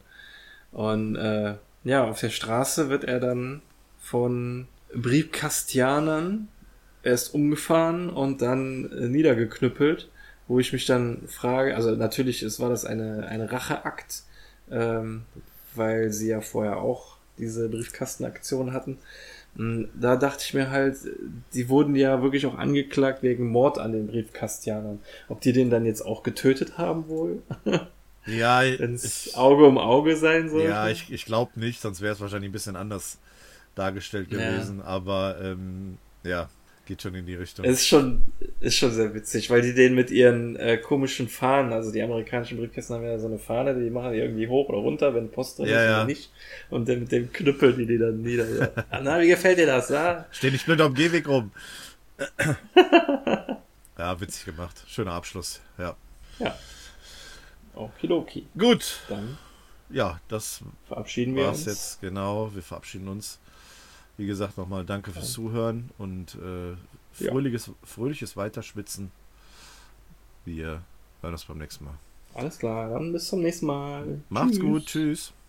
[0.71, 3.61] Und äh, ja, auf der Straße wird er dann
[3.99, 6.49] von Briefkastianern
[7.03, 10.09] erst umgefahren und dann äh, niedergeknüppelt,
[10.47, 14.23] wo ich mich dann frage, also natürlich ist, war das eine, ein Racheakt,
[14.69, 15.23] ähm,
[15.73, 18.97] weil sie ja vorher auch diese Briefkastenaktion hatten.
[19.55, 20.95] Da dachte ich mir halt,
[21.53, 24.99] die wurden ja wirklich auch angeklagt wegen Mord an den Briefkastianern.
[25.27, 27.41] Ob die den dann jetzt auch getötet haben wohl?
[28.25, 30.61] Ja, Wenn es ich, Auge um Auge sein soll?
[30.63, 33.17] ja, ich, ich glaube nicht, sonst wäre es wahrscheinlich ein bisschen anders
[33.75, 34.37] dargestellt Ja.
[34.37, 34.81] gewesen.
[34.81, 36.47] Aber ähm, ja,
[36.91, 37.63] geht schon in die Richtung.
[37.65, 38.21] Es ist schon,
[38.59, 42.57] ist schon sehr witzig, weil die den mit ihren äh, komischen Fahnen, also die amerikanischen
[42.57, 45.59] Briefkästen haben ja so eine Fahne, die machen die irgendwie hoch oder runter, wenn Post
[45.59, 45.97] drin Ja, ist ja.
[45.99, 46.31] oder nicht.
[46.69, 48.45] Und dann mit dem knüppeln die die dann nieder.
[48.49, 48.85] Ja.
[49.03, 49.87] Na, wie gefällt dir das?
[49.87, 50.25] Ja?
[50.31, 51.51] Steh nicht blind auf dem Gehweg rum.
[53.97, 54.83] ja, witzig gemacht.
[54.87, 55.61] Schöner Abschluss.
[55.77, 55.95] Ja.
[56.39, 56.55] ja.
[57.73, 58.47] Okidoki.
[58.57, 58.99] Gut.
[59.07, 59.37] Dann
[59.89, 61.65] Ja, das verabschieden wir war's uns.
[61.67, 62.01] jetzt.
[62.01, 62.53] Genau.
[62.53, 63.39] Wir verabschieden uns.
[64.21, 66.69] Wie gesagt, nochmal danke fürs Zuhören und äh,
[67.23, 67.31] Ja.
[67.31, 69.11] fröhliches, fröhliches Weiterschwitzen.
[70.45, 70.83] Wir
[71.21, 71.95] hören uns beim nächsten Mal.
[72.35, 74.21] Alles klar, dann bis zum nächsten Mal.
[74.29, 74.59] Macht's Tschüss.
[74.61, 74.85] gut.
[74.85, 75.33] Tschüss.